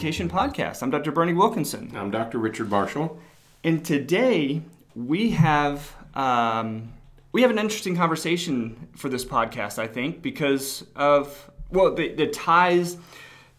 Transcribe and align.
Education 0.00 0.30
Podcast. 0.30 0.82
I'm 0.82 0.88
Dr. 0.88 1.12
Berney 1.12 1.34
Wilkinson. 1.34 1.92
I'm 1.94 2.10
Dr. 2.10 2.38
Richard 2.38 2.70
Marshall. 2.70 3.20
And 3.62 3.84
today 3.84 4.62
we 4.94 5.32
have 5.32 5.94
um, 6.14 6.94
we 7.32 7.42
have 7.42 7.50
an 7.50 7.58
interesting 7.58 7.94
conversation 7.94 8.88
for 8.96 9.10
this 9.10 9.26
podcast, 9.26 9.78
I 9.78 9.86
think, 9.86 10.22
because 10.22 10.86
of 10.96 11.50
well 11.68 11.94
the, 11.94 12.14
the 12.14 12.28
ties 12.28 12.96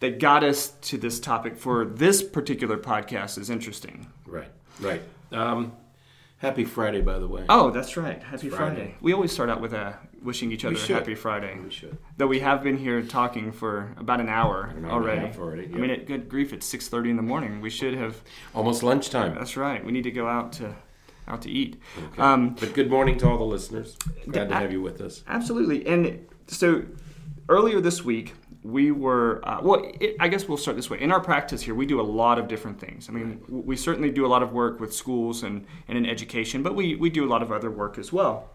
that 0.00 0.18
got 0.18 0.42
us 0.42 0.70
to 0.80 0.98
this 0.98 1.20
topic 1.20 1.56
for 1.56 1.84
this 1.84 2.24
particular 2.24 2.76
podcast 2.76 3.38
is 3.38 3.48
interesting. 3.48 4.08
Right, 4.26 4.50
right. 4.80 5.00
Um, 5.30 5.72
happy 6.42 6.64
Friday, 6.64 7.00
by 7.00 7.18
the 7.18 7.28
way. 7.28 7.44
Oh, 7.48 7.70
that's 7.70 7.96
right. 7.96 8.22
Happy 8.22 8.50
Friday. 8.50 8.74
Friday. 8.74 8.94
We 9.00 9.14
always 9.14 9.32
start 9.32 9.48
out 9.48 9.60
with 9.62 9.72
a 9.72 9.96
wishing 10.22 10.52
each 10.52 10.64
other 10.64 10.76
a 10.76 10.78
happy 10.78 11.14
Friday. 11.14 11.58
We 11.64 11.70
should. 11.70 11.96
Though 12.18 12.26
we 12.26 12.40
have 12.40 12.62
been 12.62 12.76
here 12.76 13.00
talking 13.02 13.52
for 13.52 13.94
about 13.96 14.20
an 14.20 14.28
hour 14.28 14.64
An 14.76 14.84
hour 14.84 15.08
and 15.08 15.20
already. 15.24 15.38
already, 15.38 15.64
I 15.72 15.78
mean, 15.78 15.90
at 15.90 16.06
good 16.06 16.28
grief, 16.28 16.52
it's 16.52 16.66
six 16.66 16.88
thirty 16.88 17.08
in 17.10 17.16
the 17.16 17.22
morning. 17.22 17.60
We 17.60 17.70
should 17.70 17.94
have. 17.94 18.20
Almost 18.54 18.82
lunchtime. 18.82 19.34
That's 19.34 19.56
right. 19.56 19.84
We 19.84 19.92
need 19.92 20.04
to 20.04 20.10
go 20.10 20.26
out 20.28 20.52
to 20.54 20.74
out 21.28 21.42
to 21.42 21.50
eat. 21.50 21.80
Okay. 21.96 22.20
Um, 22.22 22.54
but 22.58 22.74
good 22.74 22.90
morning 22.90 23.16
to 23.18 23.28
all 23.28 23.38
the 23.38 23.44
listeners. 23.44 23.96
Glad 24.28 24.48
to 24.48 24.54
have 24.56 24.72
you 24.72 24.82
with 24.82 25.00
us. 25.00 25.22
Absolutely. 25.28 25.86
And 25.86 26.26
so 26.48 26.84
earlier 27.48 27.80
this 27.80 28.04
week, 28.04 28.34
we 28.62 28.92
were, 28.92 29.40
uh, 29.42 29.60
well, 29.62 29.90
it, 30.00 30.16
I 30.20 30.28
guess 30.28 30.46
we'll 30.46 30.56
start 30.56 30.76
this 30.76 30.88
way. 30.88 31.00
In 31.00 31.10
our 31.10 31.20
practice 31.20 31.62
here, 31.62 31.74
we 31.74 31.86
do 31.86 32.00
a 32.00 32.02
lot 32.02 32.38
of 32.38 32.46
different 32.46 32.78
things. 32.78 33.08
I 33.08 33.12
mean, 33.12 33.40
w 33.40 33.62
we 33.66 33.76
certainly 33.76 34.10
do 34.10 34.24
a 34.24 34.30
lot 34.34 34.42
of 34.42 34.52
work 34.52 34.80
with 34.80 34.92
schools 34.94 35.42
and, 35.42 35.66
and 35.88 35.98
in 35.98 36.06
education, 36.06 36.62
but 36.62 36.74
we, 36.74 36.94
we 36.94 37.10
do 37.10 37.24
a 37.24 37.30
lot 37.34 37.42
of 37.42 37.50
other 37.50 37.70
work 37.70 37.98
as 37.98 38.12
well. 38.12 38.50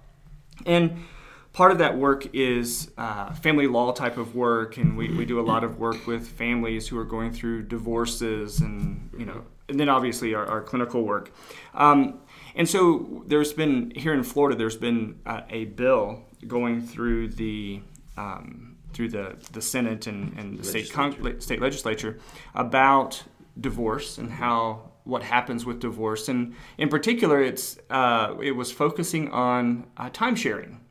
And 0.66 1.06
part 1.52 1.72
of 1.72 1.78
that 1.80 1.98
work 1.98 2.28
is 2.34 2.92
uh, 2.98 3.34
family 3.34 3.68
law 3.68 3.92
type 3.92 4.18
of 4.18 4.34
work, 4.36 4.78
and 4.78 4.98
we, 4.98 5.10
we 5.14 5.26
do 5.26 5.40
a 5.40 5.46
lot 5.54 5.64
of 5.64 5.78
work 5.78 6.08
with 6.08 6.28
families 6.28 6.88
who 6.88 6.98
are 6.98 7.06
going 7.06 7.32
through 7.34 7.64
divorces 7.64 8.62
and, 8.62 9.10
you 9.18 9.26
know, 9.26 9.44
and 9.70 9.78
then 9.80 9.90
obviously 9.90 10.34
our, 10.34 10.46
our 10.46 10.62
clinical 10.62 11.04
work. 11.04 11.32
Um, 11.74 12.22
and 12.56 12.68
so 12.68 13.24
there's 13.28 13.54
been, 13.54 13.92
here 13.92 14.14
in 14.14 14.24
Florida, 14.24 14.56
there's 14.58 14.78
been 14.78 15.20
uh, 15.26 15.42
a 15.50 15.66
bill 15.66 16.24
going 16.48 16.82
through 16.82 17.30
the, 17.30 17.82
um, 18.16 18.67
through 18.98 19.10
the, 19.10 19.36
the 19.52 19.62
Senate 19.62 20.08
and, 20.08 20.36
and 20.40 20.58
the 20.58 20.64
state, 20.64 20.92
con- 20.92 21.12
Legislature. 21.12 21.40
state 21.42 21.62
legislature 21.62 22.20
about 22.56 23.22
divorce 23.62 24.18
and 24.18 24.32
how 24.32 24.92
what 25.04 25.22
happens 25.22 25.66
with 25.66 25.80
divorce 25.80 26.28
and 26.30 26.56
in 26.80 26.90
particular 26.90 27.42
it's 27.42 27.78
uh, 27.92 28.36
it 28.42 28.54
was 28.54 28.72
focusing 28.72 29.30
on 29.30 29.86
uh, 29.98 30.10
time 30.12 30.36
sharing 30.36 30.82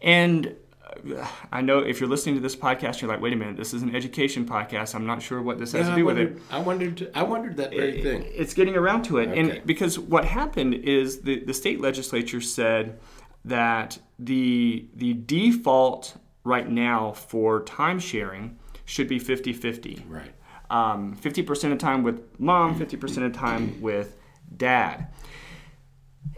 and 0.00 0.56
uh, 1.14 1.26
I 1.52 1.60
know 1.60 1.80
if 1.80 2.00
you're 2.00 2.08
listening 2.08 2.34
to 2.34 2.40
this 2.40 2.56
podcast, 2.56 3.00
you're 3.00 3.08
like, 3.08 3.20
wait 3.20 3.32
a 3.32 3.36
minute, 3.36 3.56
this 3.56 3.72
is 3.72 3.82
an 3.82 3.94
education 3.94 4.44
podcast. 4.44 4.94
I'm 4.94 5.06
not 5.06 5.22
sure 5.22 5.40
what 5.40 5.58
this 5.58 5.70
has 5.72 5.88
to 5.88 5.94
do 5.94 6.04
with 6.04 6.18
it. 6.18 6.38
I 6.50 6.58
wondered. 6.58 7.10
I 7.14 7.22
wondered 7.22 7.56
that 7.58 7.70
very 7.70 8.02
thing. 8.02 8.24
It's 8.34 8.54
getting 8.54 8.74
around 8.76 9.02
to 9.04 9.18
it. 9.18 9.28
Okay. 9.28 9.40
And 9.40 9.66
because 9.66 10.00
what 10.00 10.24
happened 10.24 10.74
is 10.74 11.20
the, 11.20 11.44
the 11.44 11.54
state 11.54 11.80
legislature 11.80 12.40
said 12.40 12.98
that 13.44 13.98
the 14.18 14.88
the 14.96 15.14
default 15.14 16.16
right 16.44 16.68
now 16.68 17.12
for 17.12 17.62
time 17.64 17.98
sharing 17.98 18.58
should 18.84 19.08
be 19.08 19.18
50 19.18 19.52
50. 19.52 20.04
Right. 20.08 20.32
Um, 20.70 21.16
50% 21.16 21.72
of 21.72 21.78
time 21.78 22.04
with 22.04 22.38
mom, 22.38 22.78
50% 22.78 23.26
of 23.26 23.32
time 23.32 23.80
with 23.80 24.16
dad. 24.56 25.08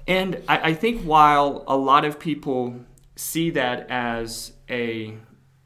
And 0.07 0.43
I, 0.49 0.71
I 0.71 0.75
think 0.75 1.03
while 1.03 1.65
a 1.67 1.77
lot 1.77 2.05
of 2.05 2.19
people 2.19 2.77
see 3.15 3.51
that 3.51 3.91
as 3.91 4.53
a 4.71 5.15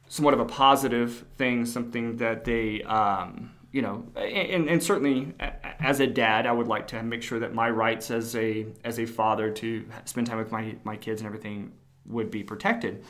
somewhat 0.09 0.33
of 0.33 0.39
a 0.39 0.45
positive 0.45 1.25
thing, 1.37 1.65
something 1.65 2.17
that 2.17 2.43
they, 2.43 2.83
um, 2.83 3.51
you 3.71 3.81
know, 3.81 4.05
and, 4.15 4.69
and 4.69 4.81
certainly 4.81 5.33
as 5.79 5.99
a 5.99 6.07
dad, 6.07 6.45
I 6.45 6.51
would 6.51 6.67
like 6.67 6.87
to 6.87 7.03
make 7.03 7.23
sure 7.23 7.39
that 7.39 7.53
my 7.53 7.69
rights 7.69 8.11
as 8.11 8.35
a 8.35 8.65
as 8.83 8.99
a 8.99 9.05
father 9.05 9.51
to 9.51 9.85
spend 10.05 10.27
time 10.27 10.37
with 10.37 10.51
my 10.51 10.75
my 10.83 10.95
kids 10.95 11.21
and 11.21 11.27
everything 11.27 11.73
would 12.05 12.31
be 12.31 12.43
protected. 12.43 13.03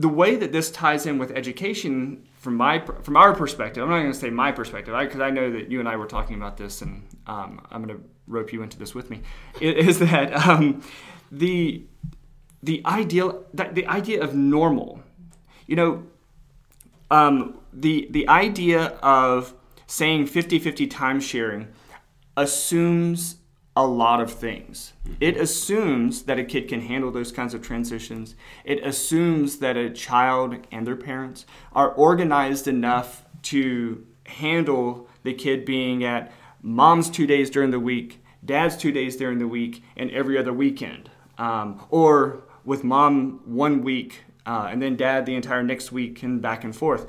The 0.00 0.08
way 0.08 0.36
that 0.36 0.52
this 0.52 0.70
ties 0.70 1.06
in 1.06 1.18
with 1.18 1.30
education, 1.32 2.26
from 2.38 2.56
my 2.56 2.80
from 3.02 3.16
our 3.16 3.34
perspective, 3.34 3.82
I'm 3.82 3.90
not 3.90 4.00
going 4.00 4.12
to 4.12 4.18
say 4.18 4.30
my 4.30 4.50
perspective, 4.50 4.94
because 4.98 5.20
I, 5.20 5.30
know 5.30 5.50
that 5.52 5.70
you 5.70 5.78
and 5.80 5.88
I 5.88 5.96
were 5.96 6.06
talking 6.06 6.36
about 6.36 6.56
this, 6.56 6.80
and 6.80 7.06
um, 7.26 7.66
I'm 7.70 7.84
going 7.84 7.98
to 7.98 8.04
rope 8.26 8.52
you 8.52 8.62
into 8.62 8.78
this 8.78 8.94
with 8.94 9.10
me. 9.10 9.20
Is 9.60 9.98
that 9.98 10.32
um, 10.48 10.82
the 11.30 11.84
the 12.62 12.82
ideal 12.84 13.44
that 13.54 13.74
the 13.74 13.86
idea 13.86 14.22
of 14.22 14.34
normal 14.34 15.02
you 15.66 15.76
know 15.76 16.02
um, 17.10 17.58
the 17.72 18.08
the 18.10 18.28
idea 18.28 18.98
of 19.02 19.54
saying 19.86 20.26
50-50 20.26 20.88
time 20.88 21.20
sharing 21.20 21.68
assumes 22.36 23.36
a 23.76 23.86
lot 23.86 24.20
of 24.20 24.32
things 24.32 24.92
it 25.20 25.36
assumes 25.36 26.22
that 26.22 26.38
a 26.38 26.44
kid 26.44 26.68
can 26.68 26.80
handle 26.80 27.10
those 27.10 27.30
kinds 27.30 27.54
of 27.54 27.62
transitions 27.62 28.34
it 28.64 28.84
assumes 28.84 29.58
that 29.58 29.76
a 29.76 29.88
child 29.90 30.56
and 30.72 30.86
their 30.86 30.96
parents 30.96 31.46
are 31.72 31.90
organized 31.92 32.66
enough 32.66 33.24
to 33.42 34.04
handle 34.26 35.08
the 35.22 35.32
kid 35.32 35.64
being 35.64 36.04
at 36.04 36.32
mom's 36.62 37.08
two 37.08 37.26
days 37.26 37.48
during 37.48 37.70
the 37.70 37.80
week 37.80 38.22
dad's 38.44 38.76
two 38.76 38.92
days 38.92 39.16
during 39.16 39.38
the 39.38 39.48
week 39.48 39.82
and 39.96 40.10
every 40.10 40.36
other 40.36 40.52
weekend 40.52 41.08
um, 41.38 41.80
or 41.90 42.42
with 42.64 42.82
mom 42.82 43.40
one 43.44 43.82
week 43.82 44.24
uh, 44.46 44.68
and 44.70 44.82
then 44.82 44.96
dad 44.96 45.26
the 45.26 45.34
entire 45.34 45.62
next 45.62 45.92
week 45.92 46.22
and 46.22 46.40
back 46.42 46.64
and 46.64 46.74
forth. 46.74 47.06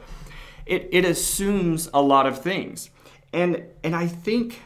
It, 0.65 0.89
it 0.91 1.05
assumes 1.05 1.89
a 1.93 2.01
lot 2.01 2.25
of 2.25 2.41
things. 2.41 2.89
And, 3.33 3.63
and 3.83 3.95
I 3.95 4.07
think 4.07 4.61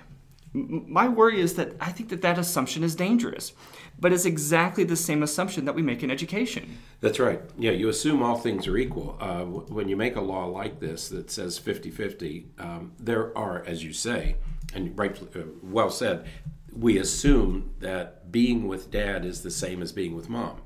my 0.56 1.08
worry 1.08 1.42
is 1.42 1.56
that 1.56 1.74
I 1.82 1.92
think 1.92 2.10
that 2.10 2.22
that 2.22 2.38
assumption 2.38 2.84
is 2.84 2.96
dangerous. 2.96 3.54
But 4.00 4.12
it's 4.12 4.26
exactly 4.26 4.84
the 4.84 4.96
same 4.96 5.24
assumption 5.24 5.66
that 5.66 5.74
we 5.74 5.82
make 5.82 6.04
in 6.04 6.12
education. 6.12 6.78
That's 7.00 7.20
right. 7.20 7.42
Yeah, 7.58 7.72
you 7.72 7.88
assume 7.88 8.22
all 8.22 8.38
things 8.38 8.68
are 8.68 8.78
equal. 8.78 9.18
Uh, 9.22 9.44
when 9.44 9.88
you 9.88 9.96
make 9.96 10.16
a 10.16 10.22
law 10.22 10.46
like 10.46 10.80
this 10.80 11.10
that 11.10 11.32
says 11.32 11.58
50 11.58 11.92
50, 11.92 12.48
um, 12.60 12.92
there 13.00 13.38
are, 13.38 13.64
as 13.66 13.84
you 13.84 13.94
say, 13.94 14.36
and 14.74 14.98
right, 14.98 15.18
uh, 15.36 15.42
well 15.62 15.90
said, 15.90 16.28
we 16.74 16.98
assume 16.98 17.72
that 17.80 18.32
being 18.32 18.68
with 18.68 18.92
dad 18.92 19.24
is 19.24 19.44
the 19.44 19.52
same 19.52 19.82
as 19.82 19.94
being 19.94 20.14
with 20.14 20.28
mom. 20.28 20.62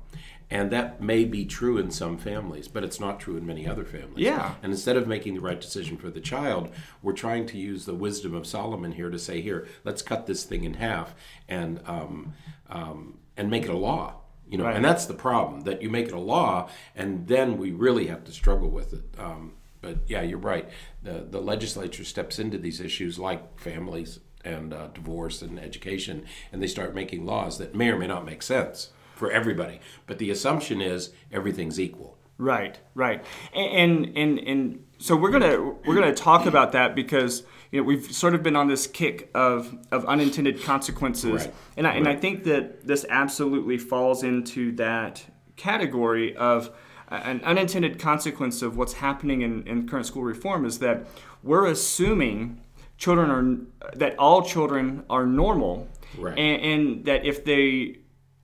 And 0.50 0.72
that 0.72 1.00
may 1.00 1.24
be 1.24 1.44
true 1.44 1.78
in 1.78 1.90
some 1.92 2.18
families, 2.18 2.66
but 2.66 2.82
it's 2.82 2.98
not 2.98 3.20
true 3.20 3.36
in 3.36 3.46
many 3.46 3.68
other 3.68 3.84
families. 3.84 4.24
Yeah. 4.24 4.54
And 4.62 4.72
instead 4.72 4.96
of 4.96 5.06
making 5.06 5.34
the 5.34 5.40
right 5.40 5.60
decision 5.60 5.96
for 5.96 6.10
the 6.10 6.20
child, 6.20 6.70
we're 7.02 7.12
trying 7.12 7.46
to 7.46 7.58
use 7.58 7.84
the 7.84 7.94
wisdom 7.94 8.34
of 8.34 8.46
Solomon 8.48 8.92
here 8.92 9.10
to 9.10 9.18
say, 9.18 9.40
here, 9.40 9.68
let's 9.84 10.02
cut 10.02 10.26
this 10.26 10.42
thing 10.42 10.64
in 10.64 10.74
half 10.74 11.14
and 11.48 11.80
um, 11.86 12.32
um, 12.68 13.18
and 13.36 13.48
make 13.48 13.62
it 13.64 13.70
a 13.70 13.76
law. 13.76 14.16
You 14.48 14.58
know, 14.58 14.64
Right. 14.64 14.74
and 14.74 14.84
that's 14.84 15.06
the 15.06 15.14
problem 15.14 15.60
that 15.60 15.80
you 15.80 15.88
make 15.88 16.08
it 16.08 16.14
a 16.14 16.18
law, 16.18 16.68
and 16.96 17.28
then 17.28 17.56
we 17.56 17.70
really 17.70 18.08
have 18.08 18.24
to 18.24 18.32
struggle 18.32 18.68
with 18.68 18.92
it. 18.92 19.04
Um, 19.16 19.52
but 19.80 19.98
yeah, 20.08 20.22
you're 20.22 20.38
right. 20.38 20.68
The 21.04 21.24
the 21.30 21.40
legislature 21.40 22.02
steps 22.02 22.40
into 22.40 22.58
these 22.58 22.80
issues 22.80 23.16
like 23.20 23.60
families 23.60 24.18
and 24.44 24.74
uh, 24.74 24.88
divorce 24.88 25.40
and 25.42 25.60
education, 25.60 26.24
and 26.50 26.60
they 26.60 26.66
start 26.66 26.96
making 26.96 27.24
laws 27.24 27.58
that 27.58 27.76
may 27.76 27.90
or 27.90 27.96
may 27.96 28.08
not 28.08 28.24
make 28.24 28.42
sense 28.42 28.90
for 29.20 29.30
everybody. 29.30 29.80
But 30.06 30.16
the 30.18 30.30
assumption 30.30 30.80
is 30.80 31.10
everything's 31.30 31.78
equal. 31.78 32.16
Right, 32.38 32.78
right, 32.94 33.22
and 33.52 34.16
and 34.16 34.38
and 34.38 34.84
so 34.96 35.14
we're 35.14 35.30
gonna 35.30 35.60
we're 35.86 35.94
gonna 35.94 36.14
talk 36.14 36.46
about 36.46 36.72
that 36.72 36.94
because 36.94 37.42
you 37.70 37.78
know 37.78 37.84
we've 37.86 38.10
sort 38.10 38.34
of 38.34 38.42
been 38.42 38.56
on 38.56 38.66
this 38.66 38.86
kick 38.86 39.30
of 39.34 39.76
of 39.92 40.06
unintended 40.06 40.62
consequences, 40.62 41.44
Right, 41.44 41.54
and 41.76 41.86
I, 41.86 41.92
and 41.92 42.08
I 42.08 42.16
think 42.16 42.44
that 42.44 42.86
this 42.86 43.04
absolutely 43.10 43.76
falls 43.76 44.22
into 44.22 44.72
that 44.76 45.22
category 45.56 46.34
of 46.34 46.70
uh, 47.10 47.20
an 47.24 47.42
unintended 47.44 47.98
consequence 47.98 48.62
of 48.62 48.78
what's 48.78 48.94
happening 48.94 49.42
in, 49.42 49.66
in 49.68 49.86
current 49.86 50.06
school 50.06 50.22
reform 50.22 50.64
is 50.64 50.78
that 50.78 51.06
we're 51.42 51.66
assuming 51.66 52.62
children 52.96 53.30
are 53.30 53.94
that 53.96 54.18
all 54.18 54.40
children 54.40 55.04
are 55.10 55.26
normal, 55.26 55.88
Right. 56.16 56.38
and, 56.38 56.62
and 56.62 57.04
that 57.04 57.26
if 57.26 57.44
they 57.44 57.98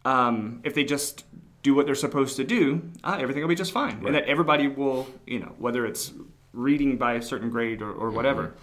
um, 0.06 0.60
if 0.64 0.72
they 0.74 0.84
just 0.84 1.24
do 1.62 1.74
what 1.74 1.84
they're 1.86 1.94
supposed 2.08 2.36
to 2.36 2.44
do, 2.44 2.80
uh, 3.02 3.18
everything 3.20 3.42
will 3.42 3.48
be 3.48 3.54
just 3.64 3.72
fine, 3.72 3.96
and 4.06 4.14
that 4.14 4.24
everybody 4.24 4.68
will, 4.68 5.06
you 5.26 5.40
know, 5.40 5.52
whether 5.58 5.84
it's 5.84 6.12
reading 6.52 6.96
by 6.96 7.14
a 7.14 7.22
certain 7.22 7.50
grade 7.50 7.82
or, 7.82 7.92
or 7.92 8.10
whatever. 8.10 8.54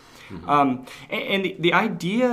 Um, 0.48 0.86
and 1.10 1.24
and 1.34 1.46
the, 1.46 1.56
the 1.60 1.74
idea, 1.74 2.28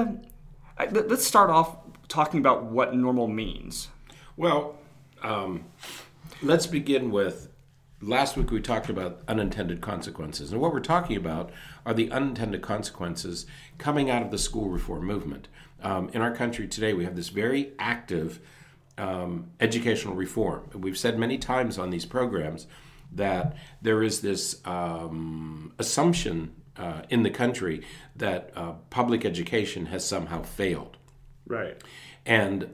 let- 0.78 1.08
let's 1.08 1.26
start 1.26 1.50
off 1.50 1.76
talking 2.08 2.40
about 2.40 2.64
what 2.64 2.94
normal 2.94 3.26
means. 3.28 3.88
Well, 4.36 4.76
um, 5.22 5.64
let's 6.42 6.66
begin 6.66 7.10
with 7.10 7.48
last 8.00 8.36
week 8.36 8.50
we 8.50 8.60
talked 8.60 8.88
about 8.88 9.20
unintended 9.28 9.80
consequences. 9.80 10.52
And 10.52 10.60
what 10.60 10.72
we're 10.72 10.80
talking 10.80 11.16
about 11.16 11.50
are 11.84 11.92
the 11.92 12.10
unintended 12.10 12.62
consequences 12.62 13.44
coming 13.76 14.08
out 14.08 14.22
of 14.22 14.30
the 14.30 14.38
school 14.38 14.68
reform 14.70 15.04
movement. 15.04 15.48
Um, 15.82 16.10
in 16.14 16.22
our 16.22 16.34
country 16.34 16.66
today, 16.66 16.92
we 16.94 17.04
have 17.04 17.16
this 17.16 17.28
very 17.28 17.72
active 17.78 18.40
um, 19.00 19.50
educational 19.58 20.14
reform. 20.14 20.69
We've 20.75 20.99
said 20.99 21.19
many 21.19 21.38
times 21.38 21.79
on 21.79 21.91
these 21.91 22.05
programs 22.05 22.67
that 23.12 23.56
there 23.81 24.02
is 24.02 24.20
this 24.20 24.61
um, 24.67 25.73
assumption 25.79 26.55
uh, 26.76 27.02
in 27.08 27.23
the 27.23 27.31
country 27.31 27.82
that 28.14 28.52
uh, 28.55 28.73
public 28.91 29.25
education 29.25 29.87
has 29.87 30.06
somehow 30.06 30.43
failed. 30.43 30.99
Right. 31.47 31.82
And 32.26 32.70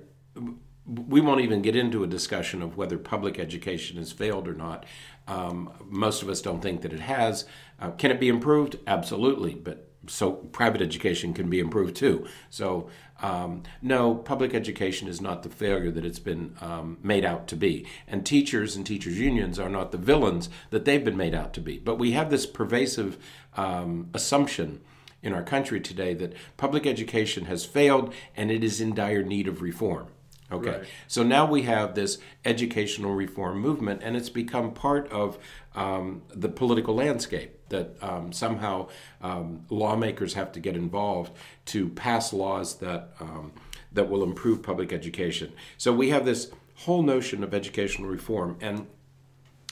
we 0.85 1.21
won't 1.21 1.41
even 1.41 1.63
get 1.63 1.77
into 1.77 2.03
a 2.03 2.07
discussion 2.07 2.61
of 2.61 2.77
whether 2.77 2.99
public 2.99 3.39
education 3.39 3.97
has 3.97 4.13
failed 4.13 4.49
or 4.49 4.55
not. 4.55 4.85
Um, 5.29 5.73
most 5.85 6.23
of 6.23 6.29
us 6.29 6.41
don't 6.41 6.61
think 6.61 6.83
that 6.83 6.93
it 6.93 7.01
has. 7.01 7.47
Uh, 7.81 7.93
can 7.93 8.11
it 8.11 8.21
be 8.21 8.29
improved? 8.29 8.79
Absolutely. 8.87 9.55
But 9.55 9.86
so 10.09 10.33
private 10.33 10.83
education 10.83 11.35
can 11.35 11.49
be 11.51 11.59
improved 11.59 11.97
too. 11.97 12.27
So 12.51 12.89
um, 13.23 13.63
no, 13.81 14.15
public 14.15 14.55
education 14.55 15.09
is 15.09 15.21
not 15.21 15.43
the 15.43 15.49
failure 15.49 15.91
that 15.91 16.05
it's 16.05 16.19
been 16.19 16.55
um, 16.61 16.99
made 17.03 17.25
out 17.25 17.47
to 17.49 17.57
be, 17.57 17.87
and 18.07 18.27
teachers 18.27 18.77
and 18.77 18.87
teachers 18.87 19.19
unions 19.19 19.59
are 19.59 19.71
not 19.71 19.93
the 19.93 19.99
villains 19.99 20.49
that 20.71 20.85
they've 20.85 21.05
been 21.05 21.17
made 21.17 21.35
out 21.35 21.55
to 21.55 21.61
be. 21.61 21.79
But 21.79 21.99
we 21.99 22.13
have 22.13 22.31
this 22.31 22.47
pervasive 22.47 23.17
um, 23.57 24.11
assumption 24.13 24.81
in 25.23 25.33
our 25.33 25.43
country 25.43 25.81
today 25.81 26.15
that 26.15 26.35
public 26.57 26.87
education 26.87 27.47
has 27.47 27.65
failed 27.65 28.13
and 28.37 28.51
it 28.51 28.63
is 28.63 28.81
in 28.81 28.95
dire 28.95 29.23
need 29.23 29.49
of 29.49 29.63
reform. 29.63 30.09
Okay, 30.51 30.71
right. 30.71 30.85
so 31.09 31.25
now 31.25 31.45
we 31.45 31.63
have 31.63 31.95
this 31.95 32.19
educational 32.45 33.15
reform 33.15 33.61
movement, 33.61 34.01
and 34.05 34.17
it's 34.17 34.29
become 34.29 34.73
part 34.73 35.11
of 35.11 35.39
um, 35.75 36.23
the 36.29 36.49
political 36.49 36.95
landscape 36.95 37.59
that 37.69 37.97
um, 38.01 38.33
somehow 38.33 38.89
um, 39.23 39.67
lawmakers 39.71 40.35
have 40.35 40.53
to 40.53 40.61
get 40.61 40.77
involved 40.77 41.33
to 41.67 41.89
pass 41.91 42.33
laws 42.33 42.77
that 42.77 43.15
um, 43.19 43.53
that 43.93 44.09
will 44.09 44.23
improve 44.23 44.63
public 44.63 44.93
education. 44.93 45.53
So 45.79 45.93
we 45.93 46.11
have 46.11 46.25
this 46.25 46.53
whole 46.77 47.03
notion 47.03 47.43
of 47.43 47.53
educational 47.53 48.09
reform, 48.09 48.57
and 48.61 48.87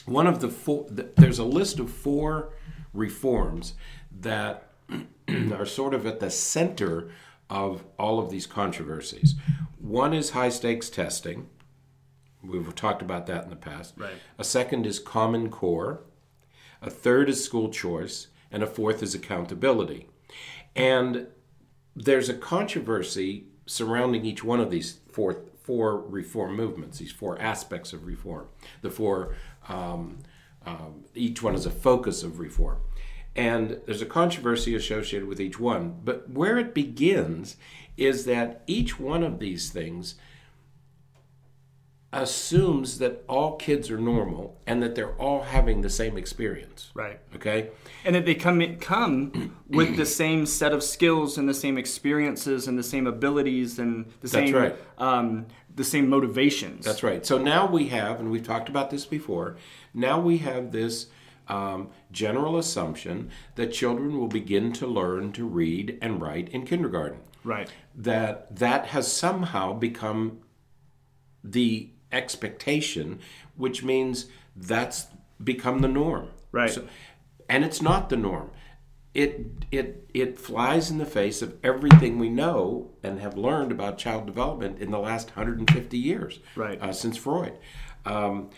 one 0.05 0.27
of 0.27 0.41
the 0.41 0.49
four 0.49 0.87
there's 0.89 1.39
a 1.39 1.45
list 1.45 1.79
of 1.79 1.89
four 1.89 2.53
reforms 2.93 3.75
that 4.19 4.71
are 5.53 5.65
sort 5.65 5.93
of 5.93 6.05
at 6.05 6.19
the 6.19 6.29
center 6.29 7.11
of 7.49 7.83
all 7.97 8.19
of 8.19 8.29
these 8.29 8.47
controversies. 8.47 9.35
One 9.77 10.13
is 10.13 10.31
high 10.31 10.49
stakes 10.49 10.89
testing. 10.89 11.47
We've 12.43 12.73
talked 12.75 13.01
about 13.01 13.27
that 13.27 13.43
in 13.43 13.49
the 13.49 13.55
past. 13.55 13.93
Right. 13.97 14.13
A 14.37 14.43
second 14.43 14.85
is 14.85 14.99
Common 14.99 15.49
Core. 15.49 16.01
A 16.81 16.89
third 16.89 17.29
is 17.29 17.43
school 17.43 17.69
choice. 17.69 18.27
And 18.51 18.63
a 18.63 18.67
fourth 18.67 19.03
is 19.03 19.13
accountability. 19.13 20.07
And 20.75 21.27
there's 21.95 22.29
a 22.29 22.33
controversy 22.33 23.47
surrounding 23.65 24.25
each 24.25 24.43
one 24.43 24.59
of 24.59 24.69
these 24.69 24.99
four, 25.11 25.41
four 25.63 25.99
reform 25.99 26.55
movements, 26.55 26.99
these 26.99 27.11
four 27.11 27.39
aspects 27.41 27.93
of 27.93 28.05
reform. 28.05 28.47
The 28.81 28.89
four, 28.89 29.35
um, 29.67 30.19
um, 30.65 31.05
each 31.13 31.41
one 31.41 31.55
is 31.55 31.65
a 31.65 31.71
focus 31.71 32.23
of 32.23 32.39
reform. 32.39 32.77
And 33.35 33.81
there's 33.85 34.01
a 34.01 34.05
controversy 34.05 34.75
associated 34.75 35.27
with 35.27 35.41
each 35.41 35.59
one. 35.59 35.99
But 36.03 36.29
where 36.29 36.57
it 36.57 36.73
begins 36.73 37.57
is 37.97 38.25
that 38.25 38.63
each 38.67 38.99
one 38.99 39.23
of 39.23 39.39
these 39.39 39.69
things 39.69 40.15
assumes 42.15 42.99
that 42.99 43.23
all 43.27 43.57
kids 43.57 43.91
are 43.91 43.97
normal 43.97 44.57
and 44.65 44.81
that 44.81 44.95
they're 44.95 45.15
all 45.15 45.43
having 45.43 45.81
the 45.81 45.89
same 45.89 46.17
experience. 46.17 46.89
Right. 46.93 47.19
Okay. 47.35 47.71
And 48.05 48.15
that 48.15 48.25
they 48.25 48.35
come 48.35 48.77
come 48.77 49.57
with 49.67 49.97
the 49.97 50.05
same 50.05 50.45
set 50.45 50.71
of 50.71 50.81
skills 50.81 51.37
and 51.37 51.47
the 51.47 51.53
same 51.53 51.77
experiences 51.77 52.69
and 52.69 52.79
the 52.79 52.83
same 52.83 53.05
abilities 53.05 53.79
and 53.79 54.05
the 54.21 54.29
same 54.29 54.55
right. 54.55 54.75
um, 54.97 55.47
the 55.75 55.83
same 55.83 56.09
motivations. 56.09 56.85
That's 56.85 57.03
right. 57.03 57.25
So 57.25 57.37
now 57.37 57.67
we 57.67 57.89
have, 57.89 58.21
and 58.21 58.31
we've 58.31 58.45
talked 58.45 58.69
about 58.69 58.91
this 58.91 59.05
before. 59.05 59.57
Now 59.93 60.17
we 60.17 60.37
have 60.37 60.71
this 60.71 61.07
um, 61.47 61.89
general 62.11 62.57
assumption 62.57 63.29
that 63.55 63.71
children 63.71 64.19
will 64.19 64.27
begin 64.27 64.73
to 64.73 64.87
learn 64.87 65.31
to 65.33 65.45
read 65.45 65.97
and 66.01 66.21
write 66.21 66.49
in 66.49 66.65
kindergarten. 66.65 67.19
Right. 67.43 67.69
That 67.95 68.55
that 68.55 68.87
has 68.87 69.11
somehow 69.11 69.73
become 69.73 70.39
the 71.43 71.89
expectation, 72.11 73.19
which 73.55 73.83
means 73.83 74.27
that's 74.55 75.07
become 75.43 75.79
the 75.79 75.87
norm. 75.87 76.29
Right. 76.51 76.71
So, 76.71 76.87
and 77.47 77.63
it's 77.63 77.81
not 77.81 78.09
the 78.09 78.17
norm. 78.17 78.51
It 79.13 79.45
it 79.71 80.09
it 80.13 80.39
flies 80.39 80.89
in 80.89 80.97
the 80.97 81.05
face 81.05 81.41
of 81.41 81.55
everything 81.63 82.17
we 82.17 82.29
know 82.29 82.91
and 83.03 83.19
have 83.19 83.37
learned 83.37 83.71
about 83.71 83.97
child 83.97 84.25
development 84.25 84.79
in 84.79 84.91
the 84.91 84.99
last 84.99 85.35
150 85.37 85.97
years. 85.97 86.39
Right. 86.55 86.81
Uh, 86.81 86.91
since 86.91 87.15
Freud. 87.15 87.53
Um, 88.05 88.49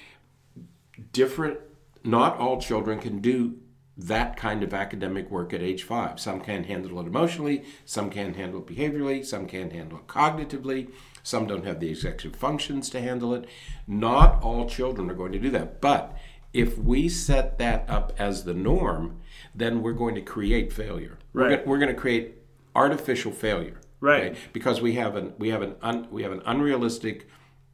different 1.13 1.59
not 2.03 2.37
all 2.37 2.59
children 2.59 2.99
can 2.99 3.19
do 3.19 3.57
that 3.97 4.37
kind 4.37 4.61
of 4.61 4.73
academic 4.73 5.31
work 5.31 5.53
at 5.53 5.61
age 5.61 5.83
five. 5.83 6.19
Some 6.19 6.39
can 6.39 6.65
handle 6.65 6.99
it 6.99 7.07
emotionally, 7.07 7.65
some 7.83 8.09
can 8.09 8.35
handle 8.35 8.61
it 8.61 8.67
behaviorally, 8.67 9.25
some 9.25 9.47
can 9.47 9.71
handle 9.71 9.97
it 9.97 10.07
cognitively, 10.07 10.91
some 11.23 11.47
don't 11.47 11.65
have 11.65 11.79
the 11.79 11.89
executive 11.89 12.39
functions 12.39 12.89
to 12.91 13.01
handle 13.01 13.33
it. 13.33 13.45
Not 13.87 14.41
all 14.43 14.69
children 14.69 15.09
are 15.09 15.15
going 15.15 15.31
to 15.31 15.39
do 15.39 15.49
that. 15.49 15.81
But 15.81 16.15
if 16.53 16.77
we 16.77 17.09
set 17.09 17.57
that 17.57 17.89
up 17.89 18.13
as 18.17 18.43
the 18.43 18.53
norm, 18.53 19.19
then 19.53 19.81
we're 19.81 19.93
going 19.93 20.15
to 20.15 20.21
create 20.21 20.71
failure. 20.71 21.17
Right. 21.33 21.65
We're, 21.65 21.79
going 21.79 21.93
to 21.93 21.99
create 21.99 22.35
artificial 22.75 23.31
failure. 23.31 23.79
Right. 23.99 24.31
Okay? 24.31 24.39
Because 24.53 24.79
we 24.79 24.93
have 24.93 25.15
an 25.15 25.33
we 25.37 25.49
have 25.49 25.61
an 25.61 25.75
un, 25.81 26.07
we 26.11 26.23
have 26.23 26.31
an 26.31 26.41
unrealistic 26.45 27.27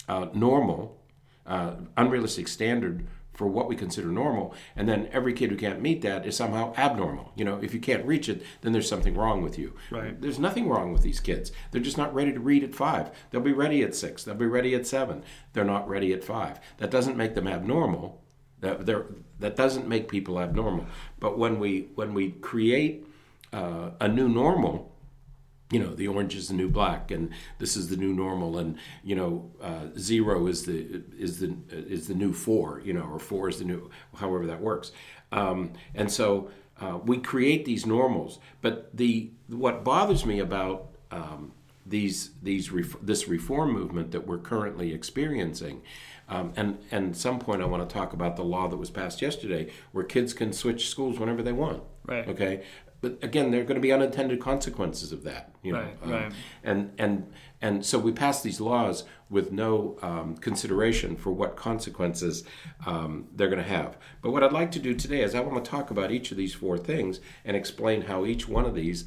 uh, 0.07 0.27
normal, 0.33 1.01
uh, 1.45 1.75
unrealistic 1.97 2.47
standard 2.47 3.05
for 3.33 3.47
what 3.47 3.67
we 3.67 3.75
consider 3.75 4.09
normal 4.09 4.53
and 4.75 4.87
then 4.87 5.09
every 5.11 5.33
kid 5.33 5.49
who 5.49 5.57
can't 5.57 5.81
meet 5.81 6.01
that 6.01 6.25
is 6.25 6.35
somehow 6.35 6.73
abnormal. 6.77 7.31
You 7.35 7.45
know 7.45 7.59
if 7.61 7.73
you 7.73 7.79
can't 7.79 8.05
reach 8.05 8.29
it 8.29 8.43
then 8.61 8.71
there's 8.73 8.89
something 8.89 9.15
wrong 9.15 9.41
with 9.41 9.57
you. 9.57 9.73
Right. 9.91 10.19
There's 10.19 10.39
nothing 10.39 10.69
wrong 10.69 10.93
with 10.93 11.01
these 11.01 11.19
kids. 11.19 11.51
They're 11.71 11.81
just 11.81 11.97
not 11.97 12.13
ready 12.13 12.31
to 12.31 12.39
read 12.39 12.63
at 12.63 12.75
five. 12.75 13.11
They'll 13.29 13.41
be 13.41 13.53
ready 13.53 13.81
at 13.83 13.95
six. 13.95 14.23
They'll 14.23 14.35
be 14.35 14.45
ready 14.45 14.75
at 14.75 14.87
seven. 14.87 15.23
They're 15.53 15.63
not 15.63 15.87
ready 15.87 16.13
at 16.13 16.23
five. 16.23 16.59
That 16.77 16.91
doesn't 16.91 17.17
make 17.17 17.35
them 17.35 17.47
abnormal. 17.47 18.21
That 18.59 18.85
that 19.39 19.55
doesn't 19.55 19.87
make 19.87 20.07
people 20.07 20.39
abnormal. 20.39 20.85
But 21.19 21.37
when 21.37 21.59
we 21.59 21.89
when 21.95 22.13
we 22.13 22.31
create 22.31 23.05
uh, 23.51 23.91
a 23.99 24.07
new 24.07 24.29
normal 24.29 24.92
you 25.73 25.79
know 25.79 25.93
the 25.95 26.07
orange 26.07 26.35
is 26.35 26.47
the 26.49 26.53
new 26.53 26.69
black 26.69 27.09
and 27.09 27.31
this 27.57 27.75
is 27.75 27.89
the 27.89 27.97
new 27.97 28.13
normal 28.13 28.59
and 28.59 28.77
you 29.03 29.15
know 29.15 29.51
uh, 29.61 29.87
zero 29.97 30.45
is 30.45 30.65
the 30.65 31.01
is 31.17 31.39
the 31.39 31.55
is 31.71 32.07
the 32.07 32.13
new 32.13 32.31
four 32.31 32.81
you 32.85 32.93
know 32.93 33.01
or 33.01 33.19
four 33.19 33.49
is 33.49 33.57
the 33.57 33.65
new 33.65 33.89
however 34.15 34.45
that 34.45 34.61
works. 34.61 34.91
Um, 35.31 35.73
and 35.95 36.11
so 36.11 36.51
uh, 36.79 36.99
we 37.03 37.17
create 37.17 37.65
these 37.65 37.85
normals 37.87 38.39
but 38.61 38.95
the 38.95 39.31
what 39.47 39.83
bothers 39.83 40.25
me 40.25 40.39
about 40.39 40.89
um, 41.09 41.53
these 41.85 42.31
these 42.41 42.71
ref- 42.71 43.01
this 43.01 43.27
reform 43.27 43.73
movement 43.73 44.11
that 44.11 44.27
we're 44.27 44.37
currently 44.37 44.93
experiencing 44.93 45.81
um, 46.29 46.53
and 46.55 46.77
and 46.91 47.17
some 47.17 47.39
point 47.39 47.61
I 47.61 47.65
want 47.65 47.87
to 47.87 47.91
talk 47.91 48.13
about 48.13 48.35
the 48.35 48.43
law 48.43 48.67
that 48.67 48.77
was 48.77 48.89
passed 48.89 49.21
yesterday 49.21 49.71
where 49.91 50.03
kids 50.03 50.33
can 50.33 50.53
switch 50.53 50.87
schools 50.87 51.19
whenever 51.19 51.41
they 51.41 51.51
want. 51.51 51.83
Right. 52.05 52.27
Okay 52.27 52.63
but 53.03 53.21
again, 53.21 53.51
there 53.51 53.59
are 53.59 53.65
going 53.65 53.75
to 53.75 53.81
be 53.81 53.91
unintended 53.91 54.39
consequences 54.39 55.11
of 55.11 55.25
that. 55.25 55.53
You 55.61 55.73
know, 55.73 55.79
right, 55.79 55.97
um, 56.03 56.11
right. 56.11 56.33
and 56.63 56.91
and 56.97 57.33
and 57.61 57.85
so 57.85 57.99
we 57.99 58.13
pass 58.13 58.41
these 58.41 58.61
laws 58.61 59.03
with 59.29 59.51
no 59.51 59.97
um, 60.01 60.37
consideration 60.37 61.17
for 61.17 61.33
what 61.33 61.57
consequences 61.57 62.45
um, 62.85 63.27
they're 63.35 63.49
going 63.49 63.61
to 63.61 63.69
have. 63.69 63.97
But 64.21 64.31
what 64.31 64.41
I'd 64.41 64.53
like 64.53 64.71
to 64.71 64.79
do 64.79 64.93
today 64.93 65.21
is 65.21 65.35
I 65.35 65.41
want 65.41 65.63
to 65.63 65.69
talk 65.69 65.91
about 65.91 66.11
each 66.11 66.31
of 66.31 66.37
these 66.37 66.53
four 66.53 66.77
things 66.77 67.19
and 67.43 67.57
explain 67.57 68.03
how 68.03 68.25
each 68.25 68.47
one 68.47 68.63
of 68.63 68.73
these 68.73 69.03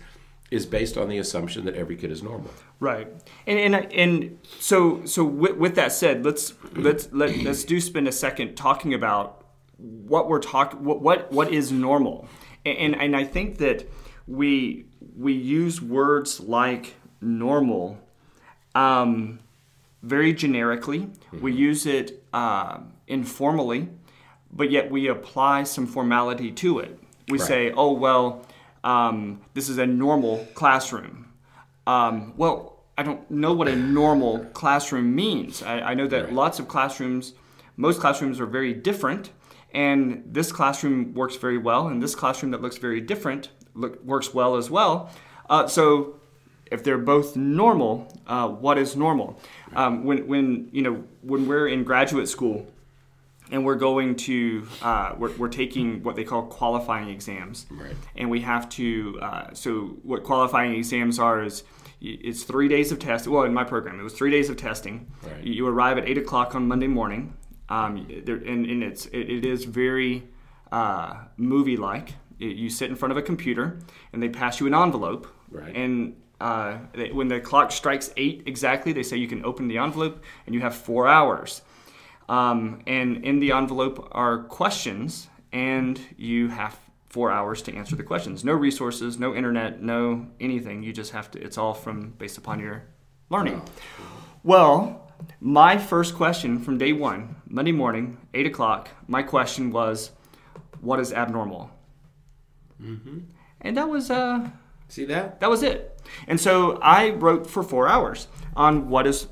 is 0.50 0.66
based 0.66 0.98
on 0.98 1.08
the 1.08 1.16
assumption 1.16 1.64
that 1.64 1.74
every 1.74 1.96
kid 1.96 2.12
is 2.12 2.22
normal. 2.22 2.50
Right. 2.78 3.08
And 3.46 3.74
and 3.74 3.92
and 3.94 4.38
so 4.60 5.06
so 5.06 5.24
with, 5.24 5.56
with 5.56 5.74
that 5.76 5.92
said, 5.92 6.22
let's 6.22 6.52
let's 6.74 7.08
let, 7.12 7.34
let's 7.38 7.64
do 7.64 7.80
spend 7.80 8.08
a 8.08 8.12
second 8.12 8.56
talking 8.56 8.92
about 8.92 9.42
what 9.78 10.28
we're 10.28 10.40
talking 10.40 10.84
what, 10.84 11.00
what 11.00 11.32
what 11.32 11.50
is 11.50 11.72
normal 11.72 12.28
and 12.66 13.00
and 13.00 13.16
I 13.16 13.24
think 13.24 13.58
that 13.58 13.88
we 14.26 14.86
we 15.16 15.32
use 15.32 15.80
words 15.80 16.40
like 16.40 16.94
normal 17.20 17.98
um, 18.74 19.38
very 20.02 20.32
generically. 20.32 21.00
Mm-hmm. 21.00 21.40
We 21.40 21.52
use 21.52 21.86
it 21.86 22.22
uh, 22.32 22.80
informally, 23.06 23.88
but 24.52 24.70
yet 24.70 24.90
we 24.90 25.08
apply 25.08 25.64
some 25.64 25.86
formality 25.86 26.52
to 26.52 26.80
it. 26.80 26.98
We 27.28 27.38
right. 27.38 27.46
say, 27.46 27.72
"Oh 27.72 27.92
well, 27.92 28.46
um, 28.84 29.40
this 29.54 29.68
is 29.68 29.78
a 29.78 29.86
normal 29.86 30.46
classroom." 30.54 31.32
Um, 31.86 32.34
well, 32.36 32.82
I 32.98 33.02
don't 33.02 33.30
know 33.30 33.52
what 33.52 33.68
a 33.68 33.76
normal 33.76 34.38
classroom 34.52 35.14
means. 35.14 35.62
I, 35.62 35.80
I 35.80 35.94
know 35.94 36.06
that 36.08 36.24
right. 36.24 36.32
lots 36.32 36.58
of 36.58 36.68
classrooms, 36.68 37.34
most 37.76 38.00
classrooms 38.00 38.40
are 38.40 38.46
very 38.46 38.74
different 38.74 39.30
and 39.76 40.22
this 40.26 40.50
classroom 40.50 41.12
works 41.14 41.36
very 41.36 41.58
well, 41.58 41.86
and 41.88 42.02
this 42.02 42.14
classroom 42.14 42.50
that 42.52 42.62
looks 42.62 42.78
very 42.78 43.00
different 43.00 43.50
look, 43.74 44.02
works 44.02 44.32
well 44.34 44.56
as 44.56 44.70
well. 44.70 45.10
Uh, 45.50 45.66
so 45.68 46.16
if 46.72 46.82
they're 46.82 46.98
both 47.14 47.36
normal, 47.36 47.92
uh, 48.26 48.48
what 48.48 48.78
is 48.78 48.96
normal? 48.96 49.38
Um, 49.74 50.04
when, 50.04 50.26
when, 50.26 50.68
you 50.72 50.82
know, 50.82 51.04
when 51.22 51.46
we're 51.46 51.68
in 51.68 51.84
graduate 51.84 52.28
school, 52.28 52.66
and 53.52 53.64
we're 53.64 53.76
going 53.76 54.16
to 54.16 54.66
uh, 54.82 55.14
we're, 55.16 55.30
we're 55.36 55.48
taking 55.48 56.02
what 56.02 56.16
they 56.16 56.24
call 56.24 56.42
qualifying 56.46 57.08
exams 57.08 57.66
Right. 57.70 57.94
and 58.16 58.28
we 58.28 58.40
have 58.40 58.68
to 58.70 59.20
uh, 59.22 59.54
so 59.54 59.72
what 60.02 60.24
qualifying 60.24 60.74
exams 60.74 61.20
are 61.20 61.44
is 61.44 61.62
it's 62.00 62.42
three 62.42 62.66
days 62.66 62.90
of 62.90 62.98
test 62.98 63.28
well 63.28 63.44
in 63.44 63.54
my 63.54 63.62
program 63.62 64.00
it 64.00 64.02
was 64.02 64.14
three 64.14 64.32
days 64.32 64.50
of 64.50 64.56
testing 64.56 65.06
Right. 65.22 65.44
you, 65.44 65.52
you 65.58 65.66
arrive 65.68 65.96
at 65.96 66.08
8 66.08 66.18
o'clock 66.18 66.56
on 66.56 66.66
monday 66.66 66.88
morning 66.88 67.34
um, 67.68 68.06
there, 68.24 68.36
and, 68.36 68.66
and 68.66 68.82
it's 68.82 69.06
it, 69.06 69.28
it 69.30 69.44
is 69.44 69.64
very 69.64 70.28
uh, 70.72 71.24
movie 71.36 71.76
like 71.76 72.14
you 72.38 72.68
sit 72.68 72.90
in 72.90 72.96
front 72.96 73.12
of 73.12 73.16
a 73.16 73.22
computer 73.22 73.78
and 74.12 74.22
they 74.22 74.28
pass 74.28 74.60
you 74.60 74.66
an 74.66 74.74
envelope 74.74 75.26
Right. 75.50 75.74
and 75.74 76.16
uh, 76.40 76.78
they, 76.92 77.10
when 77.12 77.28
the 77.28 77.40
clock 77.40 77.72
strikes 77.72 78.10
eight 78.18 78.42
exactly, 78.46 78.92
they 78.92 79.02
say 79.02 79.16
you 79.16 79.28
can 79.28 79.42
open 79.44 79.68
the 79.68 79.78
envelope 79.78 80.22
and 80.44 80.54
you 80.54 80.60
have 80.60 80.74
four 80.74 81.08
hours. 81.08 81.62
Um, 82.28 82.82
and 82.86 83.24
in 83.24 83.38
the 83.40 83.52
envelope 83.52 84.08
are 84.12 84.42
questions, 84.42 85.28
and 85.52 85.98
you 86.18 86.48
have 86.48 86.76
four 87.08 87.30
hours 87.30 87.62
to 87.62 87.74
answer 87.74 87.96
the 87.96 88.02
questions. 88.02 88.44
No 88.44 88.52
resources, 88.52 89.18
no 89.18 89.34
internet, 89.34 89.80
no 89.80 90.26
anything. 90.40 90.82
You 90.82 90.92
just 90.92 91.12
have 91.12 91.30
to. 91.30 91.40
It's 91.42 91.56
all 91.56 91.72
from 91.72 92.10
based 92.18 92.36
upon 92.36 92.58
your 92.60 92.82
learning. 93.30 93.62
Well, 94.42 95.05
my 95.40 95.78
first 95.78 96.14
question 96.14 96.58
from 96.60 96.78
day 96.78 96.92
one, 96.92 97.36
Monday 97.48 97.72
morning, 97.72 98.18
eight 98.34 98.46
o'clock. 98.46 98.88
My 99.06 99.22
question 99.22 99.70
was, 99.70 100.10
"What 100.80 101.00
is 101.00 101.12
abnormal?" 101.12 101.70
And 103.60 103.76
that 103.76 103.88
was 103.88 104.10
uh, 104.10 104.50
See 104.88 105.04
that? 105.06 105.40
that 105.40 105.50
was 105.50 105.62
it. 105.62 106.00
And 106.28 106.40
so 106.40 106.78
I 106.82 107.10
wrote 107.10 107.46
for 107.48 107.62
four 107.62 107.88
hours 107.88 108.28
on 108.54 108.88
what 108.88 109.06
is 109.06 109.26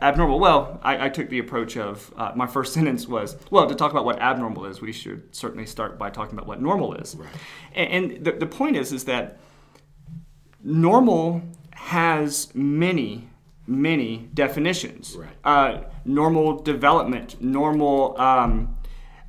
abnormal. 0.00 0.38
Well, 0.38 0.80
I, 0.82 1.06
I 1.06 1.08
took 1.08 1.28
the 1.28 1.38
approach 1.38 1.76
of 1.76 2.12
uh, 2.16 2.32
my 2.34 2.46
first 2.46 2.72
sentence 2.74 3.06
was, 3.06 3.36
well, 3.50 3.66
to 3.68 3.74
talk 3.74 3.90
about 3.90 4.04
what 4.04 4.20
abnormal 4.20 4.66
is, 4.66 4.80
we 4.80 4.92
should 4.92 5.34
certainly 5.34 5.66
start 5.66 5.98
by 5.98 6.10
talking 6.10 6.34
about 6.34 6.46
what 6.46 6.60
normal 6.60 6.94
is. 6.94 7.16
Right. 7.16 7.28
And, 7.74 8.12
and 8.12 8.24
the, 8.24 8.32
the 8.32 8.46
point 8.46 8.76
is, 8.76 8.92
is 8.92 9.04
that 9.04 9.38
normal 10.62 11.42
has 11.72 12.54
many, 12.54 13.28
many 13.66 14.28
definitions. 14.34 15.16
Right. 15.16 15.28
Uh, 15.44 15.82
normal 16.04 16.62
development, 16.62 17.40
normal. 17.40 18.20
Um, 18.20 18.76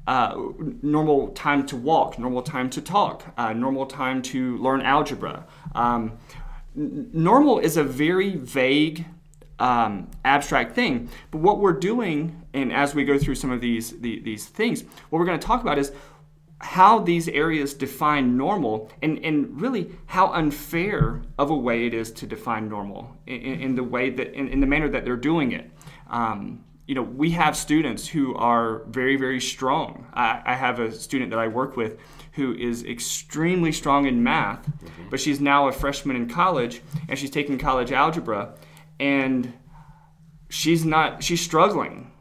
uh, 0.08 0.41
normal 0.82 1.27
time 1.29 1.65
to 1.65 1.75
walk, 1.75 2.17
normal 2.17 2.41
time 2.41 2.70
to 2.70 2.82
talk, 2.82 3.25
uh, 3.38 3.51
normal 3.51 3.86
time 3.86 4.22
to 4.22 4.58
learn 4.60 4.82
algebra. 4.82 5.46
Um, 5.75 6.13
n- 6.77 7.10
normal 7.12 7.60
is 7.60 7.75
a 7.75 7.84
very 7.84 8.38
vague, 8.38 9.06
um, 9.60 10.10
abstract 10.24 10.75
thing. 10.75 11.10
But 11.29 11.39
what 11.39 11.60
we're 11.60 11.74
doing, 11.74 12.41
and 12.53 12.72
as 12.72 12.96
we 12.96 13.03
go 13.03 13.17
through 13.20 13.36
some 13.36 13.51
of 13.51 13.60
these 13.60 14.00
the, 14.00 14.20
these 14.20 14.46
things, 14.46 14.84
what 15.10 15.20
we're 15.20 15.25
going 15.25 15.39
to 15.39 15.46
talk 15.46 15.62
about 15.62 15.77
is 15.77 15.91
how 16.60 17.00
these 17.00 17.28
areas 17.28 17.74
define 17.74 18.36
normal, 18.36 18.90
and, 19.02 19.24
and 19.24 19.62
really 19.62 19.92
how 20.08 20.32
unfair 20.34 21.22
of 21.38 21.52
a 21.52 21.56
way 21.56 21.86
it 21.86 21.94
is 21.94 22.12
to 22.12 22.26
define 22.26 22.68
normal 22.68 23.16
in, 23.28 23.62
in 23.62 23.76
the 23.76 23.84
way 23.84 24.10
that 24.10 24.34
in, 24.34 24.48
in 24.48 24.60
the 24.60 24.68
manner 24.68 24.90
that 24.90 25.06
they're 25.06 25.16
doing 25.16 25.52
it. 25.52 25.70
Um, 26.10 26.64
you 26.88 26.96
know, 26.96 27.04
we 27.04 27.32
have 27.32 27.56
students 27.56 28.08
who 28.08 28.34
are 28.36 28.84
very, 28.86 29.18
very 29.18 29.42
strong. 29.42 30.08
I, 30.14 30.42
I 30.46 30.54
have 30.56 30.80
a 30.80 30.92
student 30.92 31.32
that 31.32 31.40
I 31.40 31.48
work 31.48 31.76
with 31.76 32.00
who 32.32 32.56
is 32.56 32.84
extremely 32.86 33.72
strong 33.72 34.06
in 34.06 34.24
math, 34.24 34.68
but 35.10 35.20
she's 35.20 35.42
now 35.42 35.68
a 35.68 35.72
freshman 35.72 36.16
in 36.16 36.30
college 36.30 36.82
and 37.10 37.20
she's 37.20 37.30
taking 37.30 37.58
college 37.58 37.92
algebra, 37.92 38.54
and 39.00 39.54
she's 40.50 40.86
not, 40.86 41.24
she's 41.24 41.42
struggling. 41.42 42.12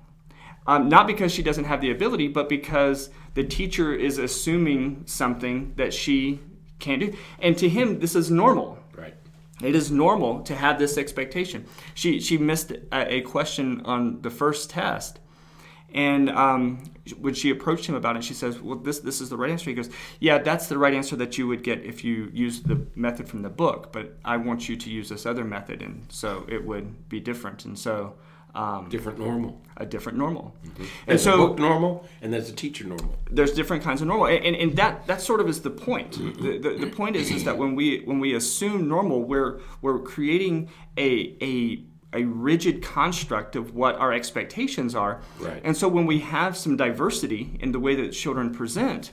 Um, 0.67 0.89
not 0.89 1.07
because 1.07 1.33
she 1.33 1.45
doesn't 1.45 1.65
have 1.65 1.81
the 1.81 1.93
ability, 1.93 2.29
but 2.29 2.49
because 2.49 3.11
the 3.37 3.45
teacher 3.45 3.95
is 3.95 4.17
assuming 4.17 5.03
something 5.05 5.75
that 5.77 5.93
she 5.93 6.41
can't 6.79 7.01
do. 7.01 7.15
And 7.39 7.57
to 7.59 7.69
him, 7.69 8.01
this 8.01 8.17
is 8.17 8.31
normal. 8.31 8.79
Right. 8.97 9.15
It 9.63 9.75
is 9.75 9.91
normal 9.91 10.41
to 10.45 10.57
have 10.57 10.79
this 10.79 10.97
expectation. 10.97 11.67
She 11.95 12.19
she 12.19 12.39
missed 12.39 12.71
a, 12.71 13.15
a 13.17 13.21
question 13.21 13.83
on 13.85 14.23
the 14.23 14.31
first 14.31 14.71
test, 14.71 15.21
and 15.93 16.31
um, 16.31 16.83
when 17.21 17.35
she 17.35 17.51
approached 17.51 17.85
him 17.85 17.95
about 17.95 18.17
it, 18.17 18.25
she 18.25 18.33
says, 18.33 18.59
"Well, 18.59 18.79
this 18.79 19.01
this 19.01 19.21
is 19.21 19.29
the 19.29 19.37
right 19.37 19.51
answer." 19.51 19.69
He 19.69 19.77
goes, 19.77 19.91
"Yeah, 20.19 20.39
that's 20.39 20.67
the 20.69 20.79
right 20.79 20.95
answer 20.95 21.15
that 21.17 21.37
you 21.37 21.47
would 21.47 21.63
get 21.63 21.85
if 21.85 22.03
you 22.05 22.31
used 22.33 22.67
the 22.67 22.87
method 22.95 23.29
from 23.29 23.43
the 23.43 23.51
book, 23.51 23.93
but 23.93 24.17
I 24.25 24.39
want 24.39 24.67
you 24.67 24.77
to 24.77 24.91
use 24.91 25.11
this 25.11 25.27
other 25.27 25.45
method, 25.45 25.83
and 25.83 26.07
so 26.09 26.47
it 26.49 26.65
would 26.65 27.09
be 27.11 27.21
different." 27.21 27.67
And 27.67 27.79
so. 27.79 28.15
Um, 28.57 28.89
Different 28.89 29.19
normal. 29.19 29.61
a 29.77 29.85
different 29.85 30.17
normal, 30.19 30.55
and 30.65 30.87
There's 31.07 31.21
a 31.21 31.25
so 31.25 31.37
book 31.49 31.59
normal, 31.59 32.07
and 32.23 32.33
there's 32.33 32.49
a 32.49 32.55
teacher 32.55 32.85
normal. 32.87 33.15
there's 33.31 33.53
different 33.53 33.83
kinds 33.85 34.01
of 34.01 34.09
normal 34.09 34.27
and, 34.27 34.43
and, 34.47 34.57
and 34.57 34.77
that 34.77 35.07
that 35.07 35.21
sort 35.21 35.41
of 35.43 35.49
is 35.49 35.61
the 35.61 35.71
point 35.71 36.13
the, 36.45 36.59
the, 36.59 36.71
the 36.85 36.91
point 37.01 37.15
is 37.17 37.31
is 37.31 37.45
that 37.45 37.59
when 37.59 37.75
we 37.77 38.01
when 38.09 38.19
we 38.19 38.35
assume 38.35 38.89
normal 38.89 39.23
we're 39.23 39.61
we're 39.83 39.99
creating 39.99 40.71
a 40.97 41.37
a 41.43 41.85
a 42.15 42.25
rigid 42.25 42.83
construct 42.83 43.57
of 43.57 43.75
what 43.75 43.95
our 43.97 44.13
expectations 44.15 44.95
are 44.95 45.21
Right. 45.39 45.61
and 45.63 45.77
so 45.77 45.87
when 45.89 46.07
we 46.07 46.21
have 46.21 46.57
some 46.57 46.75
diversity 46.77 47.59
in 47.61 47.73
the 47.73 47.81
way 47.81 47.95
that 47.97 48.13
children 48.13 48.55
present 48.55 49.13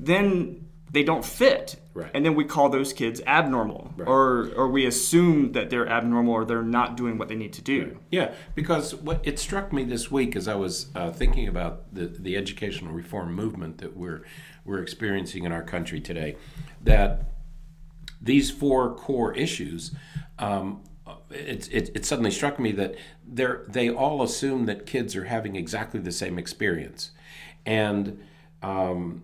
then 0.00 0.59
they 0.92 1.02
don't 1.02 1.24
fit. 1.24 1.76
Right. 1.92 2.10
and 2.14 2.24
then 2.24 2.36
we 2.36 2.44
call 2.44 2.68
those 2.68 2.92
kids 2.92 3.20
abnormal. 3.26 3.92
Right. 3.96 4.06
or 4.08 4.52
or 4.56 4.68
we 4.68 4.86
assume 4.86 5.52
that 5.52 5.70
they're 5.70 5.88
abnormal 5.88 6.32
or 6.32 6.44
they're 6.44 6.62
not 6.62 6.96
doing 6.96 7.18
what 7.18 7.28
they 7.28 7.34
need 7.34 7.52
to 7.54 7.62
do. 7.62 7.98
Yeah, 8.10 8.32
because 8.54 8.94
what 8.94 9.20
it 9.24 9.38
struck 9.38 9.72
me 9.72 9.84
this 9.84 10.10
week 10.10 10.36
as 10.36 10.46
I 10.46 10.54
was 10.54 10.86
uh, 10.94 11.10
thinking 11.10 11.48
about 11.48 11.92
the, 11.92 12.06
the 12.06 12.36
educational 12.36 12.92
reform 12.92 13.34
movement 13.34 13.78
that 13.78 13.96
we're 13.96 14.22
we're 14.64 14.80
experiencing 14.80 15.44
in 15.44 15.52
our 15.52 15.62
country 15.62 16.00
today, 16.00 16.36
that 16.82 17.24
these 18.20 18.50
four 18.50 18.94
core 18.94 19.34
issues, 19.34 19.92
um, 20.38 20.82
it, 21.30 21.68
it, 21.72 21.90
it 21.94 22.04
suddenly 22.04 22.30
struck 22.30 22.58
me 22.60 22.72
that 22.72 22.94
they're, 23.26 23.64
they 23.66 23.90
all 23.90 24.22
assume 24.22 24.66
that 24.66 24.86
kids 24.86 25.16
are 25.16 25.24
having 25.24 25.56
exactly 25.56 25.98
the 26.00 26.12
same 26.12 26.38
experience, 26.38 27.10
and 27.64 28.20
um, 28.62 29.22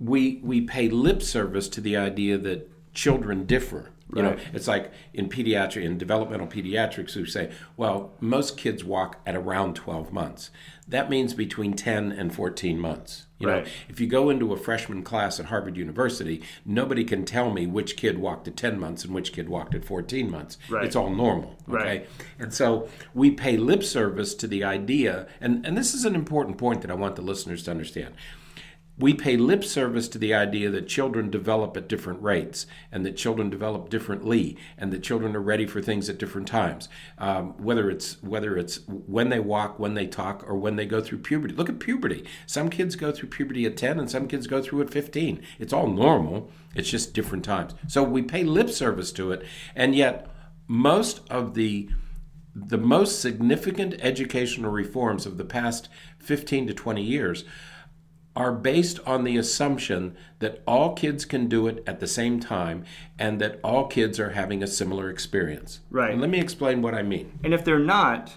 we 0.00 0.40
we 0.42 0.62
pay 0.62 0.88
lip 0.88 1.22
service 1.22 1.68
to 1.68 1.80
the 1.80 1.96
idea 1.96 2.38
that 2.38 2.70
children 2.94 3.44
differ. 3.44 3.90
You 4.12 4.22
know, 4.22 4.36
it's 4.52 4.66
like 4.66 4.90
in 5.14 5.28
pediatric 5.28 5.84
in 5.84 5.96
developmental 5.96 6.48
pediatrics 6.48 7.12
who 7.12 7.24
say, 7.26 7.52
well, 7.76 8.12
most 8.20 8.56
kids 8.56 8.82
walk 8.82 9.20
at 9.24 9.36
around 9.36 9.76
12 9.76 10.12
months. 10.12 10.50
That 10.88 11.08
means 11.08 11.32
between 11.32 11.74
10 11.74 12.10
and 12.10 12.34
14 12.34 12.76
months. 12.76 13.26
You 13.38 13.46
know, 13.46 13.64
if 13.88 14.00
you 14.00 14.06
go 14.06 14.28
into 14.28 14.52
a 14.52 14.56
freshman 14.56 15.02
class 15.02 15.38
at 15.38 15.46
Harvard 15.46 15.76
University, 15.76 16.42
nobody 16.64 17.04
can 17.04 17.24
tell 17.24 17.50
me 17.52 17.66
which 17.66 17.96
kid 17.96 18.18
walked 18.18 18.48
at 18.48 18.56
10 18.56 18.78
months 18.78 19.04
and 19.04 19.14
which 19.14 19.32
kid 19.32 19.48
walked 19.48 19.74
at 19.74 19.84
14 19.84 20.30
months. 20.30 20.58
Right. 20.68 20.84
It's 20.84 20.96
all 20.96 21.10
normal. 21.10 21.56
Okay. 21.68 21.76
Right. 21.84 22.08
And 22.38 22.52
so 22.52 22.88
we 23.14 23.30
pay 23.30 23.56
lip 23.56 23.82
service 23.82 24.34
to 24.34 24.48
the 24.48 24.64
idea, 24.64 25.28
and, 25.40 25.64
and 25.64 25.78
this 25.78 25.94
is 25.94 26.04
an 26.04 26.14
important 26.14 26.58
point 26.58 26.82
that 26.82 26.90
I 26.90 26.94
want 26.94 27.16
the 27.16 27.22
listeners 27.22 27.62
to 27.62 27.70
understand. 27.70 28.14
We 29.00 29.14
pay 29.14 29.38
lip 29.38 29.64
service 29.64 30.08
to 30.08 30.18
the 30.18 30.34
idea 30.34 30.68
that 30.70 30.86
children 30.86 31.30
develop 31.30 31.74
at 31.76 31.88
different 31.88 32.22
rates 32.22 32.66
and 32.92 33.04
that 33.06 33.16
children 33.16 33.48
develop 33.48 33.88
differently 33.88 34.58
and 34.76 34.92
that 34.92 35.02
children 35.02 35.34
are 35.34 35.40
ready 35.40 35.66
for 35.66 35.80
things 35.80 36.10
at 36.10 36.18
different 36.18 36.46
times. 36.46 36.88
Um, 37.16 37.54
whether 37.56 37.90
it's 37.90 38.22
whether 38.22 38.58
it's 38.58 38.80
when 38.86 39.30
they 39.30 39.40
walk, 39.40 39.78
when 39.78 39.94
they 39.94 40.06
talk, 40.06 40.44
or 40.46 40.54
when 40.54 40.76
they 40.76 40.84
go 40.84 41.00
through 41.00 41.18
puberty. 41.18 41.54
Look 41.54 41.70
at 41.70 41.80
puberty. 41.80 42.24
Some 42.46 42.68
kids 42.68 42.94
go 42.94 43.10
through 43.10 43.30
puberty 43.30 43.64
at 43.64 43.78
10 43.78 43.98
and 43.98 44.10
some 44.10 44.28
kids 44.28 44.46
go 44.46 44.60
through 44.60 44.82
at 44.82 44.90
15. 44.90 45.42
It's 45.58 45.72
all 45.72 45.88
normal. 45.88 46.50
It's 46.74 46.90
just 46.90 47.14
different 47.14 47.44
times. 47.44 47.74
So 47.88 48.02
we 48.02 48.20
pay 48.22 48.44
lip 48.44 48.68
service 48.68 49.12
to 49.12 49.32
it, 49.32 49.44
and 49.74 49.94
yet 49.94 50.28
most 50.68 51.22
of 51.30 51.54
the 51.54 51.88
the 52.54 52.78
most 52.78 53.20
significant 53.20 53.94
educational 54.00 54.70
reforms 54.70 55.24
of 55.24 55.38
the 55.38 55.44
past 55.44 55.88
15 56.18 56.66
to 56.66 56.74
20 56.74 57.02
years 57.02 57.44
are 58.36 58.52
based 58.52 59.00
on 59.06 59.24
the 59.24 59.36
assumption 59.36 60.16
that 60.38 60.62
all 60.66 60.94
kids 60.94 61.24
can 61.24 61.48
do 61.48 61.66
it 61.66 61.82
at 61.86 61.98
the 62.00 62.06
same 62.06 62.38
time 62.38 62.84
and 63.18 63.40
that 63.40 63.58
all 63.64 63.86
kids 63.86 64.20
are 64.20 64.30
having 64.30 64.62
a 64.62 64.66
similar 64.66 65.10
experience. 65.10 65.80
Right. 65.90 66.12
And 66.12 66.20
let 66.20 66.30
me 66.30 66.38
explain 66.40 66.80
what 66.80 66.94
I 66.94 67.02
mean. 67.02 67.38
and 67.44 67.52
if 67.52 67.64
they're 67.64 67.78
not 67.78 68.32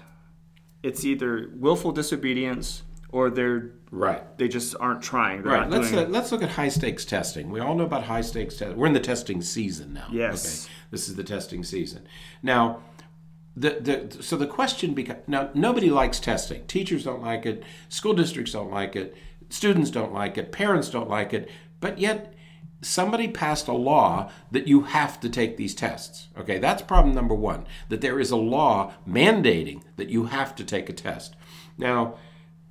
it's 0.82 1.06
either 1.06 1.50
willful 1.56 1.92
disobedience 1.94 2.84
or 3.10 3.30
they're 3.30 3.72
Right. 3.92 4.38
they 4.40 4.48
just 4.48 4.76
aren't 4.80 5.04
trying. 5.04 5.44
They're 5.44 5.54
Right. 5.54 5.70
Let's 5.70 5.92
doing 5.92 6.06
uh, 6.08 6.10
let's 6.10 6.32
look 6.32 6.42
at 6.42 6.50
high 6.50 6.70
stakes 6.70 7.06
testing. 7.06 7.52
We 7.52 7.60
all 7.60 7.76
know 7.76 7.86
about 7.86 8.04
high 8.06 8.22
stakes 8.22 8.58
testing. 8.58 8.76
We're 8.78 8.88
in 8.88 8.94
the 8.94 9.00
testing 9.00 9.42
season 9.42 9.94
now. 9.94 10.08
Yes. 10.12 10.66
Okay. 10.66 10.74
This 10.90 11.08
is 11.08 11.16
the 11.16 11.24
testing 11.24 11.64
season. 11.64 12.08
Now, 12.42 12.82
the, 13.56 13.70
the 14.10 14.24
so 14.24 14.36
the 14.36 14.48
question 14.48 14.96
becomes 14.96 15.20
now 15.28 15.52
nobody 15.54 15.92
likes 15.92 16.20
testing. 16.20 16.66
Teachers 16.66 17.04
don't 17.04 17.22
like 17.22 17.46
it. 17.46 17.64
School 17.90 18.14
districts 18.14 18.52
don't 18.54 18.72
like 18.72 18.96
it. 18.96 19.16
Students 19.54 19.92
don't 19.92 20.12
like 20.12 20.36
it. 20.40 20.52
Parents 20.52 20.90
don't 20.90 21.12
like 21.12 21.32
it. 21.32 21.48
But 21.80 22.00
yet 22.00 22.34
somebody 22.82 23.28
passed 23.28 23.68
a 23.68 23.74
law 23.74 24.32
that 24.50 24.68
you 24.68 24.82
have 24.82 25.20
to 25.20 25.30
take 25.30 25.58
these 25.58 25.76
tests. 25.76 26.30
Okay, 26.36 26.58
that's 26.58 26.82
problem 26.82 27.14
number 27.14 27.36
one. 27.36 27.68
That 27.90 28.02
there 28.02 28.20
is 28.20 28.32
a 28.32 28.36
law 28.36 28.94
mandating 29.08 29.84
that 29.98 30.10
you 30.10 30.26
have 30.26 30.56
to 30.56 30.64
take 30.64 30.90
a 30.90 30.94
test. 30.94 31.36
Now, 31.78 32.16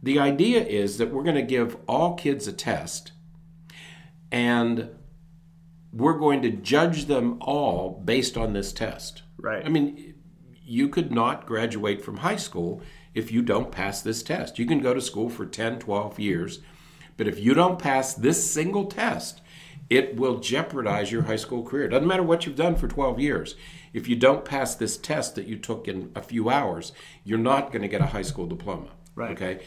The 0.02 0.18
idea 0.18 0.64
is 0.64 0.98
that 0.98 1.12
we're 1.12 1.22
going 1.22 1.36
to 1.36 1.42
give 1.42 1.76
all 1.86 2.14
kids 2.14 2.48
a 2.48 2.52
test 2.52 3.12
and 4.32 4.90
we're 5.92 6.18
going 6.18 6.42
to 6.42 6.50
judge 6.50 7.04
them 7.04 7.38
all 7.40 8.02
based 8.04 8.36
on 8.36 8.52
this 8.52 8.72
test. 8.72 9.22
Right. 9.38 9.64
I 9.64 9.68
mean, 9.68 10.14
you 10.64 10.88
could 10.88 11.12
not 11.12 11.46
graduate 11.46 12.04
from 12.04 12.18
high 12.18 12.36
school 12.36 12.82
if 13.14 13.30
you 13.30 13.42
don't 13.42 13.70
pass 13.70 14.02
this 14.02 14.22
test. 14.22 14.58
You 14.58 14.66
can 14.66 14.80
go 14.80 14.94
to 14.94 15.00
school 15.00 15.28
for 15.28 15.46
10, 15.46 15.78
12 15.78 16.18
years, 16.18 16.60
but 17.16 17.28
if 17.28 17.38
you 17.38 17.54
don't 17.54 17.78
pass 17.78 18.14
this 18.14 18.50
single 18.50 18.86
test, 18.86 19.40
it 19.90 20.16
will 20.16 20.38
jeopardize 20.40 21.12
your 21.12 21.22
high 21.22 21.36
school 21.36 21.62
career. 21.62 21.88
Doesn't 21.88 22.08
matter 22.08 22.22
what 22.22 22.46
you've 22.46 22.56
done 22.56 22.76
for 22.76 22.88
12 22.88 23.20
years. 23.20 23.56
If 23.92 24.08
you 24.08 24.16
don't 24.16 24.44
pass 24.44 24.74
this 24.74 24.96
test 24.96 25.34
that 25.34 25.46
you 25.46 25.56
took 25.56 25.86
in 25.86 26.10
a 26.14 26.22
few 26.22 26.48
hours, 26.48 26.92
you're 27.24 27.38
not 27.38 27.72
going 27.72 27.82
to 27.82 27.88
get 27.88 28.00
a 28.00 28.06
high 28.06 28.22
school 28.22 28.46
diploma. 28.46 28.88
Right. 29.14 29.32
Okay. 29.32 29.62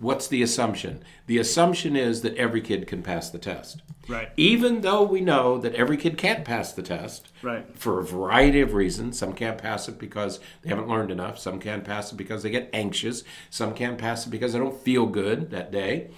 What's 0.00 0.28
the 0.28 0.42
assumption? 0.42 1.02
The 1.26 1.38
assumption 1.38 1.96
is 1.96 2.20
that 2.22 2.36
every 2.36 2.60
kid 2.60 2.86
can 2.86 3.02
pass 3.02 3.30
the 3.30 3.38
test. 3.38 3.80
Right. 4.06 4.30
Even 4.36 4.82
though 4.82 5.02
we 5.02 5.22
know 5.22 5.56
that 5.56 5.74
every 5.76 5.96
kid 5.96 6.18
can't 6.18 6.44
pass 6.44 6.72
the 6.72 6.82
test 6.82 7.32
Right. 7.42 7.64
for 7.74 7.98
a 7.98 8.04
variety 8.04 8.60
of 8.60 8.74
reasons. 8.74 9.18
Some 9.18 9.32
can't 9.32 9.56
pass 9.56 9.88
it 9.88 9.98
because 9.98 10.40
they 10.60 10.68
haven't 10.68 10.88
learned 10.88 11.10
enough. 11.10 11.38
Some 11.38 11.58
can't 11.58 11.84
pass 11.84 12.12
it 12.12 12.16
because 12.16 12.42
they 12.42 12.50
get 12.50 12.68
anxious. 12.74 13.24
Some 13.48 13.72
can't 13.72 13.96
pass 13.96 14.26
it 14.26 14.30
because 14.30 14.52
they 14.52 14.58
don't 14.58 14.78
feel 14.78 15.06
good 15.06 15.50
that 15.52 15.72
day. 15.72 16.10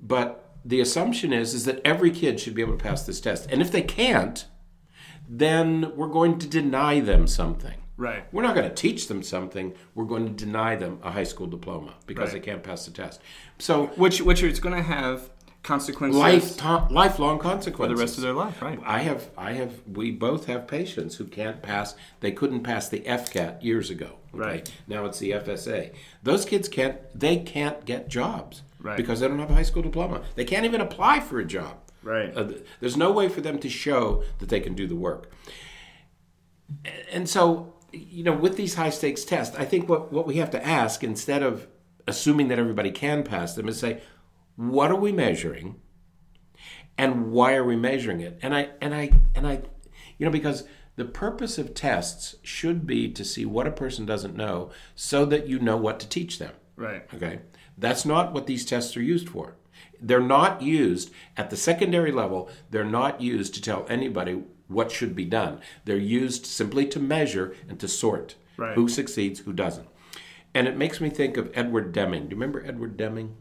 But 0.00 0.50
the 0.64 0.80
assumption 0.80 1.32
is 1.32 1.54
is 1.54 1.64
that 1.66 1.80
every 1.84 2.10
kid 2.10 2.40
should 2.40 2.54
be 2.54 2.62
able 2.62 2.76
to 2.76 2.82
pass 2.82 3.06
this 3.06 3.20
test. 3.20 3.48
And 3.52 3.62
if 3.62 3.70
they 3.70 3.82
can't, 3.82 4.46
then 5.28 5.92
we're 5.96 6.08
going 6.08 6.40
to 6.40 6.48
deny 6.48 6.98
them 6.98 7.28
something. 7.28 7.74
Right. 7.96 8.24
We're 8.32 8.42
not 8.42 8.54
going 8.54 8.68
to 8.68 8.74
teach 8.74 9.06
them 9.08 9.22
something. 9.22 9.74
We're 9.94 10.06
going 10.06 10.26
to 10.26 10.32
deny 10.44 10.76
them 10.76 10.98
a 11.02 11.10
high 11.10 11.24
school 11.24 11.46
diploma 11.46 11.94
because 12.06 12.32
Right. 12.32 12.42
they 12.42 12.50
can't 12.50 12.62
pass 12.62 12.84
the 12.86 12.90
test. 12.90 13.20
So 13.58 13.86
Which 13.96 14.20
which 14.22 14.42
is 14.42 14.60
going 14.60 14.74
to 14.76 14.82
have 14.82 15.30
consequences 15.62 16.18
life 16.20 16.60
lifelong 16.90 17.38
consequences 17.38 17.92
for 17.92 17.96
the 17.96 18.00
rest 18.02 18.16
of 18.18 18.22
their 18.24 18.32
life, 18.32 18.60
right? 18.60 18.80
I 18.84 18.98
have, 19.00 19.30
I 19.38 19.52
have, 19.52 19.74
we 19.86 20.10
both 20.10 20.46
have 20.46 20.66
patients 20.66 21.14
who 21.16 21.24
can't 21.26 21.62
pass. 21.62 21.94
They 22.18 22.32
couldn't 22.32 22.62
pass 22.64 22.88
the 22.88 23.00
FCAT 23.00 23.62
years 23.62 23.88
ago. 23.88 24.16
Okay? 24.34 24.42
Right. 24.42 24.72
Now 24.88 25.04
it's 25.04 25.20
the 25.20 25.30
FSA. 25.32 25.92
Those 26.24 26.44
kids 26.44 26.68
can't. 26.68 26.96
They 27.14 27.36
can't 27.36 27.84
get 27.84 28.08
jobs 28.08 28.62
Right. 28.80 28.96
because 28.96 29.20
they 29.20 29.28
don't 29.28 29.38
have 29.38 29.50
a 29.50 29.54
high 29.54 29.62
school 29.62 29.82
diploma. 29.82 30.22
They 30.34 30.44
can't 30.44 30.64
even 30.64 30.80
apply 30.80 31.20
for 31.20 31.38
a 31.38 31.44
job. 31.44 31.76
Right. 32.02 32.36
Uh, 32.36 32.48
there's 32.80 32.96
no 32.96 33.12
way 33.12 33.28
for 33.28 33.40
them 33.42 33.58
to 33.60 33.68
show 33.68 34.24
that 34.40 34.48
they 34.48 34.58
can 34.58 34.74
do 34.74 34.88
the 34.88 34.96
work. 34.96 35.30
And 37.12 37.28
so, 37.28 37.71
you 37.92 38.22
know, 38.24 38.32
with 38.32 38.56
these 38.56 38.74
high 38.74 38.90
stakes 38.90 39.24
tests, 39.24 39.56
I 39.56 39.64
think 39.64 39.88
what, 39.88 40.12
what 40.12 40.26
we 40.26 40.36
have 40.36 40.50
to 40.52 40.66
ask 40.66 41.04
instead 41.04 41.42
of 41.42 41.66
assuming 42.06 42.48
that 42.48 42.58
everybody 42.58 42.90
can 42.90 43.22
pass 43.22 43.54
them 43.54 43.68
is 43.68 43.78
say, 43.78 44.00
what 44.56 44.90
are 44.90 44.96
we 44.96 45.12
measuring? 45.12 45.76
and 46.98 47.32
why 47.32 47.54
are 47.54 47.64
we 47.64 47.74
measuring 47.74 48.20
it 48.20 48.38
and 48.42 48.54
i 48.54 48.68
and 48.80 48.94
i 48.94 49.10
and 49.34 49.46
i 49.46 49.54
you 50.18 50.26
know 50.26 50.30
because 50.30 50.64
the 50.96 51.04
purpose 51.06 51.56
of 51.56 51.72
tests 51.72 52.36
should 52.42 52.86
be 52.86 53.08
to 53.10 53.24
see 53.24 53.46
what 53.46 53.66
a 53.66 53.70
person 53.72 54.04
doesn't 54.04 54.36
know 54.36 54.70
so 54.94 55.24
that 55.24 55.46
you 55.46 55.58
know 55.58 55.76
what 55.76 55.98
to 55.98 56.06
teach 56.08 56.38
them 56.38 56.52
Right. 56.76 57.02
okay 57.14 57.40
that's 57.78 58.04
not 58.04 58.34
what 58.34 58.46
these 58.46 58.66
tests 58.66 58.94
are 58.96 59.02
used 59.02 59.28
for 59.30 59.56
they're 60.00 60.20
not 60.20 60.60
used 60.60 61.10
at 61.36 61.48
the 61.48 61.56
secondary 61.56 62.12
level 62.12 62.50
they're 62.70 62.84
not 62.84 63.22
used 63.22 63.54
to 63.54 63.62
tell 63.62 63.86
anybody 63.88 64.42
what 64.68 64.90
should 64.92 65.14
be 65.14 65.24
done 65.24 65.60
they're 65.84 65.96
used 65.96 66.46
simply 66.46 66.86
to 66.86 66.98
measure 67.00 67.54
and 67.68 67.78
to 67.80 67.88
sort 67.88 68.34
Right. 68.56 68.74
who 68.74 68.86
succeeds 68.88 69.40
who 69.40 69.52
doesn't 69.52 69.88
and 70.54 70.68
it 70.68 70.76
makes 70.76 71.00
me 71.00 71.08
think 71.10 71.36
of 71.36 71.50
edward 71.54 71.92
deming 71.92 72.24
do 72.24 72.30
you 72.30 72.40
remember 72.40 72.62
edward 72.66 72.96
deming 72.96 73.36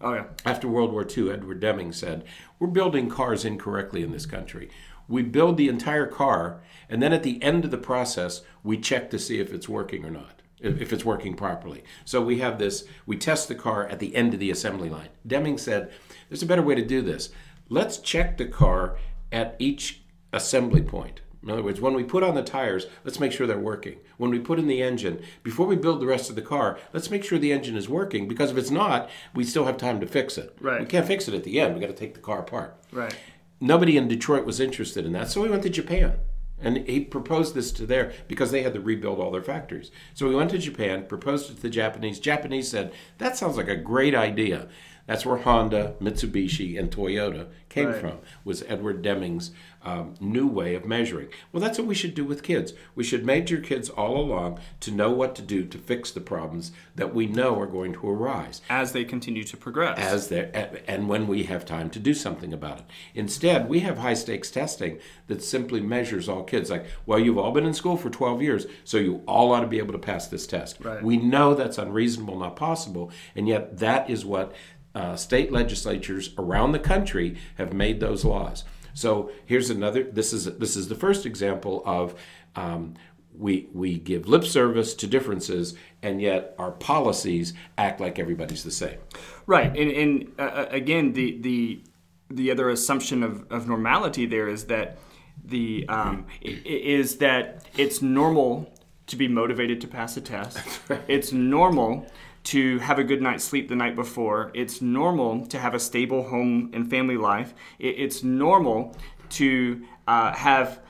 Oh 0.00 0.14
yeah. 0.14 0.24
after 0.46 0.68
World 0.68 0.92
War 0.92 1.06
II, 1.06 1.30
Edward 1.30 1.60
Deming 1.60 1.92
said, 1.92 2.24
We're 2.58 2.68
building 2.68 3.10
cars 3.10 3.44
incorrectly 3.44 4.02
in 4.02 4.12
this 4.12 4.24
country. 4.24 4.70
We 5.06 5.22
build 5.22 5.56
the 5.58 5.68
entire 5.68 6.06
car, 6.06 6.62
and 6.88 7.02
then 7.02 7.12
at 7.12 7.24
the 7.24 7.42
end 7.42 7.64
of 7.66 7.70
the 7.72 7.76
process, 7.78 8.40
we 8.62 8.78
check 8.78 9.10
to 9.10 9.18
see 9.18 9.38
if 9.38 9.52
it's 9.52 9.68
working 9.68 10.04
or 10.06 10.10
not, 10.10 10.40
if 10.60 10.80
if 10.80 10.92
it's 10.94 11.04
working 11.04 11.34
properly. 11.34 11.82
So 12.06 12.22
we 12.22 12.38
have 12.38 12.58
this, 12.58 12.84
we 13.04 13.16
test 13.18 13.48
the 13.48 13.54
car 13.54 13.86
at 13.86 13.98
the 13.98 14.14
end 14.16 14.32
of 14.32 14.40
the 14.40 14.50
assembly 14.52 14.88
line. 14.88 15.08
Deming 15.26 15.58
said, 15.58 15.90
There's 16.28 16.42
a 16.44 16.46
better 16.46 16.62
way 16.62 16.76
to 16.76 16.84
do 16.86 17.02
this. 17.02 17.30
Let's 17.68 17.98
check 17.98 18.38
the 18.38 18.46
car 18.46 18.96
at 19.30 19.56
each 19.58 20.01
assembly 20.32 20.82
point. 20.82 21.20
In 21.42 21.50
other 21.50 21.62
words, 21.62 21.80
when 21.80 21.94
we 21.94 22.04
put 22.04 22.22
on 22.22 22.36
the 22.36 22.42
tires, 22.42 22.86
let's 23.04 23.18
make 23.18 23.32
sure 23.32 23.46
they're 23.46 23.58
working. 23.58 23.98
When 24.16 24.30
we 24.30 24.38
put 24.38 24.60
in 24.60 24.68
the 24.68 24.82
engine, 24.82 25.22
before 25.42 25.66
we 25.66 25.74
build 25.74 26.00
the 26.00 26.06
rest 26.06 26.30
of 26.30 26.36
the 26.36 26.42
car, 26.42 26.78
let's 26.92 27.10
make 27.10 27.24
sure 27.24 27.38
the 27.38 27.52
engine 27.52 27.76
is 27.76 27.88
working 27.88 28.28
because 28.28 28.52
if 28.52 28.56
it's 28.56 28.70
not, 28.70 29.10
we 29.34 29.42
still 29.42 29.64
have 29.64 29.76
time 29.76 29.98
to 30.00 30.06
fix 30.06 30.38
it. 30.38 30.56
Right. 30.60 30.80
We 30.80 30.86
can't 30.86 31.06
fix 31.06 31.26
it 31.26 31.34
at 31.34 31.42
the 31.42 31.60
end. 31.60 31.74
We 31.74 31.80
got 31.80 31.88
to 31.88 31.92
take 31.94 32.14
the 32.14 32.20
car 32.20 32.38
apart. 32.38 32.76
Right. 32.92 33.16
Nobody 33.60 33.96
in 33.96 34.06
Detroit 34.06 34.46
was 34.46 34.60
interested 34.60 35.04
in 35.04 35.12
that, 35.12 35.30
so 35.30 35.42
we 35.42 35.50
went 35.50 35.64
to 35.64 35.70
Japan. 35.70 36.14
And 36.60 36.76
he 36.88 37.00
proposed 37.00 37.54
this 37.54 37.72
to 37.72 37.86
there 37.86 38.12
because 38.28 38.52
they 38.52 38.62
had 38.62 38.74
to 38.74 38.80
rebuild 38.80 39.18
all 39.18 39.32
their 39.32 39.42
factories. 39.42 39.90
So 40.14 40.28
we 40.28 40.34
went 40.36 40.50
to 40.52 40.58
Japan, 40.58 41.06
proposed 41.06 41.50
it 41.50 41.56
to 41.56 41.62
the 41.62 41.68
Japanese. 41.68 42.20
Japanese 42.20 42.68
said, 42.68 42.92
"That 43.18 43.36
sounds 43.36 43.56
like 43.56 43.66
a 43.66 43.74
great 43.74 44.14
idea." 44.14 44.68
That's 45.12 45.26
where 45.26 45.36
Honda, 45.36 45.94
Mitsubishi, 46.00 46.78
and 46.78 46.90
Toyota 46.90 47.48
came 47.68 47.88
Right. 47.88 48.00
from. 48.00 48.12
Was 48.44 48.62
Edward 48.66 49.02
Deming's 49.02 49.50
um, 49.84 50.14
new 50.20 50.46
way 50.46 50.74
of 50.74 50.86
measuring? 50.86 51.28
Well, 51.52 51.60
that's 51.60 51.76
what 51.78 51.86
we 51.88 51.94
should 51.94 52.14
do 52.14 52.24
with 52.24 52.42
kids. 52.42 52.72
We 52.94 53.02
should 53.04 53.26
measure 53.26 53.58
kids 53.58 53.90
all 53.90 54.16
along 54.16 54.60
to 54.80 54.90
know 54.90 55.10
what 55.10 55.34
to 55.36 55.42
do 55.42 55.64
to 55.64 55.76
fix 55.78 56.10
the 56.10 56.20
problems 56.20 56.72
that 56.94 57.14
we 57.14 57.26
know 57.26 57.58
are 57.60 57.66
going 57.66 57.92
to 57.94 58.08
arise 58.08 58.62
As 58.70 58.92
they 58.92 59.04
continue 59.04 59.42
to 59.44 59.56
progress. 59.56 59.98
as 59.98 60.28
there 60.28 60.80
and 60.86 61.08
when 61.10 61.26
we 61.26 61.42
have 61.44 61.66
time 61.66 61.90
to 61.90 61.98
do 61.98 62.14
something 62.14 62.52
about 62.54 62.78
it. 62.78 62.84
Instead, 63.14 63.68
we 63.68 63.80
have 63.80 63.98
high 63.98 64.14
stakes 64.14 64.50
testing 64.50 64.98
that 65.26 65.42
simply 65.42 65.80
measures 65.80 66.28
all 66.28 66.44
kids. 66.44 66.70
Like, 66.70 66.86
well, 67.04 67.18
you've 67.18 67.38
all 67.38 67.52
been 67.52 67.66
in 67.66 67.74
school 67.74 67.96
for 67.98 68.08
12 68.08 68.40
years, 68.40 68.66
so 68.84 68.96
you 68.98 69.22
all 69.26 69.52
ought 69.52 69.60
to 69.60 69.66
be 69.66 69.78
able 69.78 69.92
to 69.92 69.98
pass 69.98 70.26
this 70.28 70.46
test. 70.46 70.78
Right. 70.80 71.02
We 71.02 71.16
know 71.18 71.54
that's 71.54 71.78
unreasonable, 71.78 72.38
not 72.38 72.56
possible, 72.56 73.10
and 73.36 73.46
yet 73.48 73.78
that 73.78 74.08
is 74.08 74.24
what 74.24 74.52
uh, 74.94 75.16
state 75.16 75.52
legislatures 75.52 76.34
around 76.38 76.72
the 76.72 76.78
country 76.78 77.36
have 77.56 77.72
made 77.72 78.00
those 78.00 78.24
laws. 78.24 78.64
So 78.94 79.30
here's 79.46 79.70
another. 79.70 80.04
This 80.04 80.32
is 80.32 80.44
this 80.58 80.76
is 80.76 80.88
the 80.88 80.94
first 80.94 81.26
example 81.26 81.82
of. 81.86 82.14
Um, 82.56 82.94
we, 83.34 83.66
we 83.72 83.98
give 83.98 84.28
lip 84.28 84.44
service 84.44 84.92
to 84.92 85.06
differences, 85.06 85.74
and 86.02 86.20
yet 86.20 86.54
our 86.58 86.70
policies 86.70 87.54
act 87.78 87.98
like 87.98 88.18
everybody's 88.18 88.62
the 88.62 88.70
same. 88.70 88.98
Right, 89.46 89.74
and, 89.74 89.90
and 89.90 90.32
uh, 90.38 90.66
again, 90.68 91.14
the 91.14 91.40
the 91.40 91.82
the 92.30 92.50
other 92.50 92.68
assumption 92.68 93.22
of, 93.22 93.50
of 93.50 93.68
normality 93.68 94.26
there 94.26 94.48
is 94.48 94.64
that 94.66 94.98
the 95.44 95.86
um, 95.88 96.26
is 96.42 97.16
that 97.16 97.66
it's 97.76 98.02
normal 98.02 98.72
to 99.06 99.16
be 99.16 99.28
motivated 99.28 99.80
to 99.80 99.88
pass 99.88 100.16
a 100.16 100.20
test. 100.20 100.58
It's 101.08 101.32
normal 101.32 102.06
to 102.44 102.78
have 102.80 102.98
a 102.98 103.04
good 103.04 103.22
night's 103.22 103.44
sleep 103.44 103.68
the 103.68 103.76
night 103.76 103.94
before. 103.94 104.50
It's 104.54 104.80
normal 104.80 105.46
to 105.46 105.58
have 105.58 105.74
a 105.74 105.78
stable 105.78 106.24
home 106.24 106.70
and 106.72 106.88
family 106.90 107.16
life. 107.16 107.54
It's 107.78 108.22
normal 108.22 108.96
to 109.30 109.82
uh, 110.06 110.32
have 110.34 110.80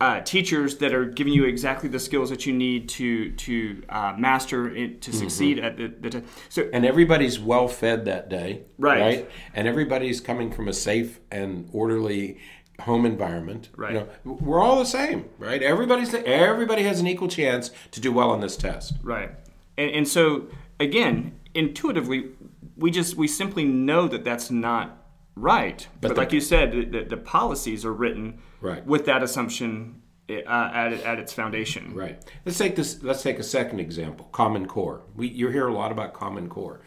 uh, 0.00 0.20
teachers 0.20 0.76
that 0.78 0.94
are 0.94 1.06
giving 1.06 1.32
you 1.32 1.44
exactly 1.44 1.88
the 1.88 1.98
skills 1.98 2.30
that 2.30 2.46
you 2.46 2.52
need 2.52 2.88
to 2.88 3.32
to 3.32 3.82
uh, 3.88 4.14
master 4.16 4.68
it, 4.74 5.02
to 5.02 5.12
succeed 5.12 5.58
at 5.58 5.76
the, 5.76 5.88
the 5.88 6.10
test. 6.10 6.24
So 6.50 6.68
and 6.72 6.86
everybody's 6.86 7.40
well 7.40 7.66
fed 7.66 8.04
that 8.04 8.28
day, 8.28 8.62
Right. 8.78 9.00
right 9.00 9.30
And 9.54 9.66
everybody's 9.66 10.20
coming 10.20 10.52
from 10.52 10.68
a 10.68 10.72
safe 10.72 11.18
and 11.32 11.68
orderly 11.72 12.38
home 12.80 13.04
environment. 13.04 13.70
Right. 13.76 13.94
You 13.94 14.00
know, 14.00 14.34
we're 14.34 14.60
all 14.60 14.78
the 14.78 14.86
same, 14.86 15.28
right? 15.38 15.60
Everybody's 15.62 16.14
everybody 16.14 16.84
has 16.84 17.00
an 17.00 17.08
equal 17.08 17.28
chance 17.28 17.72
to 17.90 18.00
do 18.00 18.12
well 18.12 18.30
on 18.30 18.40
this 18.40 18.56
test. 18.56 18.94
Right. 19.02 19.32
And, 19.76 19.90
and 19.90 20.08
so 20.08 20.46
again, 20.80 21.38
intuitively, 21.54 22.30
we 22.76 22.90
just 22.90 23.16
we 23.16 23.28
simply 23.28 23.64
know 23.64 24.08
that 24.08 24.24
that's 24.24 24.50
not 24.50 25.04
right. 25.36 25.86
But, 26.00 26.08
But 26.08 26.16
like 26.16 26.32
you 26.32 26.40
said, 26.40 26.72
the, 26.72 26.84
the, 26.84 27.04
the 27.04 27.16
policies 27.16 27.84
are 27.84 27.92
written 27.92 28.40
Right. 28.60 28.84
with 28.84 29.04
that 29.06 29.22
assumption 29.22 30.02
uh, 30.28 30.34
at, 30.42 30.92
at 30.92 31.18
its 31.18 31.32
foundation. 31.32 31.94
Right. 31.94 32.22
Let's 32.44 32.58
take 32.58 32.76
this. 32.76 33.02
Let's 33.02 33.22
take 33.22 33.38
a 33.38 33.42
second 33.44 33.80
example. 33.80 34.26
Common 34.32 34.66
Core. 34.66 35.02
We 35.16 35.28
you 35.28 35.48
hear 35.48 35.68
a 35.68 35.72
lot 35.72 35.92
about 35.92 36.12
Common 36.12 36.48
Core. 36.48 36.80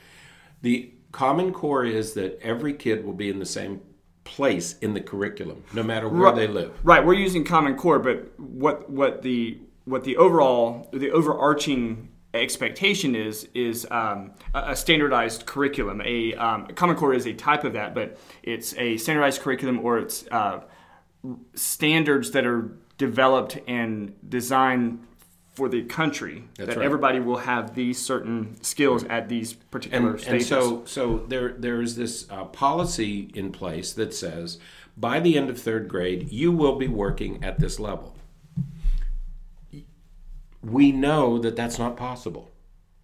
The 0.62 0.94
Common 1.12 1.52
Core 1.54 1.86
is 1.86 2.14
that 2.14 2.40
every 2.42 2.74
kid 2.74 3.04
will 3.06 3.14
be 3.14 3.30
in 3.30 3.40
the 3.40 3.46
same 3.46 3.82
place 4.24 4.78
in 4.80 4.94
the 4.94 5.02
curriculum, 5.02 5.64
no 5.74 5.82
matter 5.82 6.08
where 6.08 6.32
Ri- 6.32 6.40
they 6.40 6.48
live. 6.48 6.72
Right. 6.84 7.04
We're 7.04 7.16
using 7.16 7.44
Common 7.44 7.76
Core, 7.76 8.00
but 8.00 8.40
what 8.40 8.90
what 8.90 9.22
the 9.24 9.58
what 9.86 10.04
the 10.04 10.18
overall 10.18 10.90
the 10.94 11.10
overarching 11.12 12.10
expectation 12.34 13.16
is 13.16 13.48
is 13.54 13.88
um, 13.92 14.32
a 14.54 14.76
standardized 14.76 15.46
curriculum. 15.46 16.02
A 16.06 16.34
um, 16.36 16.68
Common 16.68 16.96
Core 16.96 17.14
is 17.14 17.26
a 17.26 17.34
type 17.34 17.64
of 17.64 17.74
that, 17.74 17.94
but 17.94 18.18
it's 18.44 18.76
a 18.78 18.98
standardized 18.98 19.42
curriculum 19.42 19.80
or 19.80 20.00
it's 20.00 20.26
uh, 20.32 20.62
standards 21.54 22.32
that 22.32 22.46
are 22.46 22.78
developed 22.98 23.60
and 23.68 24.14
designed 24.30 25.06
for 25.54 25.68
the 25.68 25.84
country 25.84 26.44
That's 26.56 26.70
that 26.70 26.78
right. 26.78 26.86
everybody 26.86 27.20
will 27.20 27.38
have 27.38 27.76
these 27.76 28.04
certain 28.04 28.62
skills 28.64 29.04
at 29.04 29.28
these 29.28 29.54
particular 29.54 30.12
and, 30.12 30.22
stages. 30.22 30.52
and 30.52 30.64
so 30.64 30.86
so 30.86 31.26
there 31.28 31.54
there 31.54 31.82
is 31.82 31.96
this 31.98 32.26
uh, 32.30 32.46
policy 32.46 33.30
in 33.34 33.52
place 33.52 33.92
that 33.94 34.14
says 34.14 34.60
by 34.96 35.20
the 35.20 35.38
end 35.38 35.50
of 35.50 35.60
third 35.60 35.90
grade 35.90 36.32
you 36.32 36.52
will 36.52 36.78
be 36.78 36.88
working 36.88 37.44
at 37.44 37.60
this 37.60 37.80
level. 37.80 38.16
We 40.64 40.92
know 40.92 41.40
that 41.40 41.56
that's 41.56 41.80
not 41.80 41.98
possible, 41.98 42.52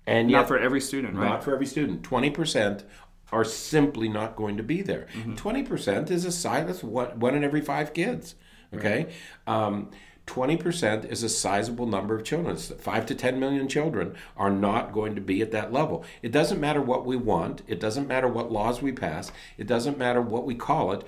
and 0.05 0.29
not 0.29 0.39
yet 0.39 0.47
for 0.47 0.59
every 0.59 0.81
student, 0.81 1.15
right? 1.15 1.29
not 1.29 1.43
for 1.43 1.53
every 1.53 1.65
student. 1.65 2.03
Twenty 2.03 2.29
percent 2.29 2.83
are 3.31 3.43
simply 3.43 4.07
not 4.07 4.35
going 4.35 4.55
to 4.57 4.63
be 4.63 4.81
there. 4.81 5.07
Mm-hmm. 5.13 5.35
20 5.35 5.63
percent 5.63 6.11
is 6.11 6.23
a 6.23 6.31
size 6.31 6.65
that's 6.65 6.83
one, 6.83 7.19
one 7.19 7.35
in 7.35 7.43
every 7.43 7.61
five 7.61 7.93
kids. 7.93 8.35
Okay. 8.73 9.13
Um, 9.45 9.89
20% 10.27 11.09
is 11.09 11.23
a 11.23 11.29
sizable 11.29 11.87
number 11.87 12.13
of 12.15 12.23
children. 12.23 12.55
It's 12.55 12.67
5 12.67 13.05
to 13.07 13.15
10 13.15 13.39
million 13.39 13.67
children 13.67 14.13
are 14.35 14.51
not 14.51 14.91
going 14.91 15.15
to 15.15 15.21
be 15.21 15.41
at 15.41 15.51
that 15.51 15.71
level. 15.71 16.03
It 16.21 16.33
doesn't 16.33 16.59
matter 16.59 16.81
what 16.81 17.05
we 17.05 17.15
want, 17.15 17.63
it 17.65 17.79
doesn't 17.79 18.07
matter 18.07 18.27
what 18.27 18.51
laws 18.51 18.81
we 18.81 18.91
pass, 18.91 19.31
it 19.57 19.67
doesn't 19.67 19.97
matter 19.97 20.21
what 20.21 20.45
we 20.45 20.53
call 20.53 20.91
it. 20.91 21.03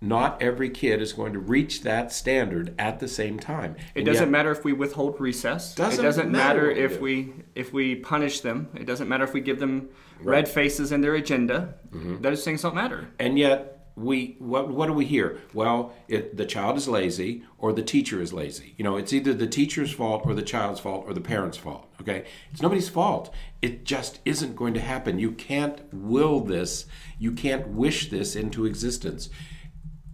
Not 0.00 0.40
every 0.40 0.70
kid 0.70 1.02
is 1.02 1.12
going 1.12 1.32
to 1.32 1.40
reach 1.40 1.82
that 1.82 2.12
standard 2.12 2.72
at 2.78 3.00
the 3.00 3.08
same 3.08 3.38
time. 3.38 3.74
It 3.94 4.00
And 4.00 4.06
doesn't 4.06 4.26
yet- 4.26 4.30
matter 4.30 4.52
if 4.52 4.64
we 4.64 4.72
withhold 4.72 5.20
recess. 5.20 5.74
Doesn't 5.74 5.98
it 5.98 6.06
doesn't 6.06 6.30
matter 6.30 6.68
matter, 6.68 6.70
if 6.70 6.94
do. 6.98 7.00
we 7.00 7.32
if 7.56 7.72
we 7.72 7.96
punish 7.96 8.40
them. 8.40 8.68
It 8.76 8.86
doesn't 8.86 9.08
matter 9.08 9.24
if 9.24 9.32
we 9.32 9.40
give 9.40 9.58
them 9.58 9.88
red 10.22 10.48
faces 10.48 10.92
in 10.92 11.00
their 11.00 11.14
agenda. 11.14 11.74
Mm-hmm. 11.90 12.22
Those 12.22 12.44
things 12.44 12.62
don't 12.62 12.76
matter. 12.76 13.08
And 13.18 13.38
yet, 13.38 13.74
we 13.96 14.36
what 14.38 14.68
what 14.68 14.86
do 14.86 14.92
we 14.92 15.04
hear? 15.04 15.38
Well, 15.52 15.92
it, 16.06 16.36
the 16.36 16.46
child 16.46 16.76
is 16.76 16.86
lazy 16.86 17.42
or 17.58 17.72
the 17.72 17.82
teacher 17.82 18.22
is 18.22 18.32
lazy. 18.32 18.74
You 18.76 18.84
know, 18.84 18.96
it's 18.96 19.12
either 19.12 19.34
the 19.34 19.48
teacher's 19.48 19.90
fault 19.90 20.22
or 20.24 20.34
the 20.34 20.42
child's 20.42 20.78
fault 20.78 21.06
or 21.08 21.12
the 21.14 21.20
parent's 21.20 21.58
fault. 21.58 21.88
Okay, 22.00 22.24
it's 22.52 22.62
nobody's 22.62 22.88
fault. 22.88 23.34
It 23.60 23.84
just 23.84 24.20
isn't 24.24 24.54
going 24.54 24.74
to 24.74 24.80
happen. 24.80 25.18
You 25.18 25.32
can't 25.32 25.80
will 25.92 26.38
this. 26.38 26.86
You 27.18 27.32
can't 27.32 27.66
wish 27.66 28.10
this 28.10 28.36
into 28.36 28.64
existence. 28.66 29.28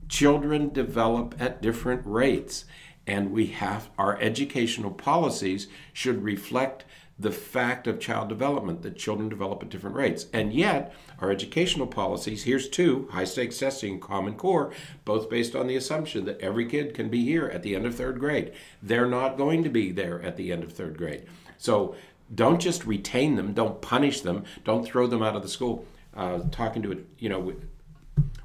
Children 0.09 0.71
develop 0.71 1.35
at 1.38 1.62
different 1.62 2.03
rates, 2.05 2.64
and 3.07 3.33
we 3.33 3.47
have 3.47 3.90
our 3.99 4.19
educational 4.21 4.90
policies 4.90 5.69
should 5.93 6.23
reflect 6.23 6.85
the 7.19 7.31
fact 7.31 7.87
of 7.87 8.01
child 8.01 8.29
development 8.29 8.83
that 8.83 8.97
children 8.97 9.29
develop 9.29 9.62
at 9.62 9.69
different 9.69 9.95
rates. 9.95 10.27
And 10.33 10.53
yet, 10.53 10.93
our 11.21 11.31
educational 11.31 11.87
policies, 11.87 12.43
here's 12.43 12.69
two 12.69 13.09
high 13.12 13.25
stakes 13.25 13.59
testing, 13.59 14.01
Common 14.01 14.35
Core, 14.35 14.73
both 15.05 15.31
based 15.31 15.55
on 15.55 15.69
the 15.69 15.77
assumption 15.77 16.25
that 16.25 16.40
every 16.40 16.67
kid 16.67 16.93
can 16.93 17.09
be 17.09 17.25
here 17.25 17.47
at 17.47 17.62
the 17.62 17.77
end 17.77 17.87
of 17.87 17.95
third 17.95 18.19
grade. 18.19 18.53
They're 18.83 19.07
not 19.07 19.38
going 19.38 19.62
to 19.62 19.71
be 19.71 19.93
there 19.93 20.21
at 20.23 20.37
the 20.37 20.51
end 20.51 20.64
of 20.64 20.73
third 20.73 20.99
grade. 20.99 21.27
So 21.57 21.95
don't 22.35 22.61
just 22.61 22.85
retain 22.85 23.37
them, 23.37 23.53
don't 23.53 23.81
punish 23.81 24.23
them, 24.23 24.45
don't 24.64 24.85
throw 24.85 25.07
them 25.07 25.23
out 25.23 25.37
of 25.37 25.43
the 25.43 25.49
school. 25.49 25.87
Uh, 26.17 26.40
talking 26.53 26.81
to 26.81 26.93
it, 26.93 27.05
you 27.19 27.29
know, 27.29 27.53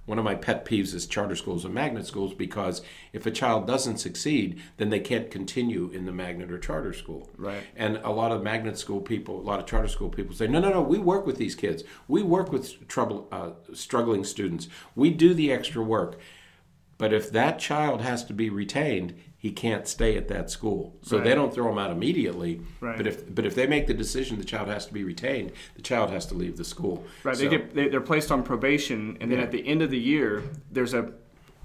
one 0.10 0.18
of 0.18 0.26
my 0.26 0.34
pet 0.34 0.66
peeves 0.66 0.96
is 0.96 1.06
charter 1.06 1.36
schools 1.36 1.64
and 1.64 1.72
magnet 1.72 2.04
schools 2.04 2.34
because 2.34 2.82
if 3.14 3.28
a 3.28 3.32
child 3.32 3.68
doesn't 3.68 3.98
succeed, 3.98 4.60
then 4.78 4.90
they 4.90 5.00
can't 5.00 5.30
continue 5.30 5.92
in 5.94 6.06
the 6.06 6.12
magnet 6.12 6.52
or 6.52 6.58
charter 6.58 6.94
school. 6.94 7.30
Right. 7.38 7.62
And 7.76 7.98
a 7.98 8.10
lot 8.10 8.32
of 8.32 8.42
magnet 8.42 8.80
school 8.80 9.02
people, 9.02 9.40
a 9.40 9.46
lot 9.46 9.60
of 9.60 9.68
charter 9.68 9.88
school 9.88 10.10
people 10.10 10.36
say, 10.36 10.48
no, 10.48 10.60
no, 10.60 10.72
no, 10.72 10.82
we 10.82 10.98
work 10.98 11.28
with 11.28 11.38
these 11.38 11.54
kids. 11.54 11.84
We 12.08 12.24
work 12.24 12.52
with 12.52 12.88
trouble, 12.88 13.28
uh, 13.32 13.52
struggling 13.76 14.24
students. 14.24 14.68
We 14.96 15.12
do 15.12 15.36
the 15.36 15.52
extra 15.52 15.84
work. 15.84 16.20
But 16.98 17.14
if 17.14 17.32
that 17.32 17.60
child 17.60 18.02
has 18.02 18.26
to 18.26 18.34
be 18.34 18.50
retained, 18.50 19.14
he 19.42 19.52
can't 19.52 19.88
stay 19.88 20.18
at 20.18 20.28
that 20.28 20.50
school. 20.52 20.94
So 21.02 21.18
they 21.18 21.34
don't 21.34 21.54
throw 21.54 21.72
him 21.72 21.78
out 21.80 21.92
immediately. 21.92 22.62
Right. 22.82 22.98
But 22.98 23.08
if 23.08 23.34
but 23.34 23.46
if 23.46 23.56
they 23.56 23.68
make 23.68 23.88
the 23.88 23.94
decision 23.94 24.38
the 24.38 24.44
child 24.44 24.68
has 24.68 24.86
to 24.88 24.94
be 24.94 25.04
retained, 25.06 25.54
the 25.76 25.82
child 25.82 26.10
has 26.12 26.26
to 26.28 26.34
leave 26.36 26.58
the 26.58 26.66
school. 26.66 27.06
Right. 27.24 27.36
So- 27.36 27.44
They 27.44 27.50
get 27.50 27.74
they, 27.74 27.88
they're 27.88 28.02
placed 28.02 28.32
on 28.32 28.44
probation, 28.44 29.18
and 29.22 29.32
then 29.32 29.40
Yeah. 29.40 29.46
at 29.46 29.52
the 29.52 29.66
end 29.66 29.82
of 29.82 29.90
the 29.92 30.00
year, 30.00 30.44
there's 30.72 30.94
a. 30.94 31.12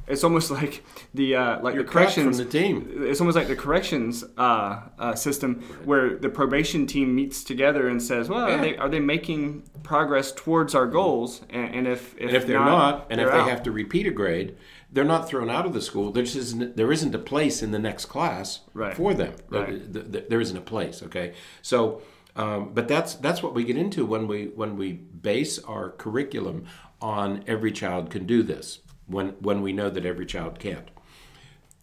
It's 0.07 0.23
almost 0.23 0.51
like 0.61 0.85
the 1.15 1.35
uh, 1.35 1.63
like 1.63 1.75
You're 1.75 1.83
the 1.83 1.91
corrections 1.91 2.37
the 2.39 2.45
team. 2.45 2.91
It's 3.11 3.21
almost 3.21 3.37
like 3.37 3.49
the 3.49 3.57
corrections 3.57 4.23
uh, 4.39 4.83
uh, 4.99 5.15
system 5.17 5.63
where 5.85 6.17
the 6.17 6.29
probation 6.29 6.87
team 6.87 7.15
meets 7.17 7.43
together 7.43 7.89
and 7.89 8.01
says, 8.01 8.29
"Well, 8.29 8.47
Yeah. 8.49 8.55
are, 8.57 8.61
they, 8.61 8.77
are 8.77 8.89
they 8.91 9.01
making 9.01 9.65
progress 9.83 10.31
towards 10.31 10.75
our 10.77 10.87
goals?" 10.87 11.41
And, 11.51 11.75
and 11.75 11.87
if, 11.89 12.15
if 12.19 12.29
And 12.29 12.37
if 12.37 12.47
they're 12.47 12.59
not, 12.61 13.07
and 13.11 13.19
if 13.21 13.29
they 13.33 13.39
out. 13.39 13.49
have 13.49 13.63
to 13.65 13.73
repeat 13.73 14.07
a 14.07 14.11
grade, 14.11 14.57
they're 14.95 15.05
not 15.05 15.29
thrown 15.29 15.51
out 15.51 15.67
of 15.67 15.73
the 15.75 15.81
school. 15.83 16.11
There 16.13 16.23
just 16.23 16.37
isn't, 16.37 16.77
there 16.77 16.91
isn't 16.93 17.15
a 17.15 17.19
place 17.19 17.63
in 17.63 17.73
the 17.73 17.79
next 17.79 18.07
class 18.07 18.61
Right. 18.73 18.97
for 18.97 19.13
them. 19.13 19.35
Right. 19.51 19.67
There- 19.69 19.79
there- 19.79 20.03
there- 20.13 20.25
there 20.31 20.41
isn't 20.41 20.57
a 20.57 20.61
place. 20.63 21.03
Okay, 21.03 21.35
so 21.63 22.01
um, 22.37 22.71
but 22.75 22.89
that's 22.89 23.15
that's 23.17 23.43
what 23.43 23.55
we 23.55 23.65
get 23.65 23.77
into 23.77 24.07
when 24.07 24.27
we 24.27 24.47
when 24.55 24.77
we 24.77 24.93
base 24.93 25.59
our 25.65 25.91
curriculum 25.91 26.65
on 27.01 27.45
every 27.47 27.71
child 27.73 28.09
can 28.11 28.25
do 28.27 28.43
this. 28.43 28.79
When 29.07 29.29
when 29.41 29.61
we 29.63 29.73
know 29.73 29.91
that 29.91 30.07
every 30.07 30.27
child 30.27 30.59
can't. 30.59 30.89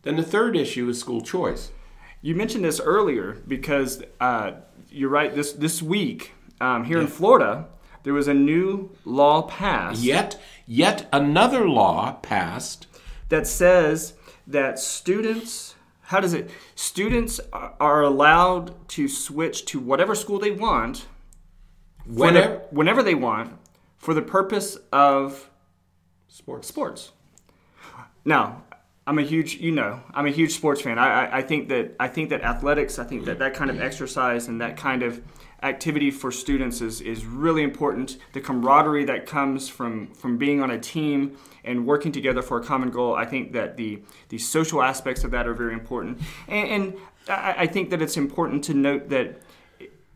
Then 0.04 0.16
the 0.16 0.24
third 0.24 0.56
issue 0.58 0.90
is 0.90 1.00
school 1.00 1.22
choice. 1.22 1.72
You 2.22 2.34
mentioned 2.36 2.64
this 2.66 2.80
earlier 2.80 3.38
because 3.48 4.04
uh, 4.20 4.52
you're 4.90 5.10
right. 5.10 5.34
This 5.36 5.52
this 5.54 5.82
week 5.82 6.32
um, 6.60 6.86
here 6.86 7.00
in 7.00 7.08
Florida, 7.08 7.68
there 8.04 8.14
was 8.14 8.28
a 8.28 8.34
new 8.34 8.92
law 9.06 9.44
passed 9.44 10.02
Yet 10.04 10.40
yet 10.66 11.08
another 11.14 11.68
law 11.70 12.14
passed. 12.22 12.88
That 13.32 13.48
says 13.48 14.14
that 14.46 14.78
students. 14.78 15.76
How 16.02 16.20
does 16.20 16.34
it? 16.34 16.50
Students 16.76 17.40
are 17.54 18.02
allowed 18.04 18.88
to 18.90 19.08
switch 19.08 19.66
to 19.68 19.80
whatever 19.80 20.14
school 20.14 20.38
they 20.40 20.52
want 20.52 21.08
for 22.06 22.12
the- 22.12 22.14
Whenever 22.22 22.62
whenever 22.72 23.04
they 23.04 23.16
want 23.16 23.58
for 23.98 24.14
the 24.14 24.22
purpose 24.22 24.78
of 24.92 25.50
sports. 26.28 26.68
sports. 26.68 27.12
Now, 28.26 28.64
I'm 29.08 29.18
a 29.18 29.24
huge, 29.24 29.56
you 29.56 29.72
know, 29.72 30.02
I'm 30.14 30.26
a 30.28 30.32
huge 30.32 30.52
sports 30.54 30.82
fan. 30.82 31.00
I, 31.00 31.26
I, 31.26 31.38
I 31.38 31.42
think 31.42 31.70
that 31.70 31.96
I 32.00 32.08
think 32.08 32.30
that 32.30 32.42
athletics, 32.42 33.00
I 33.00 33.04
think 33.06 33.26
that 33.26 33.40
that 33.40 33.54
kind 33.54 33.70
of 33.72 33.80
exercise 33.82 34.48
and 34.48 34.60
that 34.62 34.76
kind 34.78 35.02
of 35.04 35.22
activity 35.64 36.10
for 36.10 36.32
students 36.32 36.82
is, 36.82 37.02
is 37.02 37.26
really 37.26 37.64
important. 37.64 38.18
The 38.34 38.42
camaraderie 38.42 39.06
that 39.06 39.26
comes 39.26 39.70
from 39.70 40.08
from 40.14 40.38
being 40.38 40.62
on 40.62 40.72
a 40.72 40.80
team 40.80 41.38
and 41.64 41.86
working 41.86 42.12
together 42.12 42.42
for 42.42 42.60
a 42.60 42.64
common 42.64 42.90
goal. 42.90 43.16
I 43.16 43.26
think 43.26 43.54
that 43.54 43.78
the 43.78 44.02
the 44.30 44.38
social 44.38 44.82
aspects 44.82 45.24
of 45.24 45.32
that 45.32 45.48
are 45.48 45.54
very 45.54 45.74
important, 45.74 46.20
and, 46.48 46.68
and 46.70 46.98
I, 47.28 47.56
I 47.60 47.68
think 47.68 47.90
that 47.92 48.02
it's 48.02 48.18
important 48.18 48.64
to 48.66 48.74
note 48.74 49.10
that 49.10 49.42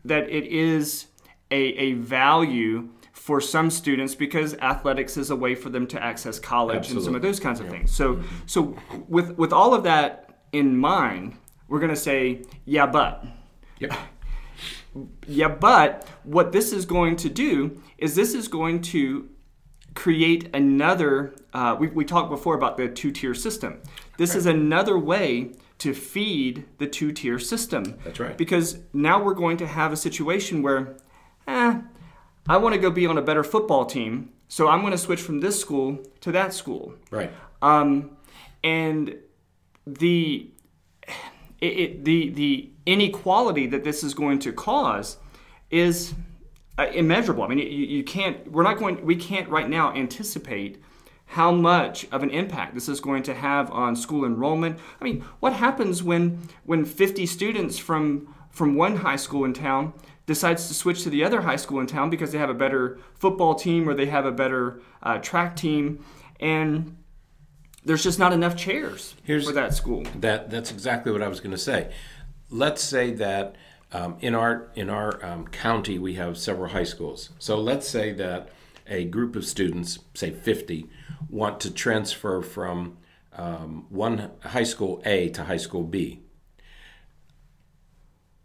that 0.04 0.28
it 0.28 0.46
is 0.46 1.06
a, 1.50 1.56
a 1.56 1.92
value 1.94 2.88
for 3.12 3.40
some 3.40 3.70
students 3.70 4.14
because 4.14 4.54
athletics 4.54 5.16
is 5.16 5.30
a 5.30 5.36
way 5.36 5.54
for 5.54 5.68
them 5.68 5.86
to 5.88 6.02
access 6.02 6.38
college 6.38 6.90
and 6.90 7.02
some 7.02 7.14
of 7.14 7.22
those 7.22 7.40
kinds 7.40 7.60
of 7.60 7.68
things. 7.68 7.90
So 7.90 8.16
mm-hmm. 8.16 8.36
so 8.46 8.76
with 9.08 9.36
with 9.36 9.52
all 9.52 9.74
of 9.74 9.84
that 9.84 10.38
in 10.52 10.76
mind, 10.76 11.36
we're 11.68 11.80
going 11.80 11.90
to 11.90 11.96
say 11.96 12.42
yeah, 12.64 12.86
but 12.86 13.24
Yep. 13.78 13.92
Yeah, 15.26 15.48
but 15.48 16.06
what 16.24 16.52
this 16.52 16.72
is 16.72 16.86
going 16.86 17.16
to 17.16 17.28
do 17.28 17.80
is 17.98 18.14
this 18.14 18.34
is 18.34 18.48
going 18.48 18.82
to 18.82 19.28
create 19.94 20.54
another. 20.54 21.34
Uh, 21.52 21.76
we, 21.78 21.88
we 21.88 22.04
talked 22.04 22.30
before 22.30 22.54
about 22.54 22.76
the 22.76 22.88
two 22.88 23.10
tier 23.10 23.34
system. 23.34 23.80
This 24.18 24.34
is 24.34 24.46
another 24.46 24.98
way 24.98 25.52
to 25.78 25.92
feed 25.92 26.64
the 26.78 26.86
two 26.86 27.12
tier 27.12 27.38
system. 27.38 27.98
That's 28.04 28.20
right. 28.20 28.36
Because 28.36 28.78
now 28.92 29.22
we're 29.22 29.34
going 29.34 29.56
to 29.58 29.66
have 29.66 29.92
a 29.92 29.96
situation 29.96 30.62
where, 30.62 30.96
eh, 31.46 31.80
I 32.48 32.56
want 32.56 32.74
to 32.74 32.80
go 32.80 32.90
be 32.90 33.06
on 33.06 33.18
a 33.18 33.22
better 33.22 33.44
football 33.44 33.84
team, 33.84 34.30
so 34.48 34.68
I'm 34.68 34.80
going 34.80 34.92
to 34.92 34.98
switch 34.98 35.20
from 35.20 35.40
this 35.40 35.60
school 35.60 35.98
to 36.20 36.32
that 36.32 36.54
school. 36.54 36.94
Right. 37.10 37.30
Um, 37.60 38.16
and 38.62 39.16
the 39.86 40.50
it, 41.66 41.78
it, 41.78 42.04
the 42.04 42.30
the 42.30 42.70
inequality 42.86 43.66
that 43.66 43.84
this 43.84 44.02
is 44.04 44.14
going 44.14 44.38
to 44.40 44.52
cause 44.52 45.18
is 45.70 46.14
uh, 46.78 46.86
immeasurable. 46.92 47.42
I 47.42 47.48
mean, 47.48 47.58
you, 47.58 47.64
you 47.64 48.04
can't. 48.04 48.50
We're 48.50 48.62
not 48.62 48.78
going. 48.78 49.04
We 49.04 49.16
can't 49.16 49.48
right 49.48 49.68
now 49.68 49.92
anticipate 49.94 50.82
how 51.30 51.50
much 51.50 52.06
of 52.12 52.22
an 52.22 52.30
impact 52.30 52.74
this 52.74 52.88
is 52.88 53.00
going 53.00 53.22
to 53.24 53.34
have 53.34 53.70
on 53.72 53.96
school 53.96 54.24
enrollment. 54.24 54.78
I 55.00 55.04
mean, 55.04 55.24
what 55.40 55.52
happens 55.54 56.02
when 56.02 56.48
when 56.64 56.84
50 56.84 57.26
students 57.26 57.78
from 57.78 58.34
from 58.50 58.74
one 58.74 58.96
high 58.96 59.16
school 59.16 59.44
in 59.44 59.52
town 59.52 59.92
decides 60.26 60.68
to 60.68 60.74
switch 60.74 61.02
to 61.02 61.10
the 61.10 61.22
other 61.24 61.42
high 61.42 61.56
school 61.56 61.80
in 61.80 61.86
town 61.86 62.10
because 62.10 62.32
they 62.32 62.38
have 62.38 62.50
a 62.50 62.54
better 62.54 62.98
football 63.14 63.54
team 63.54 63.88
or 63.88 63.94
they 63.94 64.06
have 64.06 64.24
a 64.24 64.32
better 64.32 64.80
uh, 65.02 65.18
track 65.18 65.56
team 65.56 66.04
and 66.40 66.96
there's 67.86 68.02
just 68.02 68.18
not 68.18 68.32
enough 68.32 68.56
chairs 68.56 69.14
Here's- 69.22 69.46
for 69.46 69.52
that 69.52 69.72
school. 69.72 70.04
That 70.20 70.50
that's 70.50 70.70
exactly 70.70 71.12
what 71.12 71.22
I 71.22 71.28
was 71.28 71.40
going 71.40 71.52
to 71.52 71.58
say. 71.58 71.90
Let's 72.50 72.82
say 72.82 73.12
that 73.12 73.56
um, 73.92 74.16
in 74.20 74.34
our 74.34 74.68
in 74.74 74.90
our 74.90 75.24
um, 75.24 75.46
county 75.46 75.98
we 75.98 76.14
have 76.14 76.36
several 76.36 76.70
high 76.70 76.84
schools. 76.84 77.30
So 77.38 77.58
let's 77.58 77.88
say 77.88 78.12
that 78.12 78.50
a 78.88 79.04
group 79.04 79.34
of 79.36 79.44
students, 79.44 79.98
say 80.14 80.30
50, 80.30 80.86
want 81.28 81.60
to 81.60 81.72
transfer 81.72 82.42
from 82.42 82.98
um, 83.32 83.86
one 83.88 84.30
high 84.42 84.62
school 84.64 85.02
A 85.04 85.28
to 85.30 85.44
high 85.44 85.56
school 85.56 85.82
B. 85.82 86.20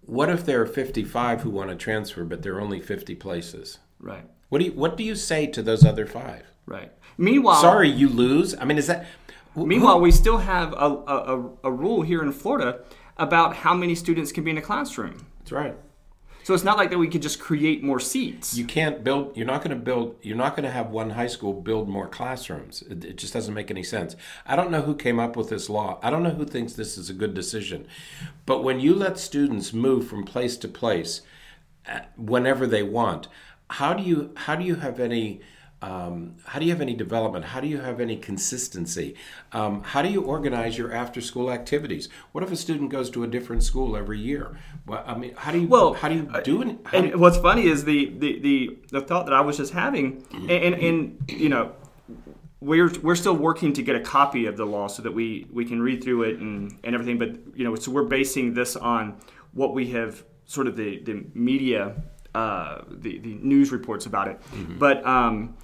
what 0.02 0.30
if 0.30 0.46
there 0.46 0.62
are 0.62 0.66
55 0.66 1.42
who 1.42 1.50
want 1.50 1.70
to 1.70 1.76
transfer, 1.76 2.26
but 2.26 2.42
there 2.42 2.56
are 2.56 2.62
only 2.62 2.80
50 2.82 3.16
places? 3.16 3.80
Right. 4.00 4.26
What 4.50 4.60
do 4.60 4.66
you 4.66 4.74
What 4.74 4.98
do 4.98 5.04
you 5.04 5.16
say 5.16 5.48
to 5.48 5.62
those 5.62 5.86
other 5.86 6.06
five? 6.06 6.44
Right. 6.66 6.92
Meanwhile, 7.18 7.62
Sorry, 7.62 7.90
you 7.90 8.10
lose. 8.10 8.56
I 8.58 8.66
mean, 8.66 8.78
is 8.78 8.88
that? 8.88 9.06
Meanwhile, 9.56 10.00
we 10.00 10.12
still 10.12 10.38
have 10.38 10.74
a, 10.74 10.76
a, 10.76 11.38
a, 11.38 11.50
a 11.66 11.72
rule 11.72 12.04
here 12.04 12.22
in 12.22 12.32
Florida 12.32 12.82
about 13.18 13.58
how 13.58 13.74
many 13.74 13.96
students 13.96 14.32
can 14.32 14.44
be 14.44 14.52
in 14.52 14.58
a 14.58 14.62
classroom. 14.62 15.28
That's 15.40 15.52
right. 15.52 15.76
So 16.44 16.56
it's 16.56 16.64
not 16.64 16.78
like 16.78 16.90
that 16.90 16.98
we 16.98 17.08
could 17.08 17.22
just 17.22 17.40
create 17.40 17.84
more 17.84 18.00
seats. 18.00 18.58
You 18.58 18.66
can't 18.66 19.04
build. 19.04 19.38
You're 19.38 19.46
not 19.46 19.64
going 19.64 19.78
to 19.78 19.84
build. 19.84 20.16
You're 20.24 20.38
not 20.38 20.56
going 20.56 20.64
to 20.64 20.72
have 20.72 20.90
one 20.90 21.12
high 21.12 21.28
school 21.28 21.54
build 21.54 21.88
more 21.88 22.08
classrooms. 22.08 22.82
It, 22.90 23.06
it 23.06 23.18
just 23.18 23.34
doesn't 23.34 23.54
make 23.54 23.70
any 23.70 23.84
sense. 23.84 24.16
I 24.46 24.56
don't 24.56 24.72
know 24.72 24.82
who 24.82 24.96
came 24.96 25.20
up 25.20 25.36
with 25.36 25.50
this 25.50 25.70
law. 25.70 26.00
I 26.02 26.10
don't 26.10 26.24
know 26.24 26.32
who 26.32 26.46
thinks 26.46 26.74
this 26.74 26.98
is 26.98 27.10
a 27.10 27.14
good 27.14 27.36
decision. 27.36 27.88
But 28.48 28.64
when 28.64 28.80
you 28.80 28.96
let 28.96 29.20
students 29.20 29.72
move 29.72 30.08
from 30.08 30.24
place 30.24 30.58
to 30.58 30.68
place, 30.68 31.22
uh, 31.88 32.00
whenever 32.18 32.66
they 32.66 32.84
want, 32.84 33.28
how 33.70 33.94
do 33.94 34.02
you 34.02 34.32
how 34.36 34.56
do 34.56 34.66
you 34.66 34.76
have 34.76 35.00
any 35.00 35.42
um, 35.82 36.36
how 36.46 36.60
do 36.60 36.66
you 36.66 36.72
have 36.72 36.82
any 36.82 36.94
development? 36.94 37.46
How 37.46 37.60
do 37.60 37.68
you 37.68 37.80
have 37.80 38.00
any 38.00 38.16
consistency? 38.16 39.16
Um, 39.52 39.82
how 39.82 40.02
do 40.02 40.10
you 40.10 40.22
organize 40.22 40.78
your 40.78 40.94
after 40.94 41.22
school 41.22 41.52
activities? 41.52 42.08
What 42.32 42.44
if 42.44 42.52
a 42.52 42.56
student 42.56 42.92
goes 42.92 43.10
to 43.12 43.24
a 43.24 43.28
different 43.28 43.64
school 43.64 43.98
every 43.98 44.20
year? 44.20 44.58
Well, 44.86 45.04
I 45.06 45.18
mean, 45.18 45.34
how 45.36 45.52
do 45.52 45.60
you 45.60 45.68
Well, 45.68 45.94
how 45.94 46.10
do 46.10 46.16
you 46.16 46.32
do 46.44 46.62
it? 46.62 46.78
And 46.94 47.12
do 47.12 47.18
what's 47.18 47.38
funny 47.38 47.68
is 47.68 47.84
the, 47.84 48.14
the, 48.20 48.40
the, 48.40 48.78
the 48.92 49.02
thought 49.02 49.26
that 49.26 49.34
I 49.34 49.42
was 49.42 49.58
just 49.58 49.74
having, 49.74 50.24
and, 50.32 50.52
and, 50.52 50.76
and 50.76 51.30
you 51.30 51.50
know, 51.50 51.74
we're, 52.60 52.92
we're 53.02 53.16
still 53.16 53.36
working 53.36 53.74
to 53.74 53.82
get 53.82 53.96
a 53.96 54.02
copy 54.02 54.46
of 54.46 54.58
the 54.58 54.66
law 54.66 54.88
so 54.88 55.02
that 55.02 55.12
we, 55.12 55.48
we 55.52 55.66
can 55.66 55.82
read 55.82 56.04
through 56.04 56.24
it 56.24 56.38
and, 56.38 56.78
and 56.84 56.94
everything. 56.94 57.18
But, 57.18 57.58
you 57.58 57.64
know, 57.64 57.74
so 57.76 57.92
we're 57.92 58.04
basing 58.04 58.54
this 58.54 58.76
on 58.76 59.18
what 59.54 59.74
we 59.74 59.88
have 59.92 60.24
sort 60.46 60.68
of 60.68 60.76
the, 60.76 61.00
the 61.00 61.26
media, 61.34 61.96
uh, 62.34 62.82
the, 62.90 63.20
the 63.20 63.36
news 63.42 63.72
reports 63.72 64.06
about 64.06 64.28
it. 64.28 64.40
But, 64.80 65.06
um, 65.06 65.58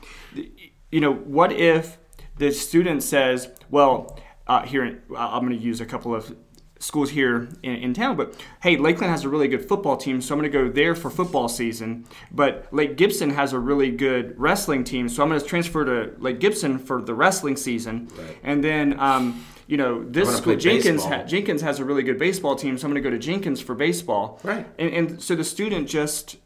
you 0.91 0.99
know, 0.99 1.13
what 1.13 1.51
if 1.51 1.97
the 2.37 2.51
student 2.51 3.03
says, 3.03 3.49
well, 3.69 4.19
uh, 4.47 4.65
here, 4.65 5.03
I'm 5.17 5.45
going 5.45 5.57
to 5.57 5.63
use 5.63 5.81
a 5.81 5.85
couple 5.85 6.13
of 6.15 6.35
schools 6.79 7.09
here 7.09 7.49
in, 7.63 7.75
in 7.75 7.93
town, 7.93 8.15
but 8.15 8.35
hey, 8.61 8.77
Lakeland 8.77 9.11
has 9.11 9.23
a 9.23 9.29
really 9.29 9.47
good 9.47 9.67
football 9.67 9.97
team, 9.97 10.21
so 10.21 10.35
I'm 10.35 10.39
going 10.39 10.51
to 10.51 10.57
go 10.57 10.69
there 10.69 10.93
for 10.93 11.09
football 11.09 11.49
season. 11.49 12.05
But 12.31 12.67
Lake 12.71 12.97
Gibson 12.97 13.31
has 13.31 13.53
a 13.53 13.59
really 13.59 13.89
good 13.89 14.39
wrestling 14.39 14.83
team, 14.83 15.09
so 15.09 15.23
I'm 15.23 15.29
going 15.29 15.41
to 15.41 15.45
transfer 15.45 15.83
to 15.85 16.13
Lake 16.19 16.39
Gibson 16.39 16.77
for 16.77 17.01
the 17.01 17.15
wrestling 17.15 17.57
season. 17.57 18.09
Right. 18.15 18.37
And 18.43 18.63
then, 18.63 18.99
um, 18.99 19.43
you 19.65 19.77
know, 19.77 20.03
this 20.03 20.37
school, 20.37 20.55
Jenkins, 20.55 21.03
ha- 21.03 21.23
Jenkins 21.23 21.61
has 21.61 21.79
a 21.79 21.85
really 21.85 22.03
good 22.03 22.19
baseball 22.19 22.55
team, 22.55 22.77
so 22.77 22.85
I'm 22.85 22.91
going 22.91 23.03
to 23.03 23.09
go 23.09 23.13
to 23.13 23.19
Jenkins 23.19 23.59
for 23.59 23.73
baseball. 23.73 24.39
Right. 24.43 24.67
And, 24.77 24.93
and 24.93 25.21
so 25.21 25.35
the 25.35 25.43
student 25.43 25.89
just 25.89 26.37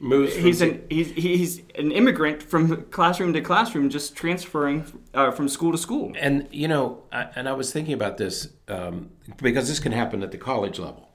moves 0.00 0.34
from 0.34 0.44
he's 0.44 0.60
an 0.60 0.84
he's, 0.88 1.10
he's 1.12 1.62
an 1.74 1.92
immigrant 1.92 2.42
from 2.42 2.84
classroom 2.84 3.32
to 3.32 3.40
classroom, 3.40 3.90
just 3.90 4.16
transferring 4.16 4.84
uh, 5.14 5.30
from 5.30 5.48
school 5.48 5.72
to 5.72 5.78
school. 5.78 6.12
And 6.18 6.48
you 6.50 6.68
know, 6.68 7.02
I, 7.12 7.28
and 7.34 7.48
I 7.48 7.52
was 7.52 7.72
thinking 7.72 7.94
about 7.94 8.18
this 8.18 8.48
um, 8.68 9.10
because 9.42 9.68
this 9.68 9.80
can 9.80 9.92
happen 9.92 10.22
at 10.22 10.30
the 10.30 10.38
college 10.38 10.78
level. 10.78 11.08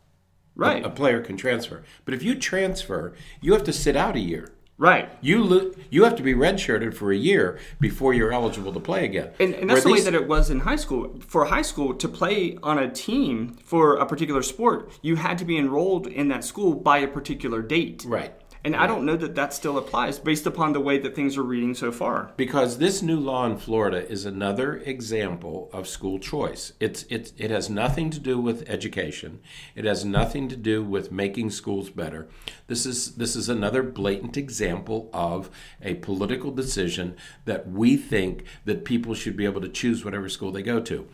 Right. 0.55 0.83
A, 0.83 0.87
a 0.87 0.91
player 0.91 1.21
can 1.21 1.35
transfer, 1.35 1.83
but 2.05 2.13
if 2.13 2.21
you 2.21 2.35
transfer, 2.35 3.15
you 3.41 3.53
have 3.53 3.63
to 3.63 3.73
sit 3.73 3.95
out 3.95 4.15
a 4.15 4.19
year. 4.19 4.53
Right. 4.77 5.09
You 5.21 5.43
lo- 5.43 5.71
you 5.89 6.03
have 6.03 6.15
to 6.15 6.23
be 6.23 6.33
redshirted 6.33 6.95
for 6.95 7.11
a 7.11 7.15
year 7.15 7.59
before 7.79 8.13
you're 8.13 8.33
eligible 8.33 8.73
to 8.73 8.79
play 8.79 9.05
again. 9.05 9.29
And, 9.39 9.53
and 9.53 9.69
that's 9.69 9.85
Where 9.85 9.95
the 9.95 10.01
way 10.01 10.03
that 10.03 10.15
it 10.15 10.27
was 10.27 10.49
in 10.49 10.61
high 10.61 10.75
school. 10.77 11.19
For 11.25 11.45
high 11.45 11.61
school, 11.61 11.93
to 11.93 12.07
play 12.07 12.57
on 12.63 12.79
a 12.79 12.89
team 12.89 13.53
for 13.63 13.95
a 13.95 14.05
particular 14.05 14.41
sport, 14.41 14.91
you 15.01 15.15
had 15.15 15.37
to 15.37 15.45
be 15.45 15.57
enrolled 15.57 16.07
in 16.07 16.27
that 16.29 16.43
school 16.43 16.73
by 16.73 16.97
a 16.97 17.07
particular 17.07 17.61
date. 17.61 18.03
right. 18.07 18.33
And 18.65 18.77
I 18.77 18.87
don't 18.87 19.05
know 19.05 19.17
that 19.17 19.35
that 19.35 19.53
still 19.53 19.77
applies 19.77 20.19
based 20.19 20.45
upon 20.45 20.71
the 20.71 20.79
way 20.79 20.97
that 20.97 21.15
things 21.15 21.37
are 21.37 21.43
reading 21.43 21.75
so 21.75 21.91
far. 21.91 22.31
Because 22.37 22.77
this 22.77 23.01
new 23.01 23.19
law 23.19 23.45
in 23.45 23.57
Florida 23.57 24.09
is 24.09 24.25
another 24.25 24.77
example 24.77 25.69
of 25.73 25.85
school 25.85 26.17
choice. 26.17 26.71
It's, 26.79 27.03
it's, 27.09 27.33
it 27.37 27.51
has 27.51 27.69
nothing 27.69 28.09
to 28.11 28.19
do 28.19 28.39
with 28.39 28.69
education. 28.69 29.41
It 29.75 29.83
has 29.83 30.05
nothing 30.05 30.47
to 30.47 30.55
do 30.55 30.81
with 30.81 31.11
making 31.11 31.51
schools 31.51 31.89
better. 31.89 32.29
This 32.67 32.85
is, 32.85 33.15
this 33.15 33.35
is 33.35 33.49
another 33.49 33.83
blatant 33.83 34.37
example 34.37 35.09
of 35.11 35.49
a 35.81 35.95
political 35.95 36.51
decision 36.51 37.17
that 37.43 37.69
we 37.69 37.97
think 37.97 38.45
that 38.63 38.85
people 38.85 39.13
should 39.13 39.35
be 39.35 39.45
able 39.45 39.61
to 39.61 39.69
choose 39.69 40.05
whatever 40.05 40.29
school 40.29 40.53
they 40.53 40.63
go 40.63 40.79
to. 40.79 41.05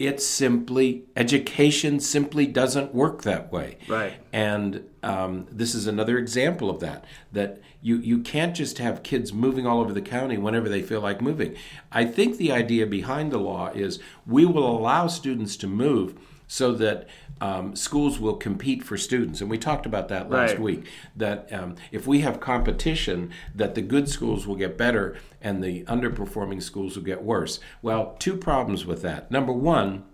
It 0.00 0.22
simply, 0.22 1.04
education 1.14 2.00
simply 2.00 2.46
doesn't 2.46 2.94
work 2.94 3.20
that 3.24 3.52
way. 3.52 3.76
Right. 3.86 4.14
And 4.32 4.88
um, 5.02 5.46
this 5.52 5.74
is 5.74 5.86
another 5.86 6.16
example 6.16 6.70
of 6.70 6.80
that. 6.80 7.04
That 7.32 7.60
you 7.82 7.98
you 7.98 8.20
can't 8.20 8.56
just 8.56 8.78
have 8.78 9.02
kids 9.02 9.34
moving 9.34 9.66
all 9.66 9.78
over 9.78 9.92
the 9.92 10.00
county 10.00 10.38
whenever 10.38 10.70
they 10.70 10.80
feel 10.80 11.02
like 11.02 11.20
moving. 11.20 11.54
I 11.92 12.06
think 12.06 12.38
the 12.38 12.50
idea 12.50 12.86
behind 12.86 13.30
the 13.30 13.36
law 13.38 13.68
is 13.74 13.98
we 14.26 14.46
will 14.46 14.66
allow 14.66 15.06
students 15.06 15.54
to 15.58 15.66
move 15.66 16.18
so 16.48 16.72
that 16.72 17.06
um, 17.40 17.74
schools 17.74 18.18
will 18.20 18.36
compete 18.36 18.82
for 18.84 18.96
students, 18.96 19.40
and 19.40 19.48
we 19.50 19.56
talked 19.58 19.86
about 19.86 20.08
that 20.08 20.28
last 20.30 20.52
Right. 20.52 20.60
week. 20.60 20.84
That 21.16 21.50
um, 21.52 21.76
if 21.90 22.06
we 22.06 22.20
have 22.20 22.40
competition, 22.40 23.30
that 23.54 23.74
the 23.74 23.82
good 23.82 24.08
schools 24.08 24.46
will 24.46 24.56
get 24.56 24.76
better 24.76 25.16
and 25.40 25.62
the 25.64 25.84
underperforming 25.84 26.62
schools 26.62 26.96
will 26.96 27.04
get 27.04 27.22
worse. 27.22 27.60
Well, 27.82 28.16
two 28.18 28.36
problems 28.36 28.84
with 28.84 29.02
that. 29.02 29.30
Number 29.30 29.52
one 29.52 30.04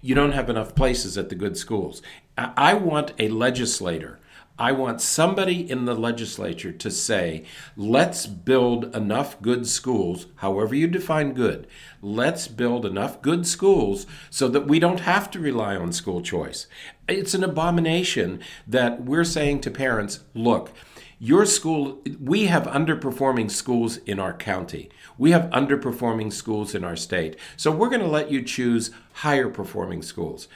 you 0.00 0.14
don't 0.14 0.32
have 0.32 0.48
enough 0.48 0.74
places 0.74 1.18
at 1.18 1.28
the 1.28 1.34
good 1.34 1.56
schools. 1.56 2.00
I 2.38 2.52
I 2.56 2.74
want 2.74 3.12
a 3.18 3.28
legislator. 3.28 4.18
I 4.56 4.70
want 4.70 5.00
somebody 5.00 5.68
in 5.68 5.84
the 5.84 5.96
legislature 5.96 6.70
to 6.70 6.90
say, 6.90 7.44
let's 7.76 8.26
build 8.26 8.94
enough 8.94 9.42
good 9.42 9.66
schools, 9.66 10.26
however 10.36 10.76
you 10.76 10.86
define 10.86 11.32
good. 11.32 11.66
Let's 12.00 12.46
build 12.46 12.86
enough 12.86 13.20
good 13.20 13.48
schools 13.48 14.06
so 14.30 14.46
that 14.48 14.68
we 14.68 14.78
don't 14.78 15.00
have 15.00 15.28
to 15.32 15.40
rely 15.40 15.74
on 15.74 15.92
school 15.92 16.22
choice. 16.22 16.68
It's 17.08 17.34
an 17.34 17.42
abomination 17.42 18.40
that 18.64 19.02
we're 19.02 19.24
saying 19.24 19.62
to 19.62 19.72
parents, 19.72 20.20
look, 20.34 20.70
your 21.18 21.46
school, 21.46 22.00
we 22.20 22.46
have 22.46 22.64
underperforming 22.64 23.50
schools 23.50 23.96
in 23.98 24.20
our 24.20 24.32
county. 24.32 24.88
We 25.18 25.32
have 25.32 25.50
underperforming 25.50 26.32
schools 26.32 26.76
in 26.76 26.84
our 26.84 26.96
state. 26.96 27.36
So 27.56 27.72
we're 27.72 27.88
going 27.88 28.02
to 28.02 28.06
let 28.06 28.30
you 28.30 28.40
choose 28.42 28.92
higher 29.14 29.48
performing 29.48 30.02
schools. 30.02 30.46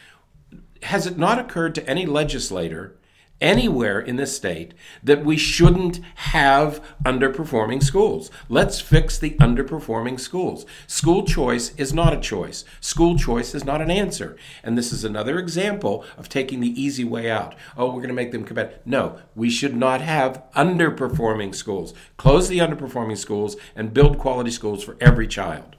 Has 0.83 1.05
it 1.07 1.19
not 1.19 1.41
occurred 1.41 1.75
to 1.77 1.89
any 1.89 2.07
legislator 2.07 2.95
anywhere 3.41 4.01
in 4.01 4.17
this 4.17 4.37
state 4.37 4.75
that 5.03 5.25
we 5.25 5.37
shouldn't 5.37 6.01
have 6.17 6.83
underperforming 7.05 7.83
schools? 7.83 8.31
Let's 8.49 8.81
fix 8.81 9.19
the 9.19 9.37
underperforming 9.37 10.19
schools. 10.21 10.67
School 10.87 11.25
choice 11.25 11.75
is 11.77 11.93
not 11.93 12.13
a 12.13 12.21
choice. 12.21 12.65
School 12.81 13.17
choice 13.17 13.55
is 13.55 13.65
not 13.65 13.81
an 13.81 13.91
answer. 13.91 14.37
And 14.63 14.77
this 14.77 14.93
is 14.93 15.05
another 15.05 15.39
example 15.39 16.05
of 16.17 16.29
taking 16.29 16.61
the 16.61 16.81
easy 16.81 17.05
way 17.05 17.31
out. 17.31 17.55
Oh, 17.77 17.87
we're 17.87 18.01
going 18.01 18.09
to 18.09 18.15
make 18.15 18.33
them 18.33 18.45
competitive. 18.45 18.81
No, 18.85 19.19
we 19.35 19.51
should 19.51 19.77
not 19.77 20.01
have 20.01 20.43
underperforming 20.55 21.55
schools. 21.55 21.95
Close 22.17 22.49
the 22.49 22.59
underperforming 22.59 23.19
schools 23.19 23.57
and 23.75 23.95
build 23.95 24.19
quality 24.19 24.51
schools 24.51 24.85
for 24.85 24.97
every 25.01 25.27
child. 25.27 25.77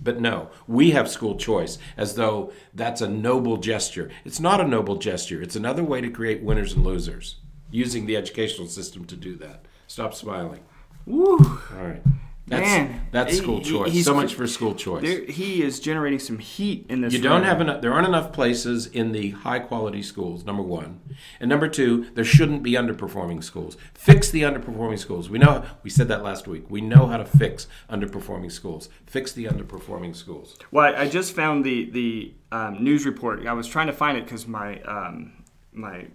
But 0.00 0.20
no, 0.20 0.50
we 0.66 0.90
have 0.92 1.08
school 1.10 1.36
choice 1.36 1.78
as 1.96 2.14
though 2.14 2.52
that's 2.74 3.00
a 3.00 3.08
noble 3.08 3.56
gesture. 3.56 4.10
It's 4.24 4.40
not 4.40 4.60
a 4.60 4.68
noble 4.68 4.96
gesture. 4.96 5.42
It's 5.42 5.56
another 5.56 5.84
way 5.84 6.00
to 6.00 6.10
create 6.10 6.42
winners 6.42 6.74
and 6.74 6.84
losers 6.84 7.36
using 7.70 8.06
the 8.06 8.16
educational 8.16 8.68
system 8.68 9.04
to 9.06 9.16
do 9.16 9.36
that. 9.36 9.64
Stop 9.86 10.14
smiling. 10.14 10.60
Woo! 11.06 11.38
All 11.76 11.86
right. 11.86 12.02
That's, 12.48 12.62
Man, 12.62 13.00
that's 13.10 13.36
school 13.38 13.58
he- 13.58 13.64
he- 13.64 13.70
choice. 13.70 14.04
so 14.04 14.14
much 14.14 14.34
for 14.34 14.46
school 14.46 14.72
choice. 14.76 15.02
There, 15.02 15.24
he 15.24 15.64
is 15.64 15.80
generating 15.80 16.20
some 16.20 16.38
heat 16.38 16.86
in 16.88 17.00
this. 17.00 17.12
You 17.12 17.20
don't 17.20 17.40
room. 17.40 17.48
have 17.48 17.60
enough. 17.60 17.80
There 17.80 17.92
aren't 17.92 18.06
enough 18.06 18.32
places 18.32 18.86
in 18.86 19.10
the 19.10 19.30
high 19.30 19.58
quality 19.58 20.00
schools. 20.00 20.44
Number 20.44 20.62
one, 20.62 21.00
and 21.40 21.48
number 21.48 21.66
two, 21.66 22.06
there 22.14 22.24
shouldn't 22.24 22.62
be 22.62 22.72
underperforming 22.74 23.42
schools. 23.42 23.76
Fix 23.94 24.30
the 24.30 24.42
underperforming 24.42 24.98
schools. 25.00 25.28
We 25.28 25.40
know. 25.40 25.64
We 25.82 25.90
said 25.90 26.06
that 26.06 26.22
last 26.22 26.46
week. 26.46 26.66
We 26.70 26.80
know 26.80 27.08
how 27.08 27.16
to 27.16 27.24
fix 27.24 27.66
underperforming 27.90 28.52
schools. 28.52 28.88
Fix 29.06 29.32
the 29.32 29.46
underperforming 29.46 30.14
schools. 30.14 30.56
Well, 30.70 30.94
I 30.96 31.08
just 31.08 31.34
found 31.34 31.64
the 31.64 31.90
the 31.90 32.32
um, 32.52 32.82
news 32.84 33.06
report. 33.06 33.44
I 33.44 33.54
was 33.54 33.66
trying 33.66 33.88
to 33.88 33.92
find 33.92 34.16
it 34.16 34.24
because 34.24 34.46
my 34.46 34.80
um, 34.82 35.32
my 35.72 36.06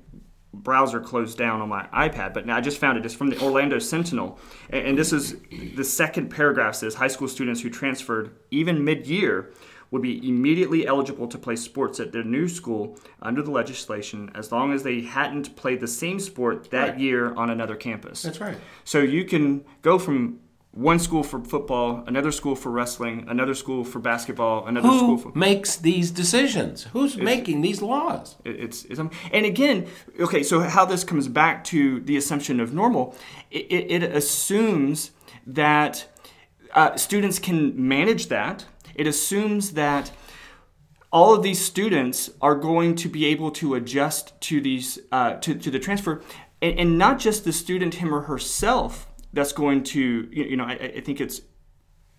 browser 0.53 0.99
closed 0.99 1.37
down 1.37 1.61
on 1.61 1.69
my 1.69 1.85
iPad, 1.93 2.33
but 2.33 2.45
now 2.45 2.57
I 2.57 2.61
just 2.61 2.77
found 2.77 2.97
it. 2.97 3.05
It's 3.05 3.15
from 3.15 3.29
the 3.29 3.39
Orlando 3.41 3.79
Sentinel, 3.79 4.37
and, 4.69 4.87
and 4.87 4.97
this 4.97 5.13
is 5.13 5.37
the 5.75 5.83
second 5.83 6.29
paragraph 6.29 6.75
says 6.75 6.95
high 6.95 7.07
school 7.07 7.27
students 7.27 7.61
who 7.61 7.69
transferred 7.69 8.31
even 8.51 8.83
mid 8.83 9.07
year 9.07 9.51
would 9.91 10.01
be 10.01 10.25
immediately 10.27 10.87
eligible 10.87 11.27
to 11.27 11.37
play 11.37 11.55
sports 11.55 11.99
at 11.99 12.13
their 12.13 12.23
new 12.23 12.47
school 12.47 12.97
under 13.21 13.41
the 13.41 13.51
legislation 13.51 14.31
as 14.35 14.49
long 14.51 14.71
as 14.71 14.83
they 14.83 15.01
hadn't 15.01 15.53
played 15.57 15.81
the 15.81 15.87
same 15.87 16.17
sport 16.17 16.69
that 16.71 16.91
Right. 16.91 16.99
year 16.99 17.33
on 17.35 17.49
another 17.49 17.75
campus. 17.75 18.21
That's 18.21 18.39
right. 18.39 18.57
So 18.85 18.99
you 18.99 19.25
can 19.25 19.65
go 19.81 19.99
from 19.99 20.39
one 20.73 20.99
school 20.99 21.21
for 21.23 21.39
football, 21.43 22.03
another 22.07 22.31
school 22.31 22.55
for 22.55 22.71
wrestling, 22.71 23.25
another 23.27 23.53
school 23.53 23.83
for 23.83 23.99
basketball, 23.99 24.65
another 24.67 24.87
school 24.87 25.17
Who 25.17 25.31
for 25.31 25.37
makes 25.37 25.75
these 25.75 26.11
decisions? 26.11 26.83
Who's 26.93 27.17
making 27.17 27.61
these 27.61 27.81
laws? 27.81 28.37
It- 28.45 28.59
It's, 28.59 28.85
it's 28.85 28.99
um, 28.99 29.11
and 29.33 29.45
again, 29.45 29.87
okay. 30.19 30.43
So 30.43 30.61
how 30.61 30.85
this 30.85 31.03
comes 31.03 31.27
back 31.27 31.63
to 31.65 31.99
the 31.99 32.15
assumption 32.15 32.59
of 32.61 32.73
normal, 32.73 33.15
it, 33.49 33.65
it, 33.69 34.03
it 34.03 34.15
assumes 34.15 35.11
that 35.45 36.07
uh, 36.73 36.95
students 36.95 37.37
can 37.39 37.73
manage 37.75 38.27
that. 38.27 38.65
It 38.95 39.07
assumes 39.07 39.71
that 39.73 40.11
all 41.11 41.33
of 41.35 41.43
these 41.43 41.59
students 41.59 42.29
are 42.41 42.55
going 42.55 42.95
to 42.95 43.09
be 43.09 43.25
able 43.25 43.51
to 43.51 43.75
adjust 43.75 44.39
to 44.41 44.61
these 44.61 44.99
uh, 45.11 45.33
to, 45.43 45.53
to 45.55 45.69
the 45.69 45.79
transfer, 45.79 46.21
and, 46.61 46.79
and 46.79 46.97
not 46.97 47.19
just 47.19 47.43
the 47.43 47.51
student 47.51 47.95
him 47.95 48.13
or 48.13 48.21
herself. 48.21 49.07
That's 49.33 49.53
going 49.53 49.83
to 49.83 50.01
you 50.31 50.43
you 50.43 50.57
know 50.57 50.65
I, 50.65 50.73
I 50.97 51.01
think 51.01 51.21
it's 51.21 51.41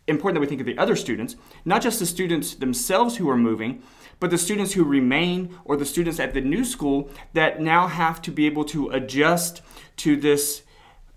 important 0.07 0.37
that 0.37 0.41
we 0.41 0.47
think 0.47 0.61
of 0.61 0.67
the 0.67 0.79
other 0.79 0.97
students, 0.97 1.37
not 1.65 1.83
just 1.83 1.99
the 1.99 2.07
students 2.07 2.55
themselves 2.55 3.17
who 3.17 3.29
are 3.31 3.37
moving, 3.37 3.83
but 4.21 4.31
the 4.31 4.39
students 4.39 4.73
who 4.73 4.85
remain 4.85 5.57
or 5.65 5.77
the 5.77 5.85
students 5.85 6.19
at 6.21 6.35
the 6.35 6.41
new 6.41 6.65
school 6.65 7.09
that 7.33 7.61
now 7.61 7.87
have 7.87 8.21
to 8.23 8.31
be 8.31 8.47
able 8.47 8.65
to 8.65 8.91
adjust 8.91 9.63
to 9.99 10.17
this 10.17 10.63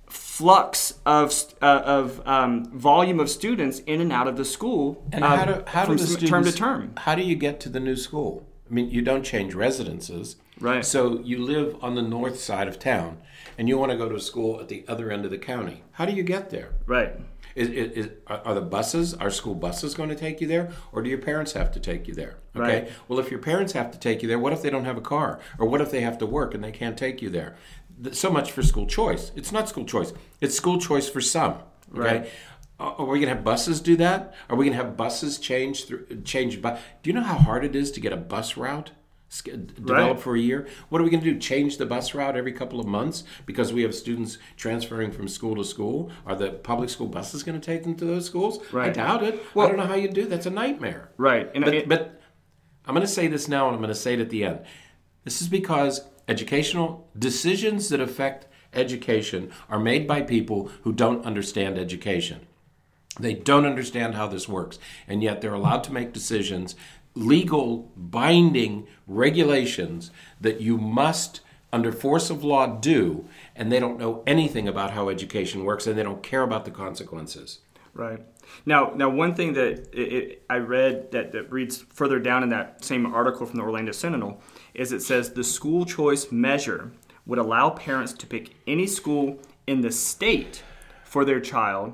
flux 0.07 0.99
of 1.05 1.33
uh, 1.61 1.81
of 1.85 2.25
um, 2.27 2.65
volume 2.71 3.19
of 3.19 3.29
students 3.29 3.79
in 3.79 4.01
and 4.01 4.11
out 4.11 4.27
of 4.27 4.37
the 4.37 4.45
school 4.45 5.03
And 5.11 5.23
um, 5.23 5.37
how 5.37 5.45
do 5.45 5.63
how 5.67 5.81
do 5.81 5.87
from 5.87 5.97
the 5.97 6.07
students, 6.07 6.29
term 6.29 6.43
to 6.45 6.51
term. 6.51 6.93
How 6.97 7.15
do 7.15 7.23
you 7.23 7.35
get 7.35 7.59
to 7.61 7.69
the 7.69 7.79
new 7.79 7.95
school? 7.95 8.45
I 8.69 8.73
mean, 8.73 8.89
you 8.89 9.01
don't 9.01 9.23
change 9.23 9.53
residences, 9.53 10.37
Right. 10.59 10.85
So 10.85 11.19
you 11.19 11.43
live 11.43 11.77
on 11.83 11.95
the 11.95 12.01
north 12.01 12.39
side 12.39 12.67
of 12.67 12.79
town, 12.79 13.17
and 13.57 13.67
you 13.67 13.77
want 13.77 13.91
to 13.91 13.97
go 13.97 14.09
to 14.09 14.15
a 14.15 14.19
school 14.19 14.59
at 14.59 14.67
the 14.67 14.85
other 14.87 15.11
end 15.11 15.25
of 15.25 15.31
the 15.31 15.37
county. 15.37 15.83
How 15.91 16.05
do 16.05 16.13
you 16.13 16.23
get 16.23 16.49
there? 16.49 16.73
Right. 16.85 17.13
Is, 17.55 17.69
is, 17.69 17.91
is, 17.91 18.09
are 18.27 18.53
the 18.53 18.61
buses, 18.61 19.13
are 19.13 19.29
school 19.29 19.55
buses 19.55 19.95
going 19.95 20.09
to 20.09 20.15
take 20.15 20.41
you 20.41 20.47
there, 20.47 20.71
or 20.91 21.01
do 21.01 21.09
your 21.09 21.19
parents 21.19 21.53
have 21.53 21.71
to 21.71 21.79
take 21.79 22.05
you 22.07 22.13
there? 22.13 22.37
Okay. 22.55 22.81
Right. 22.81 22.91
Well, 23.07 23.19
if 23.19 23.31
your 23.31 23.39
parents 23.39 23.71
have 23.73 23.91
to 23.91 23.99
take 23.99 24.21
you 24.21 24.27
there, 24.27 24.39
what 24.39 24.51
if 24.51 24.61
they 24.61 24.69
don't 24.69 24.83
have 24.83 24.97
a 24.97 25.01
car, 25.01 25.39
or 25.57 25.67
what 25.67 25.79
if 25.79 25.89
they 25.89 26.01
have 26.01 26.17
to 26.17 26.25
work 26.25 26.53
and 26.53 26.61
they 26.61 26.71
can't 26.71 26.97
take 26.97 27.21
you 27.21 27.29
there? 27.29 27.55
So 28.11 28.29
much 28.29 28.51
for 28.51 28.61
school 28.61 28.87
choice. 28.87 29.31
It's 29.37 29.53
not 29.53 29.69
school 29.69 29.85
choice. 29.85 30.11
It's 30.41 30.55
school 30.55 30.81
choice 30.81 31.07
for 31.07 31.21
some. 31.21 31.59
Okay. 31.93 32.19
Right. 32.19 32.29
Are 32.77 32.95
are 32.99 33.05
we 33.05 33.19
going 33.19 33.29
to 33.29 33.35
have 33.35 33.43
buses 33.45 33.79
do 33.79 33.95
that? 33.97 34.33
Are 34.49 34.57
we 34.57 34.65
going 34.65 34.77
to 34.77 34.83
have 34.83 34.97
buses 34.97 35.37
change 35.37 35.85
through 35.85 36.23
change? 36.23 36.61
Bu- 36.61 36.75
do 37.03 37.09
you 37.09 37.13
know 37.13 37.23
how 37.23 37.37
hard 37.37 37.63
it 37.63 37.73
is 37.73 37.89
to 37.91 38.01
get 38.01 38.11
a 38.11 38.17
bus 38.17 38.57
route? 38.57 38.91
Sk- 39.29 39.49
Developed 39.75 40.21
for 40.21 40.35
a 40.35 40.39
year. 40.39 40.67
What 40.89 41.01
are 41.01 41.03
we 41.03 41.09
going 41.09 41.23
to 41.23 41.33
do? 41.33 41.39
Change 41.39 41.77
the 41.77 41.85
bus 41.85 42.13
route 42.13 42.35
every 42.37 42.51
couple 42.53 42.79
of 42.79 42.85
months 42.87 43.23
because 43.45 43.73
we 43.73 43.81
have 43.83 43.93
students 43.95 44.37
transferring 44.57 45.11
from 45.11 45.27
school 45.27 45.55
to 45.55 45.63
school? 45.63 46.11
Are 46.25 46.35
the 46.35 46.51
public 46.51 46.89
school 46.89 47.07
buses 47.07 47.43
going 47.43 47.59
to 47.59 47.65
take 47.65 47.83
them 47.83 47.95
to 47.95 48.05
those 48.05 48.25
schools? 48.25 48.59
I 48.73 48.89
doubt 48.89 49.23
it. 49.23 49.41
I 49.55 49.67
don't 49.67 49.77
know 49.77 49.85
how 49.87 49.95
you 49.95 50.07
do. 50.09 50.25
That's 50.25 50.45
a 50.45 50.51
nightmare. 50.51 51.09
Right. 51.17 51.49
And 51.53 51.63
But, 51.65 51.73
it- 51.73 51.89
but 51.89 52.21
I'm 52.85 52.93
going 52.93 53.05
to 53.05 53.11
say 53.11 53.27
this 53.27 53.47
now 53.47 53.65
and 53.67 53.75
I'm 53.75 53.81
going 53.81 53.93
to 53.93 53.99
say 53.99 54.13
it 54.13 54.19
at 54.19 54.29
the 54.29 54.43
end. 54.45 54.59
This 55.23 55.41
is 55.41 55.47
because 55.47 56.01
educational 56.27 57.09
decisions 57.17 57.89
that 57.89 57.99
affect 57.99 58.47
education 58.73 59.51
are 59.69 59.79
made 59.79 60.07
by 60.07 60.21
people 60.21 60.69
who 60.83 60.91
don't 60.91 61.25
understand 61.25 61.77
education. 61.77 62.45
They 63.19 63.33
don't 63.33 63.65
understand 63.65 64.15
how 64.15 64.27
this 64.27 64.49
works, 64.49 64.77
and 65.07 65.23
yet 65.23 65.39
they're 65.39 65.53
allowed 65.53 65.83
to 65.85 65.93
make 65.93 66.11
decisions, 66.11 66.75
legal, 67.15 67.91
binding 67.95 68.87
regulations 69.07 70.11
that 70.39 70.61
you 70.61 70.77
must, 70.77 71.41
under 71.71 71.91
force 71.91 72.29
of 72.29 72.43
law, 72.43 72.67
do, 72.67 73.27
and 73.55 73.71
they 73.71 73.79
don't 73.79 73.99
know 73.99 74.23
anything 74.27 74.67
about 74.67 74.91
how 74.91 75.09
education 75.09 75.63
works, 75.63 75.87
and 75.87 75.97
they 75.97 76.03
don't 76.03 76.21
care 76.21 76.43
about 76.43 76.65
the 76.65 76.71
consequences. 76.71 77.59
Right. 77.93 78.19
Now, 78.65 78.91
now 78.93 79.09
one 79.09 79.33
thing 79.33 79.53
that 79.53 79.87
it, 79.93 80.13
it, 80.13 80.43
I 80.49 80.57
read 80.57 81.11
that, 81.11 81.31
that 81.31 81.51
reads 81.51 81.77
further 81.77 82.19
down 82.19 82.43
in 82.43 82.49
that 82.49 82.83
same 82.83 83.05
article 83.05 83.45
from 83.45 83.57
the 83.57 83.63
Orlando 83.63 83.93
Sentinel 83.93 84.41
is 84.73 84.91
it 84.91 85.01
says 85.01 85.31
the 85.31 85.43
school 85.43 85.85
choice 85.85 86.31
measure 86.31 86.91
would 87.25 87.39
allow 87.39 87.69
parents 87.69 88.13
to 88.13 88.27
pick 88.27 88.51
any 88.67 88.85
school 88.85 89.39
in 89.65 89.81
the 89.81 89.91
state 89.91 90.61
for 91.05 91.25
their 91.25 91.39
child 91.39 91.93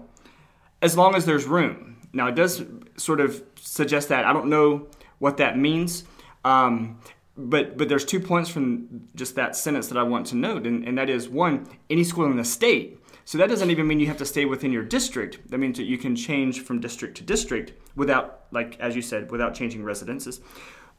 as 0.82 0.98
long 0.98 1.16
as 1.16 1.26
there's 1.26 1.46
room. 1.46 1.98
Now, 2.14 2.28
it 2.28 2.36
does 2.36 2.64
sort 2.98 3.22
of 3.22 3.44
suggest 3.56 4.10
that. 4.10 4.26
I 4.26 4.34
don't 4.34 4.48
know 4.48 4.88
what 5.22 5.38
that 5.38 5.58
means. 5.58 6.04
Um, 6.44 7.00
but 7.38 7.78
but 7.78 7.88
there's 7.88 8.04
two 8.04 8.20
points 8.20 8.50
from 8.50 9.08
just 9.16 9.36
that 9.36 9.56
sentence 9.56 9.88
that 9.88 9.98
I 9.98 10.04
want 10.04 10.26
to 10.28 10.36
note, 10.36 10.66
and, 10.66 10.84
and 10.86 10.98
that 10.98 11.10
is 11.10 11.30
one, 11.30 11.68
any 11.90 12.04
school 12.04 12.26
in 12.26 12.36
the 12.36 12.44
state. 12.44 12.98
So 13.24 13.38
that 13.38 13.48
doesn't 13.48 13.70
even 13.70 13.88
mean 13.88 14.00
you 14.00 14.08
have 14.08 14.18
to 14.18 14.26
stay 14.26 14.46
within 14.46 14.72
your 14.72 14.84
district. 14.84 15.50
That 15.52 15.60
means 15.60 15.78
that 15.78 15.84
you 15.84 15.98
can 15.98 16.16
change 16.16 16.62
from 16.62 16.82
district 16.82 17.18
to 17.18 17.24
district 17.24 17.74
without, 17.96 18.46
like 18.52 18.80
as 18.80 18.96
you 18.96 19.04
said, 19.04 19.32
without 19.32 19.54
changing 19.54 19.84
residences. 19.84 20.42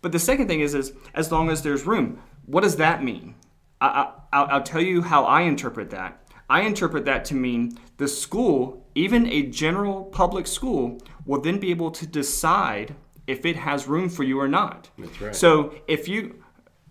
But 0.01 0.13
the 0.13 0.21
second 0.21 0.47
thing 0.47 0.61
is, 0.61 0.75
is 0.75 0.93
as 1.15 1.33
long 1.33 1.51
as 1.51 1.63
there's 1.63 1.85
room. 1.85 2.23
What 2.47 2.63
does 2.63 2.77
that 2.77 3.03
mean? 3.03 3.35
I, 3.81 3.87
I, 3.87 4.13
I'll, 4.33 4.47
I'll 4.53 4.63
tell 4.63 4.81
you 4.81 5.03
how 5.03 5.25
I 5.25 5.43
interpret 5.43 5.91
that. 5.91 6.23
I 6.49 6.63
interpret 6.63 7.05
that 7.07 7.25
to 7.27 7.35
mean 7.35 7.77
the 7.97 8.09
school, 8.09 8.87
even 8.95 9.27
a 9.27 9.43
general 9.43 10.05
public 10.05 10.47
school, 10.47 10.99
will 11.27 11.41
then 11.41 11.59
be 11.59 11.71
able 11.71 11.91
to 11.91 12.07
decide 12.07 12.95
if 13.27 13.45
it 13.47 13.57
has 13.57 13.87
room 13.87 14.09
for 14.09 14.23
you 14.25 14.41
or 14.41 14.49
not. 14.49 14.91
That's 14.99 15.21
right. 15.21 15.35
So 15.37 15.75
if 15.89 16.09
you, 16.09 16.43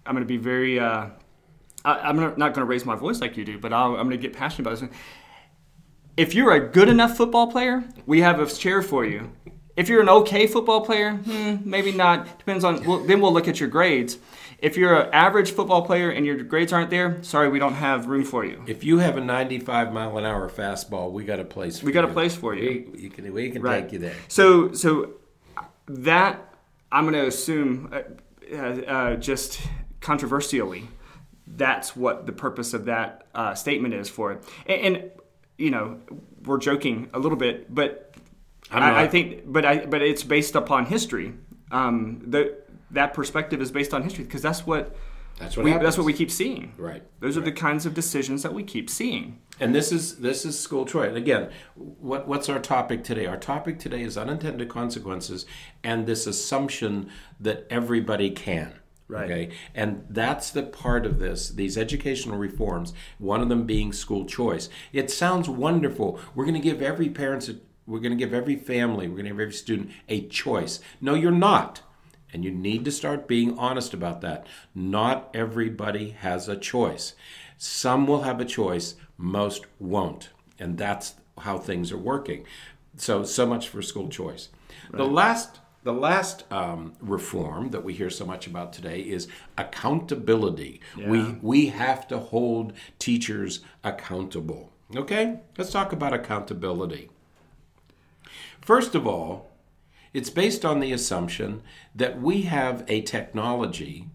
I'm 0.06 0.14
going 0.16 0.24
to 0.24 0.28
be 0.28 0.38
very, 0.38 0.80
uh, 0.80 1.08
I, 1.86 1.94
I'm 2.00 2.16
not 2.18 2.38
going 2.38 2.54
to 2.56 2.66
raise 2.66 2.86
my 2.86 2.96
voice 2.96 3.20
like 3.22 3.38
you 3.38 3.46
do, 3.46 3.58
but 3.60 3.74
I'll, 3.74 3.96
I'm 3.96 4.08
going 4.08 4.12
to 4.12 4.18
get 4.18 4.34
passionate 4.34 4.68
about 4.68 4.80
this. 4.80 4.90
If 6.18 6.34
you're 6.36 6.52
a 6.54 6.60
good 6.60 6.90
enough 6.90 7.16
football 7.18 7.48
player, 7.52 7.84
we 8.06 8.22
have 8.22 8.40
a 8.40 8.46
chair 8.46 8.82
for 8.82 9.06
you. 9.06 9.32
If 9.78 9.88
you're 9.88 10.02
an 10.02 10.10
okay 10.10 10.46
football 10.48 10.82
player, 10.82 11.14
hmm, 11.16 11.58
maybe 11.64 11.92
not. 11.94 12.38
Depends 12.40 12.64
on. 12.64 12.84
Well, 12.84 13.00
then 13.00 13.22
we'll 13.22 13.34
look 13.34 13.48
at 13.48 13.60
your 13.60 13.70
grades. 13.70 14.18
If 14.60 14.78
you're 14.78 14.94
an 15.04 15.10
average 15.14 15.52
football 15.54 15.82
player 15.84 16.12
and 16.12 16.26
your 16.26 16.36
grades 16.44 16.72
aren't 16.74 16.90
there, 16.92 17.24
sorry, 17.24 17.50
we 17.50 17.58
don't 17.58 17.74
have 17.74 18.06
room 18.08 18.24
for 18.26 18.46
you. 18.46 18.62
If 18.68 18.84
you 18.84 19.00
have 19.00 19.18
a 19.18 19.22
95 19.22 19.92
mile 19.94 20.18
an 20.18 20.26
hour 20.26 20.50
fastball, 20.50 21.12
we 21.12 21.24
got 21.24 21.40
a 21.40 21.46
place. 21.46 21.80
For 21.80 21.86
you. 21.86 21.88
We 21.88 21.92
got 21.94 22.04
a 22.04 22.10
place 22.10 22.36
for 22.36 22.54
you. 22.54 22.92
We, 22.94 23.00
you 23.04 23.10
can, 23.10 23.34
we 23.34 23.50
can 23.50 23.62
Right. 23.62 23.82
take 23.84 23.94
you 23.94 24.00
there. 24.00 24.14
So, 24.28 24.74
so 24.74 25.14
that 26.00 26.54
I'm 26.92 27.04
going 27.06 27.14
to 27.14 27.28
assume, 27.28 27.92
uh, 27.94 28.56
uh, 28.56 29.16
just 29.16 29.62
controversially, 30.00 30.88
that's 31.48 31.96
what 31.96 32.26
the 32.26 32.32
purpose 32.32 32.74
of 32.74 32.86
that 32.86 33.28
uh, 33.36 33.54
statement 33.56 33.94
is 33.94 34.10
for 34.10 34.34
it. 34.34 34.44
And, 34.66 34.96
and 34.96 35.12
you 35.58 35.72
know, 35.72 36.00
we're 36.44 36.58
joking 36.58 37.10
a 37.14 37.20
little 37.20 37.38
bit, 37.38 37.74
but 37.74 38.16
I, 38.72 39.04
I 39.04 39.08
think, 39.08 39.44
but 39.46 39.66
I, 39.66 39.86
but 39.86 40.02
it's 40.02 40.24
based 40.24 40.56
upon 40.56 40.86
history. 40.86 41.34
Um, 41.72 42.24
the 42.26 42.58
that 42.92 43.14
perspective 43.14 43.62
is 43.62 43.72
based 43.72 43.94
on 43.94 44.04
history 44.04 44.24
because 44.24 44.42
that's 44.42 44.66
what 44.66 44.96
That's 45.42 45.58
what 45.58 45.64
we, 45.64 45.72
happens. 45.72 45.88
that's 45.88 45.98
what 45.98 46.06
we 46.06 46.14
keep 46.14 46.30
seeing. 46.30 46.74
Right. 46.78 47.04
Those 47.20 47.36
are 47.36 47.42
the 47.42 47.52
kinds 47.52 47.88
of 47.88 47.96
decisions 47.96 48.44
that 48.44 48.54
we 48.54 48.64
keep 48.64 48.90
seeing. 48.90 49.40
And 49.60 49.74
this 49.74 49.92
is 49.92 50.18
this 50.18 50.46
is 50.46 50.60
school 50.60 50.86
choice. 50.86 51.10
And 51.10 51.18
again, 51.18 51.50
what 51.76 52.28
what's 52.28 52.48
our 52.48 52.60
topic 52.60 53.04
today? 53.04 53.26
Our 53.26 53.38
topic 53.38 53.80
today 53.80 54.04
is 54.04 54.18
unintended 54.18 54.70
consequences 54.70 55.48
and 55.84 56.06
this 56.06 56.28
assumption 56.28 57.10
that 57.40 57.66
everybody 57.72 58.30
can. 58.30 58.76
Right. 59.08 59.30
Okay. 59.30 59.50
And 59.76 60.06
that's 60.10 60.52
the 60.52 60.64
part 60.64 61.06
of 61.06 61.20
this, 61.20 61.50
these 61.50 61.78
educational 61.78 62.38
reforms, 62.38 62.94
one 63.18 63.42
of 63.42 63.50
them 63.50 63.66
being 63.66 63.92
school 63.92 64.26
choice. 64.26 64.70
It 64.94 65.12
sounds 65.12 65.50
wonderful. 65.50 66.18
We're 66.34 66.46
going 66.46 66.54
to 66.54 66.62
give 66.62 66.82
every 66.82 67.10
parent 67.10 67.50
a, 67.50 67.58
we're 67.86 68.00
going 68.00 68.18
to 68.18 68.26
give 68.26 68.34
every 68.34 68.56
family, 68.56 69.10
we're 69.10 69.16
going 69.16 69.26
to 69.26 69.32
give 69.32 69.40
every 69.42 69.54
student 69.54 69.92
a 70.08 70.28
choice. 70.28 70.80
No, 71.02 71.14
you're 71.14 71.30
not. 71.30 71.82
And 72.34 72.46
you 72.46 72.52
need 72.52 72.86
to 72.86 72.92
start 72.92 73.28
being 73.28 73.58
honest 73.58 73.94
about 73.94 74.22
that. 74.22 74.48
Not 74.74 75.30
everybody 75.34 76.12
has 76.12 76.48
a 76.48 76.56
choice. 76.56 77.14
Some 77.58 78.08
will 78.08 78.24
have 78.24 78.40
a 78.40 78.46
choice, 78.46 78.96
most 79.18 79.66
won't. 79.80 80.30
And 80.58 80.78
that's 80.78 81.16
how 81.40 81.58
things 81.58 81.92
are 81.92 81.98
working. 81.98 82.46
So, 82.98 83.24
so 83.24 83.46
much 83.46 83.68
for 83.68 83.82
school 83.82 84.10
choice. 84.10 84.50
The 84.92 85.06
last, 85.06 85.60
the 85.84 85.94
last 85.94 86.44
um, 86.52 86.94
reform 87.00 87.70
that 87.70 87.84
we 87.84 87.94
hear 87.94 88.10
so 88.10 88.26
much 88.26 88.48
about 88.48 88.74
today 88.74 89.02
is 89.02 89.28
accountability. 89.58 90.82
We, 90.98 91.38
we 91.42 91.68
have 91.68 92.08
to 92.10 92.20
hold 92.20 92.74
teachers 93.00 93.62
accountable. 93.84 94.72
Okay? 94.96 95.40
Let's 95.58 95.72
talk 95.72 95.94
about 95.94 96.14
accountability. 96.14 97.10
First 98.62 98.96
of 98.96 99.08
all, 99.08 99.51
it's 100.14 100.30
based 100.30 100.66
on 100.66 100.80
the 100.80 100.92
assumption 100.92 101.62
that 101.96 102.22
we 102.22 102.44
have 102.44 102.84
a 102.88 103.02
technology 103.02 104.10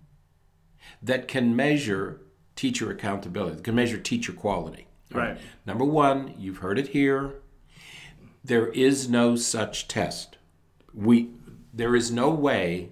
that 1.02 1.28
can 1.28 1.54
measure 1.56 2.20
teacher 2.54 2.90
accountability, 2.90 3.56
that 3.56 3.64
can 3.64 3.74
measure 3.74 3.98
teacher 3.98 4.32
quality. 4.32 4.86
Right. 5.12 5.38
Number 5.64 5.84
one, 5.84 6.34
you've 6.38 6.58
heard 6.58 6.78
it 6.78 6.88
here. 6.88 7.34
There 8.44 8.68
is 8.68 9.08
no 9.08 9.36
such 9.36 9.88
test. 9.88 10.38
We 10.92 11.30
there 11.72 11.94
is 11.94 12.10
no 12.10 12.30
way 12.30 12.90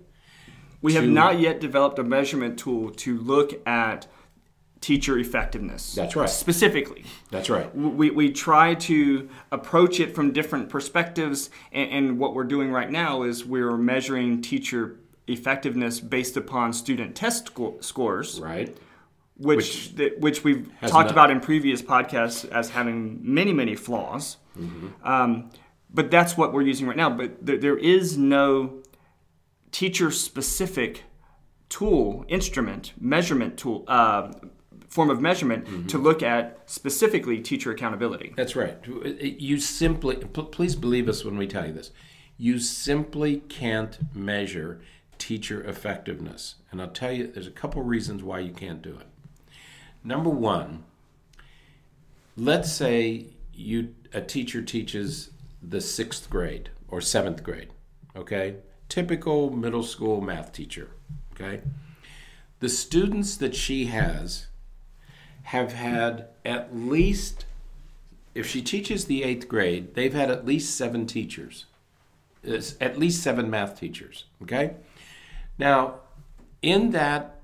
We 0.82 0.92
have 0.94 1.09
not 1.09 1.40
yet 1.40 1.61
developed 1.61 1.98
a 1.98 2.05
measurement 2.05 2.59
tool 2.59 2.90
to 2.90 3.16
look 3.16 3.66
at 3.66 4.07
teacher 4.85 5.18
effectiveness. 5.18 5.95
That's 5.95 6.14
right. 6.14 6.28
Specifically, 6.28 7.07
That's 7.30 7.49
right. 7.49 7.74
we, 7.74 8.11
we 8.11 8.30
try 8.30 8.74
to 8.74 9.30
approach 9.51 9.99
it 9.99 10.14
from 10.14 10.32
different 10.32 10.68
perspectives, 10.68 11.49
and, 11.72 11.91
and 11.91 12.18
what 12.18 12.35
we're 12.35 12.45
doing 12.45 12.70
right 12.70 12.91
now 12.91 13.22
is 13.22 13.47
we're 13.47 13.78
measuring 13.78 14.43
teacher 14.43 14.99
effectiveness 15.26 16.01
based 16.01 16.37
upon 16.37 16.74
student 16.74 17.16
test 17.16 17.47
sco- 17.47 17.80
scores, 17.80 18.39
Right. 18.39 18.76
which 19.39 19.91
Which 19.97 20.12
which 20.18 20.45
we've 20.45 20.68
talked 20.82 20.93
not- 21.07 21.11
about 21.12 21.30
in 21.30 21.41
previous 21.41 21.80
podcasts 21.80 22.47
as 22.51 22.68
having 22.68 23.20
many 23.22 23.55
many 23.55 23.74
flaws. 23.74 24.37
Mm-hmm. 24.59 24.89
Um, 25.03 25.51
but 25.89 26.11
that's 26.11 26.37
what 26.37 26.53
we're 26.53 26.61
using 26.72 26.87
right 26.87 26.97
now. 26.97 27.09
But 27.09 27.30
there, 27.47 27.57
there 27.57 27.78
is 27.78 28.18
no 28.18 28.82
teacher 29.72 30.11
specific 30.11 31.05
tool, 31.70 32.24
instrument, 32.28 32.93
measurement 33.01 33.57
tool, 33.57 33.85
uh, 33.89 34.30
form 34.95 35.11
of 35.11 35.20
measurement 35.20 35.64
Mm-hmm. 35.64 35.86
to 35.88 35.99
look 35.99 36.22
at 36.22 36.59
specifically 36.66 37.40
teacher 37.40 37.72
accountability. 37.72 38.32
That's 38.36 38.55
right. 38.55 38.76
You 38.86 39.59
simply, 39.59 40.16
please 40.16 40.76
believe 40.76 41.09
us 41.09 41.24
when 41.24 41.36
we 41.36 41.49
tell 41.49 41.66
you 41.66 41.72
this. 41.72 41.90
You 42.38 42.61
simply 42.61 43.38
can't 43.49 43.99
measure 44.14 44.80
teacher 45.18 45.64
effectiveness. 45.64 46.57
And 46.70 46.80
I'll 46.80 46.88
tell 46.88 47.11
you, 47.11 47.26
there's 47.26 47.49
a 47.49 47.51
couple 47.62 47.82
reasons 47.82 48.22
why 48.22 48.38
you 48.38 48.53
can't 48.53 48.82
do 48.82 48.97
it. 48.97 49.07
Number 50.05 50.30
one, 50.30 50.84
let's 52.36 52.70
say 52.70 53.26
you 53.53 53.95
a 54.12 54.20
teacher 54.20 54.62
teaches 54.62 55.30
the 55.61 55.80
sixth 55.80 56.30
grade 56.30 56.70
or 56.88 57.01
seventh 57.01 57.42
grade, 57.42 57.70
okay? 58.14 58.57
Typical 58.88 59.51
middle 59.51 59.82
school 59.82 60.20
math 60.20 60.53
teacher, 60.53 60.90
okay? 61.32 61.62
The 62.61 62.68
students 62.68 63.36
that 63.38 63.57
she 63.57 63.86
has 63.86 64.47
have 65.45 65.72
had 65.72 66.26
at 66.45 66.74
least, 66.74 67.45
if 68.34 68.47
she 68.47 68.62
teaches 68.62 69.05
the 69.05 69.22
eighth 69.22 69.47
grade, 69.47 69.95
they've 69.95 70.14
had 70.14 70.30
at 70.30 70.47
least 70.47 70.76
seven 70.76 71.07
teachers, 71.07 71.66
It's 72.42 72.76
at 72.80 72.99
least 72.99 73.22
seven 73.22 73.49
math 73.51 73.78
teachers. 73.78 74.24
Okay? 74.42 74.74
Now, 75.59 76.01
in 76.62 76.90
that 76.90 77.36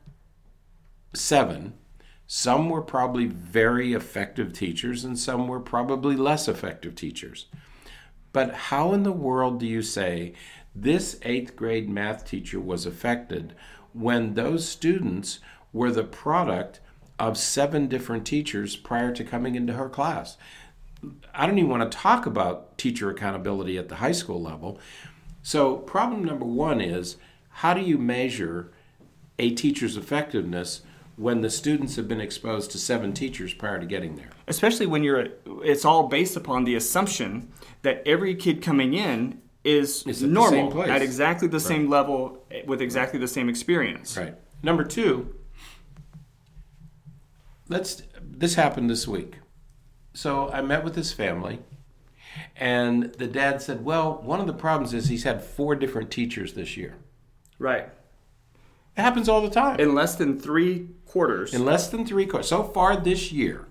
seven, 1.14 1.74
some 2.26 2.70
were 2.70 2.82
probably 2.82 3.26
very 3.26 3.92
effective 3.92 4.52
teachers 4.52 5.04
and 5.04 5.18
some 5.18 5.46
were 5.46 5.60
probably 5.60 6.16
less 6.16 6.48
effective 6.48 6.94
teachers. 6.94 7.46
But 8.32 8.54
how 8.54 8.92
in 8.92 9.02
the 9.02 9.12
world 9.12 9.60
do 9.60 9.66
you 9.66 9.82
say 9.82 10.34
this 10.74 11.18
eighth 11.22 11.56
grade 11.56 11.88
math 11.88 12.26
teacher 12.26 12.60
was 12.60 12.86
affected 12.86 13.54
when 13.92 14.34
those 14.34 14.66
students 14.66 15.40
were 15.72 15.90
the 15.90 16.04
product 16.04 16.80
of 17.20 17.36
seven 17.38 17.86
different 17.86 18.26
teachers 18.26 18.74
prior 18.74 19.12
to 19.12 19.22
coming 19.22 19.54
into 19.54 19.74
her 19.74 19.88
class? 19.88 20.36
I 21.34 21.46
don't 21.46 21.58
even 21.58 21.70
want 21.70 21.90
to 21.90 21.96
talk 21.96 22.26
about 22.26 22.76
teacher 22.78 23.10
accountability 23.10 23.78
at 23.78 23.88
the 23.88 23.96
high 23.96 24.12
school 24.12 24.42
level. 24.42 24.80
So, 25.42 25.76
problem 25.76 26.24
number 26.24 26.44
one 26.44 26.80
is 26.80 27.16
how 27.48 27.74
do 27.74 27.80
you 27.80 27.96
measure 27.96 28.72
a 29.38 29.50
teacher's 29.54 29.96
effectiveness 29.96 30.82
when 31.16 31.42
the 31.42 31.50
students 31.50 31.96
have 31.96 32.08
been 32.08 32.20
exposed 32.20 32.70
to 32.72 32.78
seven 32.78 33.12
teachers 33.12 33.52
prior 33.54 33.78
to 33.78 33.86
getting 33.86 34.16
there? 34.16 34.30
especially 34.48 34.86
when 34.86 35.02
you're 35.04 35.28
it's 35.62 35.84
all 35.84 36.08
based 36.08 36.36
upon 36.36 36.64
the 36.64 36.74
assumption 36.74 37.50
that 37.82 38.02
every 38.04 38.34
kid 38.34 38.60
coming 38.60 38.94
in 38.94 39.40
is 39.62 40.06
at 40.06 40.16
the 40.16 40.26
normal 40.26 40.70
place. 40.70 40.88
at 40.90 41.02
exactly 41.02 41.46
the 41.46 41.60
same 41.60 41.88
level 41.88 42.44
with 42.66 42.82
exactly 42.82 43.18
the 43.18 43.28
same 43.28 43.48
experience 43.48 44.16
Right. 44.16 44.34
Number 44.62 44.84
two, 44.84 45.34
let's. 47.70 48.02
This 48.20 48.56
happened 48.56 48.90
this 48.90 49.08
week. 49.08 49.36
So 50.12 50.50
I 50.50 50.60
met 50.60 50.84
with 50.84 50.96
his 50.96 51.12
family, 51.12 51.60
and 52.56 53.14
the 53.14 53.26
dad 53.26 53.62
said, 53.62 53.84
"Well, 53.84 54.20
one 54.22 54.40
of 54.40 54.46
the 54.46 54.52
problems 54.52 54.92
is 54.92 55.08
he's 55.08 55.24
had 55.24 55.42
four 55.42 55.74
different 55.74 56.10
teachers 56.10 56.52
this 56.52 56.76
year. 56.76 56.96
right 57.58 57.88
It 58.96 59.00
happens 59.00 59.28
all 59.28 59.40
the 59.40 59.48
time. 59.50 59.80
in 59.80 59.94
less 59.94 60.16
than 60.16 60.38
three 60.38 60.88
quarters 61.06 61.54
In 61.54 61.64
less 61.64 61.88
than 61.88 62.04
three 62.06 62.26
quarters. 62.26 62.48
So 62.48 62.62
far 62.62 62.96
this 62.96 63.32
year, 63.32 63.66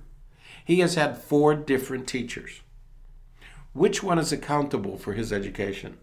he 0.66 0.80
has 0.80 0.96
had 0.96 1.18
four 1.18 1.54
different 1.56 2.08
teachers. 2.08 2.62
Which 3.74 4.02
one 4.02 4.18
is 4.20 4.32
accountable 4.32 4.98
for 4.98 5.14
his 5.14 5.32
education? 5.32 5.98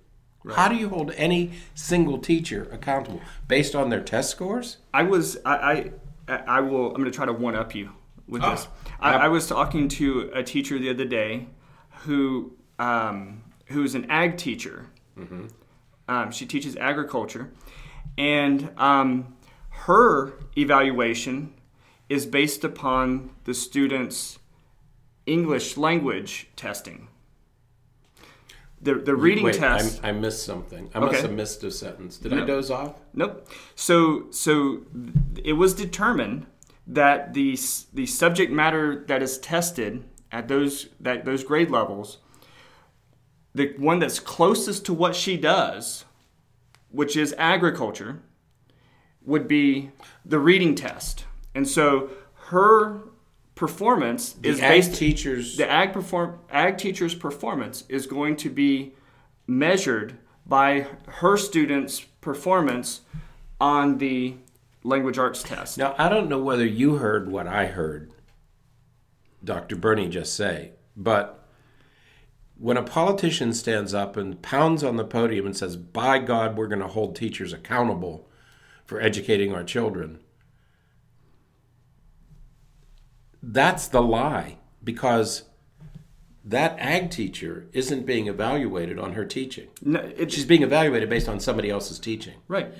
How 0.54 0.68
do 0.68 0.76
you 0.76 0.88
hold 0.90 1.12
any 1.16 1.52
single 1.74 2.18
teacher 2.18 2.68
accountable 2.70 3.20
based 3.48 3.74
on 3.74 3.90
their 3.90 4.00
test 4.00 4.30
scores? 4.30 4.76
I 4.94 5.02
was 5.02 5.36
I 5.44 5.90
I, 6.28 6.60
will 6.60 6.88
I'm 6.88 6.94
going 6.94 7.04
to 7.04 7.10
try 7.10 7.26
to 7.26 7.32
one 7.32 7.54
up 7.54 7.74
you 7.74 7.90
with 8.26 8.42
Ah, 8.42 8.50
this. 8.50 8.68
I, 9.00 9.12
I 9.14 9.28
was 9.28 9.46
talking 9.46 9.88
to 9.88 10.30
a 10.34 10.42
teacher 10.42 10.78
the 10.78 10.90
other 10.90 11.04
day 11.04 11.48
who 12.04 12.52
um, 12.78 13.42
who's 13.66 13.94
an 13.94 14.06
ag 14.10 14.36
teacher. 14.36 14.86
Um, 16.08 16.30
she 16.30 16.46
teaches 16.46 16.76
agriculture, 16.76 17.50
and 18.18 18.70
um, 18.76 19.36
her 19.70 20.34
evaluation 20.56 21.54
is 22.08 22.26
based 22.26 22.62
upon 22.64 23.30
the 23.44 23.54
students' 23.54 24.38
English 25.26 25.76
language 25.76 26.48
testing. 26.54 27.08
The, 28.86 28.94
the 28.94 29.16
reading 29.16 29.46
Wait, 29.46 29.56
test. 29.56 30.00
I, 30.04 30.10
I 30.10 30.12
missed 30.12 30.44
something. 30.44 30.88
I 30.94 31.00
must 31.00 31.22
have 31.22 31.32
missed 31.32 31.64
a 31.64 31.72
sentence. 31.72 32.18
Did 32.18 32.32
I 32.32 32.46
doze 32.46 32.70
off? 32.70 32.94
Nope. 33.14 33.48
So 33.74 34.30
so 34.30 34.82
it 35.42 35.54
was 35.54 35.74
determined 35.74 36.46
that 36.86 37.34
the 37.34 37.58
the 37.92 38.06
subject 38.06 38.52
matter 38.52 39.04
that 39.08 39.24
is 39.24 39.38
tested 39.38 40.04
at 40.30 40.46
those 40.46 40.86
that 41.00 41.24
those 41.24 41.42
grade 41.42 41.68
levels, 41.68 42.18
the 43.52 43.74
one 43.76 43.98
that's 43.98 44.20
closest 44.20 44.86
to 44.86 44.94
what 44.94 45.16
she 45.16 45.36
does, 45.36 46.04
which 46.88 47.16
is 47.16 47.34
agriculture, 47.38 48.22
would 49.24 49.48
be 49.48 49.90
the 50.24 50.38
reading 50.38 50.76
test. 50.76 51.24
And 51.56 51.66
so 51.66 52.10
her 52.50 53.00
performance 53.56 54.36
is 54.44 54.58
The 54.60 54.64
ag 54.64 54.70
based 54.70 54.94
teachers. 54.94 55.56
the 55.56 55.68
ag 55.68 55.92
perform 55.92 56.38
ag 56.50 56.78
teacher's 56.78 57.14
performance 57.14 57.82
is 57.88 58.06
going 58.06 58.36
to 58.36 58.50
be 58.50 58.92
measured 59.48 60.18
by 60.46 60.86
her 61.08 61.36
students' 61.36 62.00
performance 62.20 63.00
on 63.60 63.98
the 63.98 64.36
language 64.84 65.18
arts 65.18 65.42
test. 65.42 65.78
Now, 65.78 65.94
I 65.98 66.08
don't 66.08 66.28
know 66.28 66.38
whether 66.38 66.64
you 66.66 66.96
heard 66.96 67.28
what 67.28 67.48
I 67.48 67.66
heard 67.66 68.12
Dr. 69.42 69.74
Berney 69.74 70.08
just 70.08 70.34
say, 70.34 70.72
but 70.96 71.48
when 72.58 72.76
a 72.76 72.82
politician 72.82 73.52
stands 73.52 73.92
up 73.94 74.16
and 74.16 74.40
pounds 74.42 74.82
on 74.84 74.96
the 74.96 75.04
podium 75.04 75.46
and 75.46 75.56
says, 75.56 75.76
By 75.76 76.18
God, 76.18 76.56
we're 76.56 76.68
going 76.68 76.80
to 76.80 76.88
hold 76.88 77.14
teachers 77.16 77.52
accountable 77.52 78.28
for 78.84 79.00
educating 79.00 79.54
our 79.54 79.64
children, 79.64 80.20
that's 83.52 83.88
the 83.88 84.02
lie 84.02 84.58
because 84.82 85.44
that 86.44 86.76
ag 86.78 87.10
teacher 87.10 87.68
isn't 87.72 88.06
being 88.06 88.26
evaluated 88.26 88.98
on 88.98 89.12
her 89.12 89.24
teaching. 89.24 89.68
No, 89.82 90.00
it, 90.00 90.32
She's 90.32 90.44
being 90.44 90.62
evaluated 90.62 91.08
based 91.08 91.28
on 91.28 91.40
somebody 91.40 91.70
else's 91.70 91.98
teaching. 91.98 92.34
right. 92.48 92.72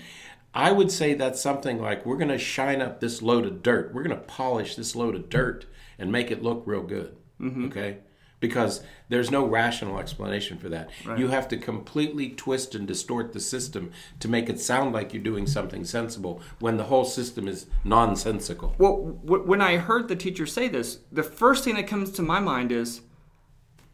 I 0.54 0.72
would 0.72 0.90
say 0.90 1.12
that's 1.12 1.38
something 1.38 1.82
like 1.82 2.06
we're 2.06 2.16
going 2.16 2.30
to 2.30 2.38
shine 2.38 2.80
up 2.80 2.98
this 2.98 3.20
load 3.20 3.44
of 3.44 3.62
dirt. 3.62 3.92
We're 3.92 4.02
going 4.02 4.16
to 4.16 4.22
polish 4.24 4.74
this 4.74 4.96
load 4.96 5.14
of 5.14 5.28
dirt 5.28 5.66
and 5.98 6.10
make 6.10 6.30
it 6.30 6.42
look 6.42 6.62
real 6.64 6.82
good. 6.82 7.14
Mm-hmm. 7.38 7.66
Okay? 7.66 7.98
Because 8.38 8.82
there's 9.08 9.30
no 9.30 9.46
rational 9.46 9.98
explanation 9.98 10.58
for 10.58 10.68
that. 10.68 10.90
You 11.16 11.28
have 11.28 11.48
to 11.48 11.56
completely 11.56 12.28
twist 12.30 12.74
and 12.74 12.86
distort 12.86 13.32
the 13.32 13.40
system 13.40 13.92
to 14.20 14.28
make 14.28 14.50
it 14.50 14.60
sound 14.60 14.92
like 14.92 15.14
you're 15.14 15.22
doing 15.22 15.46
something 15.46 15.84
sensible 15.86 16.42
when 16.60 16.76
the 16.76 16.84
whole 16.84 17.06
system 17.06 17.48
is 17.48 17.66
nonsensical. 17.82 18.74
Well, 18.76 19.18
w- 19.24 19.42
when 19.44 19.62
I 19.62 19.78
heard 19.78 20.08
the 20.08 20.16
teacher 20.16 20.44
say 20.44 20.68
this, 20.68 20.98
the 21.10 21.22
first 21.22 21.64
thing 21.64 21.76
that 21.76 21.86
comes 21.86 22.10
to 22.12 22.22
my 22.22 22.38
mind 22.38 22.72
is 22.72 23.00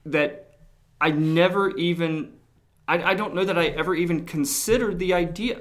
that 0.04 0.54
I 1.00 1.10
never 1.10 1.70
even, 1.76 2.32
I, 2.88 3.02
I 3.12 3.14
don't 3.14 3.34
know 3.34 3.44
that 3.44 3.56
I 3.58 3.66
ever 3.66 3.94
even 3.94 4.24
considered 4.24 4.98
the 4.98 5.14
idea. 5.14 5.60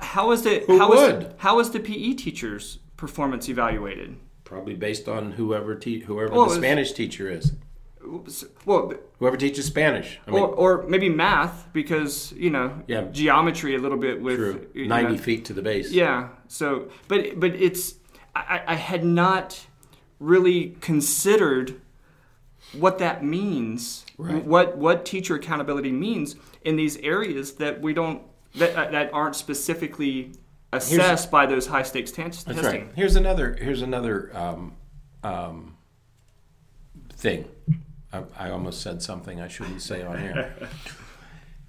How 0.00 0.30
is 0.30 0.46
it? 0.46 0.64
Who 0.64 0.78
how 0.78 0.92
is- 0.92 1.12
would? 1.12 1.34
how 1.38 1.58
is 1.58 1.70
the 1.70 1.80
PE 1.80 2.14
teacher's 2.14 2.78
performance 2.96 3.48
evaluated? 3.48 4.16
Probably 4.44 4.74
based 4.74 5.08
on 5.08 5.32
whoever 5.32 5.74
te- 5.74 6.00
whoever 6.00 6.32
Well, 6.32 6.48
the 6.48 6.54
Spanish 6.54 6.92
teacher 6.92 7.28
is. 7.30 7.52
Well, 8.64 8.94
Whoever 9.18 9.36
teaches 9.36 9.66
Spanish. 9.66 10.20
I 10.26 10.30
mean, 10.30 10.40
or, 10.40 10.48
or 10.48 10.86
maybe 10.88 11.08
math 11.08 11.72
because 11.72 12.32
you 12.32 12.50
know 12.50 12.82
Yeah. 12.86 13.02
geometry 13.10 13.74
a 13.74 13.78
little 13.78 13.98
bit 13.98 14.20
with 14.20 14.36
true. 14.36 14.66
you 14.74 14.86
know, 14.86 15.00
90 15.00 15.18
feet 15.18 15.44
to 15.46 15.52
the 15.52 15.62
base. 15.62 15.90
Yeah. 15.90 16.28
So, 16.46 16.88
but 17.08 17.38
but 17.38 17.54
it's 17.54 17.94
I, 18.34 18.62
I 18.66 18.74
had 18.74 19.04
not 19.04 19.66
really 20.20 20.76
considered 20.80 21.80
what 22.72 22.98
that 22.98 23.24
means. 23.24 24.04
Right. 24.16 24.44
What 24.44 24.76
what 24.76 25.04
teacher 25.04 25.34
accountability 25.34 25.92
means 25.92 26.36
in 26.62 26.76
these 26.76 26.96
areas 26.98 27.54
that 27.54 27.80
we 27.80 27.92
don't 27.92 28.22
that 28.56 28.76
uh, 28.76 28.90
that 28.90 29.12
aren't 29.12 29.36
specifically 29.36 30.32
assess 30.72 31.26
by 31.26 31.46
those 31.46 31.66
high 31.66 31.82
stakes 31.82 32.10
t- 32.10 32.22
testing. 32.22 32.54
That's 32.54 32.66
right. 32.66 32.88
Here's 32.94 33.16
another. 33.16 33.56
Here's 33.60 33.82
another 33.82 34.30
um, 34.36 34.76
um, 35.22 35.76
thing. 37.14 37.46
I, 38.12 38.22
I 38.38 38.50
almost 38.50 38.80
said 38.80 39.02
something 39.02 39.40
I 39.40 39.48
shouldn't 39.48 39.82
say 39.82 40.02
on 40.02 40.16
air. 40.16 40.54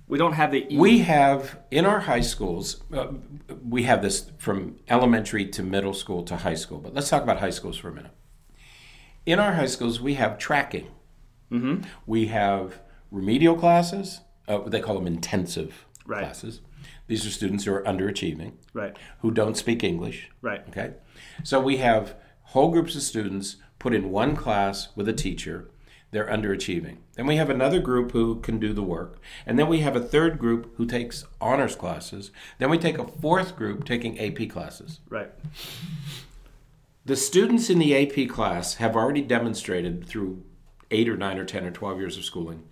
We 0.08 0.18
don't 0.18 0.34
have 0.34 0.50
the 0.52 0.66
E. 0.74 0.76
We 0.76 1.00
have 1.00 1.60
in 1.70 1.86
our 1.86 2.00
high 2.00 2.22
schools, 2.22 2.82
uh, 2.92 3.10
we 3.64 3.84
have 3.84 4.02
this 4.02 4.32
from 4.40 4.78
elementary 4.88 5.46
to 5.50 5.62
middle 5.62 5.94
school 5.94 6.24
to 6.24 6.36
high 6.38 6.56
school. 6.56 6.80
But 6.80 6.96
let's 6.96 7.10
talk 7.12 7.22
about 7.22 7.38
high 7.42 7.52
schools 7.52 7.78
for 7.78 7.90
a 7.90 7.94
minute. 7.94 8.10
In 9.28 9.38
our 9.40 9.54
high 9.54 9.68
schools, 9.68 10.02
we 10.02 10.16
have 10.16 10.40
tracking. 10.40 10.88
Mm-hmm. 11.52 11.84
We 12.08 12.26
have 12.26 12.82
remedial 13.12 13.56
classes. 13.56 14.22
Uh, 14.48 14.58
they 14.68 14.80
call 14.82 14.96
them 14.96 15.06
intensive 15.06 15.86
Right. 16.08 16.22
classes. 16.24 16.62
These 17.06 17.28
are 17.28 17.30
students 17.30 17.66
who 17.66 17.74
are 17.76 17.84
underachieving, 17.84 18.54
right, 18.74 18.98
who 19.20 19.30
don't 19.30 19.56
speak 19.56 19.84
English. 19.84 20.32
right, 20.42 20.62
Okay, 20.70 20.94
so 21.44 21.60
we 21.60 21.78
have 21.78 22.16
whole 22.46 22.72
groups 22.72 22.96
of 22.96 23.04
students 23.04 23.58
put 23.78 23.94
in 23.94 24.10
one 24.10 24.36
class 24.36 24.88
with 24.96 25.08
a 25.08 25.14
teacher. 25.14 25.70
They're 26.12 26.28
underachieving. 26.28 26.98
Then 27.16 27.28
we 27.28 27.36
have 27.36 27.50
another 27.52 27.80
group 27.80 28.12
who 28.14 28.40
can 28.42 28.60
do 28.60 28.74
the 28.74 28.82
work. 28.84 29.20
And 29.46 29.60
then 29.60 29.68
we 29.68 29.80
have 29.82 29.96
a 29.96 30.00
third 30.02 30.40
group 30.40 30.74
who 30.78 30.86
takes 30.86 31.26
honors 31.40 31.76
classes. 31.76 32.32
Then 32.58 32.70
we 32.72 32.78
take 32.80 32.98
a 32.98 33.08
fourth 33.08 33.56
group 33.56 33.86
taking 33.86 34.20
AP 34.20 34.50
classes. 34.50 35.00
right, 35.10 35.30
The 37.06 37.16
students 37.16 37.70
in 37.70 37.80
the 37.80 37.96
AP 37.96 38.28
class 38.30 38.76
have 38.76 38.96
already 38.96 39.22
demonstrated 39.22 40.06
through 40.08 40.44
eight 40.92 41.08
or 41.08 41.16
nine 41.18 41.38
or 41.38 41.46
10 41.46 41.66
or 41.66 41.72
12 41.72 42.00
years 42.00 42.18
of 42.18 42.24
schooling 42.26 42.64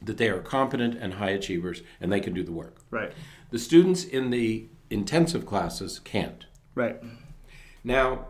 that 0.00 0.16
they 0.18 0.28
are 0.28 0.40
competent 0.40 0.94
and 0.96 1.14
high 1.14 1.30
achievers 1.30 1.82
and 2.00 2.10
they 2.12 2.20
can 2.20 2.32
do 2.34 2.42
the 2.42 2.52
work. 2.52 2.76
right, 2.90 3.12
The 3.50 3.58
students 3.58 4.04
in 4.04 4.30
the 4.30 4.68
intensive 4.90 5.46
classes 5.46 5.98
can't. 6.00 6.46
right. 6.74 7.00
Now, 7.84 8.26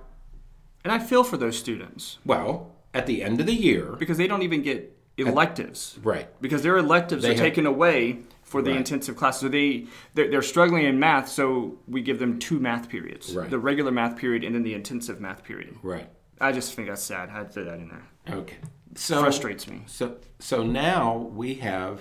And 0.84 0.92
I 0.92 0.98
feel 0.98 1.22
for 1.24 1.36
those 1.36 1.58
students 1.58 2.18
well, 2.24 2.71
at 2.94 3.06
the 3.06 3.22
end 3.22 3.40
of 3.40 3.46
the 3.46 3.54
year, 3.54 3.96
because 3.98 4.18
they 4.18 4.26
don't 4.26 4.42
even 4.42 4.62
get 4.62 4.96
electives. 5.18 5.98
right, 6.02 6.28
because 6.40 6.62
their 6.62 6.76
electives 6.78 7.22
They 7.22 7.30
are 7.30 7.32
have- 7.32 7.40
taken 7.40 7.66
away 7.66 8.18
for 8.42 8.60
the 8.62 8.70
Right. 8.70 8.78
intensive 8.78 9.16
class. 9.16 9.40
So 9.40 9.48
they 9.48 9.86
they're, 10.14 10.30
they're 10.30 10.42
struggling 10.42 10.84
in 10.84 10.98
math, 10.98 11.28
so 11.28 11.78
we 11.88 12.02
give 12.02 12.18
them 12.18 12.38
two 12.38 12.58
math 12.58 12.88
periods: 12.88 13.34
Right. 13.34 13.48
the 13.50 13.58
regular 13.58 13.90
math 13.90 14.16
period 14.16 14.44
and 14.44 14.54
then 14.54 14.62
the 14.62 14.74
intensive 14.74 15.20
math 15.20 15.42
period. 15.44 15.76
right. 15.82 16.08
I 16.40 16.50
just 16.50 16.74
think 16.74 16.88
that's 16.88 17.02
sad. 17.02 17.28
I 17.30 17.34
had 17.38 17.46
to 17.48 17.52
throw 17.52 17.64
that 17.64 17.78
in 17.78 17.88
there. 17.88 18.36
Okay. 18.38 18.56
So 18.96 19.20
Frustrates 19.20 19.68
me. 19.68 19.82
So 19.86 20.16
so 20.38 20.62
now 20.64 21.16
we 21.32 21.54
have 21.54 22.00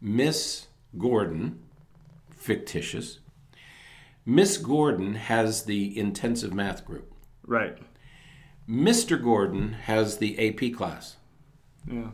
Miss 0.00 0.66
Gordon, 0.98 1.60
fictitious. 2.30 3.20
Miss 4.26 4.56
Gordon 4.58 5.14
has 5.14 5.64
the 5.64 5.96
intensive 5.98 6.52
math 6.52 6.84
group. 6.84 7.12
Right. 7.46 7.78
Mr. 8.70 9.20
Gordon 9.20 9.72
has 9.72 10.18
the 10.18 10.38
AP 10.38 10.76
class. 10.76 11.16
Yeah. 11.90 12.10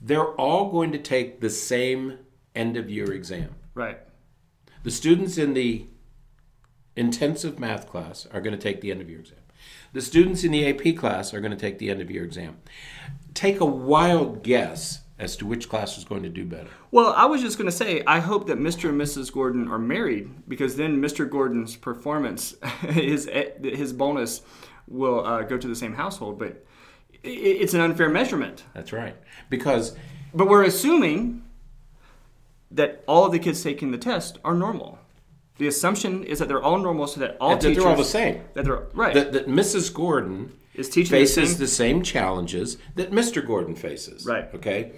They're 0.00 0.32
all 0.34 0.70
going 0.70 0.90
to 0.92 0.98
take 0.98 1.40
the 1.40 1.50
same 1.50 2.18
end 2.54 2.76
of 2.76 2.88
year 2.88 3.12
exam. 3.12 3.54
Right. 3.74 3.98
The 4.84 4.90
students 4.90 5.36
in 5.36 5.52
the 5.52 5.86
intensive 6.96 7.58
math 7.58 7.88
class 7.88 8.26
are 8.32 8.40
going 8.40 8.56
to 8.56 8.62
take 8.62 8.80
the 8.80 8.90
end 8.90 9.00
of 9.00 9.10
year 9.10 9.20
exam. 9.20 9.38
The 9.92 10.00
students 10.00 10.44
in 10.44 10.52
the 10.52 10.66
AP 10.66 10.96
class 10.96 11.34
are 11.34 11.40
going 11.40 11.52
to 11.52 11.58
take 11.58 11.78
the 11.78 11.90
end 11.90 12.00
of 12.00 12.10
year 12.10 12.24
exam. 12.24 12.58
Take 13.34 13.60
a 13.60 13.66
wild 13.66 14.42
guess 14.42 15.00
as 15.18 15.36
to 15.36 15.46
which 15.46 15.68
class 15.68 15.96
is 15.98 16.04
going 16.04 16.22
to 16.22 16.28
do 16.28 16.44
better. 16.44 16.70
Well, 16.90 17.12
I 17.16 17.26
was 17.26 17.42
just 17.42 17.58
going 17.58 17.70
to 17.70 17.76
say, 17.76 18.02
I 18.06 18.18
hope 18.18 18.46
that 18.48 18.58
Mr. 18.58 18.88
and 18.88 19.00
Mrs. 19.00 19.32
Gordon 19.32 19.68
are 19.68 19.78
married 19.78 20.48
because 20.48 20.76
then 20.76 21.00
Mr. 21.00 21.28
Gordon's 21.28 21.76
performance, 21.76 22.54
his 22.80 23.30
his 23.62 23.92
bonus, 23.92 24.42
will 24.88 25.24
uh, 25.24 25.42
go 25.42 25.56
to 25.58 25.68
the 25.68 25.76
same 25.76 25.94
household. 25.94 26.38
But 26.38 26.64
it's 27.22 27.74
an 27.74 27.80
unfair 27.80 28.08
measurement. 28.08 28.64
That's 28.74 28.92
right. 28.92 29.16
Because 29.48 29.96
But 30.34 30.48
we're 30.48 30.64
assuming 30.64 31.42
that 32.70 33.04
all 33.06 33.26
of 33.26 33.32
the 33.32 33.38
kids 33.38 33.62
taking 33.62 33.90
the 33.90 33.98
test 33.98 34.38
are 34.44 34.54
normal. 34.54 34.98
The 35.58 35.66
assumption 35.68 36.24
is 36.24 36.38
that 36.38 36.48
they're 36.48 36.62
all 36.62 36.78
normal, 36.78 37.06
so 37.06 37.20
that 37.20 37.36
all 37.40 37.50
that 37.50 37.60
teachers 37.60 37.76
they're 37.82 37.92
all 37.92 37.96
the 37.96 38.04
same. 38.04 38.42
That 38.54 38.64
they're 38.64 38.86
right. 38.94 39.14
That, 39.14 39.32
that 39.32 39.46
Mrs. 39.46 39.92
Gordon 39.92 40.52
is 40.74 40.88
teaching 40.88 41.12
the 41.12 41.20
faces 41.24 41.50
same- 41.50 41.58
the 41.58 41.66
same 41.66 42.02
challenges 42.02 42.78
that 42.94 43.10
Mr. 43.12 43.46
Gordon 43.46 43.74
faces. 43.76 44.24
Right. 44.26 44.48
Okay? 44.54 44.92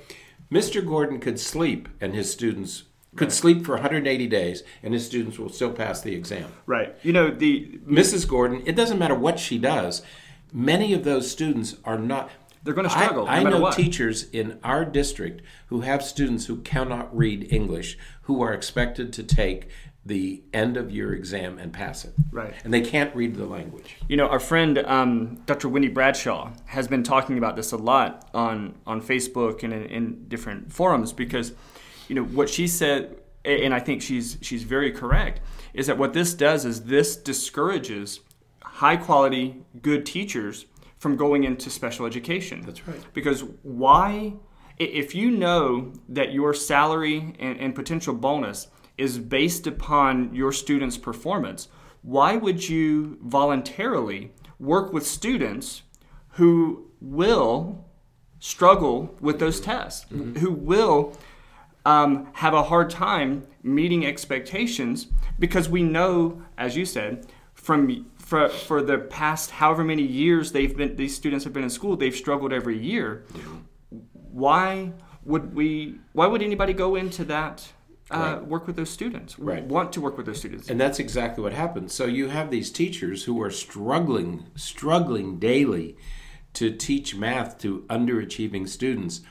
Mr. 0.50 0.86
Gordon 0.86 1.18
could 1.18 1.40
sleep 1.40 1.88
and 2.00 2.14
his 2.14 2.30
students 2.30 2.84
could 3.16 3.32
sleep 3.32 3.64
for 3.64 3.72
180 3.72 4.26
days 4.26 4.62
and 4.82 4.94
his 4.94 5.06
students 5.06 5.38
will 5.38 5.48
still 5.48 5.72
pass 5.72 6.00
the 6.00 6.14
exam. 6.14 6.52
right. 6.66 6.96
You 7.02 7.12
know 7.12 7.30
the 7.30 7.78
Mrs. 7.86 8.28
Gordon, 8.28 8.62
it 8.66 8.76
doesn't 8.76 8.98
matter 8.98 9.14
what 9.14 9.38
she 9.38 9.58
does, 9.58 10.02
many 10.52 10.92
of 10.92 11.04
those 11.04 11.30
students 11.30 11.76
are 11.84 11.98
not. 11.98 12.30
They're 12.62 12.74
gonna 12.74 12.88
struggle, 12.88 13.26
I, 13.28 13.42
no 13.42 13.48
I 13.48 13.52
know 13.52 13.60
what. 13.60 13.76
teachers 13.76 14.30
in 14.30 14.58
our 14.64 14.86
district 14.86 15.42
who 15.66 15.82
have 15.82 16.02
students 16.02 16.46
who 16.46 16.62
cannot 16.62 17.14
read 17.14 17.52
English 17.52 17.98
who 18.22 18.42
are 18.42 18.54
expected 18.54 19.12
to 19.12 19.22
take 19.22 19.68
the 20.06 20.42
end 20.52 20.76
of 20.76 20.90
year 20.90 21.14
exam 21.14 21.58
and 21.58 21.72
pass 21.72 22.04
it. 22.04 22.12
Right. 22.30 22.52
And 22.62 22.72
they 22.74 22.82
can't 22.82 23.14
read 23.16 23.36
the 23.36 23.46
language. 23.46 23.96
You 24.08 24.16
know, 24.16 24.28
our 24.28 24.40
friend 24.40 24.78
um, 24.78 25.36
Dr. 25.46 25.68
Wendy 25.68 25.88
Bradshaw 25.88 26.52
has 26.66 26.88
been 26.88 27.02
talking 27.02 27.38
about 27.38 27.56
this 27.56 27.72
a 27.72 27.76
lot 27.76 28.28
on 28.34 28.74
on 28.86 29.00
Facebook 29.00 29.62
and 29.62 29.72
in, 29.72 29.84
in 29.86 30.28
different 30.28 30.72
forums 30.72 31.12
because, 31.12 31.52
you 32.08 32.14
know, 32.14 32.24
what 32.24 32.48
she 32.48 32.66
said, 32.66 33.16
and 33.44 33.74
I 33.74 33.80
think 33.80 34.02
she's 34.02 34.38
she's 34.40 34.62
very 34.62 34.92
correct, 34.92 35.40
is 35.72 35.86
that 35.86 35.98
what 35.98 36.12
this 36.12 36.34
does 36.34 36.64
is 36.64 36.84
this 36.84 37.16
discourages 37.16 38.20
high 38.62 38.96
quality, 38.96 39.62
good 39.82 40.04
teachers 40.04 40.66
from 40.98 41.16
going 41.16 41.44
into 41.44 41.70
special 41.70 42.06
education. 42.06 42.62
That's 42.62 42.86
right. 42.88 42.98
Because 43.12 43.44
why, 43.62 44.34
if 44.78 45.14
you 45.14 45.30
know 45.30 45.92
that 46.08 46.32
your 46.32 46.54
salary 46.54 47.34
and, 47.38 47.60
and 47.60 47.74
potential 47.74 48.14
bonus 48.14 48.68
is 48.96 49.18
based 49.18 49.66
upon 49.66 50.34
your 50.34 50.50
student's 50.50 50.96
performance, 50.96 51.68
why 52.02 52.36
would 52.36 52.68
you 52.68 53.18
voluntarily 53.22 54.32
work 54.58 54.92
with 54.92 55.06
students 55.06 55.82
who 56.30 56.90
will 57.00 57.84
struggle 58.38 59.14
with 59.20 59.38
those 59.38 59.60
tests, 59.60 60.04
mm-hmm. 60.06 60.38
who 60.38 60.52
will 60.52 61.16
um, 61.84 62.28
have 62.34 62.54
a 62.54 62.62
hard 62.62 62.90
time 62.90 63.46
meeting 63.62 64.06
expectations 64.06 65.08
because 65.38 65.68
we 65.68 65.82
know, 65.82 66.42
as 66.56 66.76
you 66.76 66.84
said, 66.84 67.26
from 67.54 68.06
for, 68.18 68.48
for 68.48 68.82
the 68.82 68.98
past 68.98 69.50
however 69.50 69.84
many 69.84 70.02
years 70.02 70.52
they've 70.52 70.76
been 70.76 70.96
these 70.96 71.14
students 71.14 71.44
have 71.44 71.52
been 71.52 71.64
in 71.64 71.70
school, 71.70 71.96
they've 71.96 72.14
struggled 72.14 72.52
every 72.52 72.78
year. 72.78 73.24
Why 74.30 74.92
would 75.24 75.54
we? 75.54 75.96
Why 76.12 76.26
would 76.26 76.42
anybody 76.42 76.72
go 76.72 76.96
into 76.96 77.24
that? 77.26 77.72
Uh, 78.10 78.18
Right. 78.18 78.46
Work 78.46 78.66
with 78.66 78.76
those 78.76 78.90
students. 78.90 79.38
Right. 79.38 79.64
Want 79.64 79.92
to 79.94 80.00
work 80.00 80.18
with 80.18 80.26
those 80.26 80.38
students. 80.38 80.68
And 80.68 80.78
that's 80.78 80.98
exactly 80.98 81.42
what 81.42 81.54
happens. 81.54 81.94
So 81.94 82.04
you 82.04 82.28
have 82.28 82.50
these 82.50 82.70
teachers 82.70 83.24
who 83.24 83.40
are 83.40 83.50
struggling, 83.50 84.46
struggling 84.56 85.38
daily 85.38 85.96
to 86.52 86.70
teach 86.70 87.14
math 87.16 87.58
to 87.58 87.84
underachieving 87.88 88.68
students. 88.68 89.22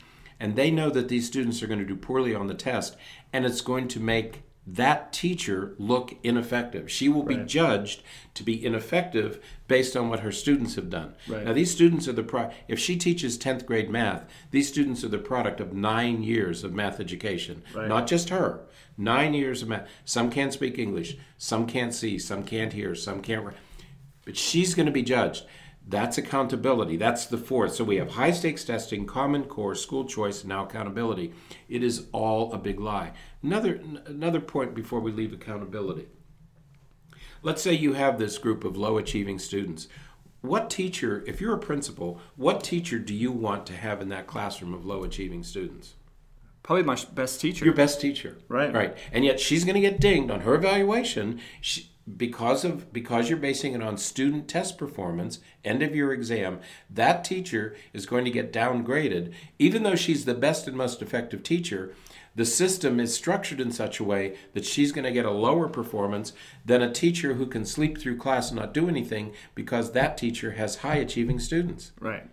And 0.44 0.58
they 0.58 0.72
know 0.72 0.90
that 0.90 1.08
these 1.08 1.26
students 1.26 1.64
are 1.64 1.68
going 1.68 1.80
to 1.80 1.86
do 1.86 1.96
poorly 1.96 2.36
on 2.36 2.48
the 2.48 2.54
test, 2.54 2.98
and 3.32 3.46
it's 3.46 3.62
going 3.62 3.88
to 3.88 4.00
make 4.02 4.42
that 4.68 5.14
teacher 5.14 5.74
look 5.78 6.16
ineffective. 6.22 6.92
She 6.92 7.08
will 7.08 7.24
be 7.24 7.38
judged 7.38 8.04
to 8.34 8.44
be 8.44 8.66
ineffective 8.66 9.42
based 9.70 9.96
on 9.96 10.10
what 10.10 10.20
her 10.20 10.34
students 10.34 10.76
have 10.76 10.90
done. 10.90 11.16
Right. 11.30 11.46
Now, 11.46 11.54
these 11.54 11.72
students 11.72 12.10
are 12.10 12.14
the 12.14 12.24
pro- 12.24 12.52
if 12.68 12.78
she 12.78 12.98
teaches 12.98 13.38
10th 13.38 13.66
grade 13.66 13.90
math, 13.90 14.26
these 14.52 14.68
students 14.68 15.02
are 15.06 15.10
the 15.10 15.18
product 15.18 15.62
of 15.62 15.72
nine 15.72 16.24
years 16.24 16.66
of 16.66 16.74
math 16.74 17.00
education. 17.00 17.64
Right. 17.74 17.88
Not 17.88 18.06
just 18.06 18.28
her. 18.28 18.66
Nine 18.98 19.34
years 19.34 19.62
of 19.62 19.70
math. 19.70 19.88
Some 20.04 20.30
can't 20.30 20.52
speak 20.52 20.78
English, 20.78 21.16
some 21.38 21.66
can't 21.68 21.94
see, 21.94 22.20
some 22.20 22.44
can't 22.44 22.74
hear, 22.74 22.96
some 22.96 23.22
can't. 23.22 23.48
But 24.26 24.36
she's 24.36 24.76
going 24.76 24.88
to 24.88 24.92
be 24.92 25.04
judged. 25.04 25.46
That's 25.86 26.18
accountability. 26.18 26.96
That's 26.96 27.26
the 27.26 27.38
fourth. 27.38 27.76
So 27.76 27.84
we 27.84 27.98
have 27.98 28.12
high 28.12 28.32
stakes 28.32 28.64
testing, 28.64 29.06
common 29.06 29.44
core, 29.46 29.76
school 29.76 30.06
choice, 30.06 30.42
and 30.42 30.50
now 30.50 30.66
accountability. 30.66 31.34
It 31.68 31.84
is 31.84 32.08
all 32.14 32.54
a 32.54 32.58
big 32.58 32.80
lie. 32.80 33.12
Another 33.42 33.82
another 34.06 34.40
point 34.40 34.74
before 34.74 35.02
we 35.02 35.12
leave 35.12 35.34
accountability. 35.34 36.08
Let's 37.42 37.62
say 37.62 37.74
you 37.74 37.94
have 37.94 38.18
this 38.18 38.38
group 38.38 38.64
of 38.64 38.78
low 38.78 38.98
achieving 38.98 39.38
students. 39.38 39.90
What 40.40 40.70
teacher, 40.70 41.24
if 41.28 41.42
you're 41.42 41.56
a 41.56 41.60
principal, 41.60 42.20
what 42.36 42.64
teacher 42.64 43.00
do 43.00 43.14
you 43.14 43.32
want 43.32 43.66
to 43.68 43.74
have 43.74 44.02
in 44.02 44.10
that 44.10 44.28
classroom 44.28 44.74
of 44.74 44.86
low 44.86 45.04
achieving 45.04 45.44
students? 45.44 45.96
Probably 46.64 46.84
my 46.84 46.98
best 47.14 47.42
teacher. 47.42 47.66
Your 47.66 47.74
best 47.74 48.00
teacher. 48.00 48.38
Right. 48.48 48.74
Right. 48.74 48.98
And 49.12 49.26
yet 49.26 49.40
she's 49.40 49.66
going 49.66 49.76
to 49.76 49.82
get 49.82 50.00
dinged 50.00 50.32
on 50.32 50.42
her 50.42 50.56
evaluation. 50.56 51.42
She, 51.60 51.90
because 52.18 52.66
of 52.66 52.92
because 52.92 53.30
you're 53.30 53.38
basing 53.38 53.74
it 53.74 53.82
on 53.82 53.98
student 53.98 54.48
test 54.48 54.78
performance 54.78 55.40
end 55.64 55.82
of 55.82 55.96
your 55.96 56.12
exam 56.12 56.60
that 56.90 57.24
teacher 57.24 57.76
is 57.94 58.06
going 58.06 58.26
to 58.26 58.32
get 58.32 58.52
downgraded 58.52 59.32
even 59.58 59.84
though 59.84 59.96
she's 59.96 60.26
the 60.26 60.34
best 60.34 60.68
and 60.68 60.76
most 60.76 61.02
effective 61.02 61.42
teacher 61.44 61.94
the 62.36 62.46
system 62.46 63.00
is 63.00 63.14
structured 63.14 63.62
in 63.62 63.72
such 63.72 64.00
a 64.00 64.04
way 64.04 64.36
that 64.54 64.66
she's 64.66 64.92
going 64.92 65.06
to 65.06 65.12
get 65.12 65.26
a 65.26 65.32
lower 65.32 65.70
performance 65.70 66.34
than 66.66 66.82
a 66.82 66.92
teacher 66.92 67.36
who 67.36 67.46
can 67.46 67.64
sleep 67.64 67.98
through 67.98 68.18
class 68.18 68.50
and 68.50 68.60
not 68.60 68.74
do 68.74 68.90
anything 68.90 69.32
because 69.56 69.92
that 69.92 70.18
teacher 70.18 70.52
has 70.52 70.78
high 70.78 70.96
achieving 70.96 71.40
students 71.40 71.94
Right. 72.00 72.26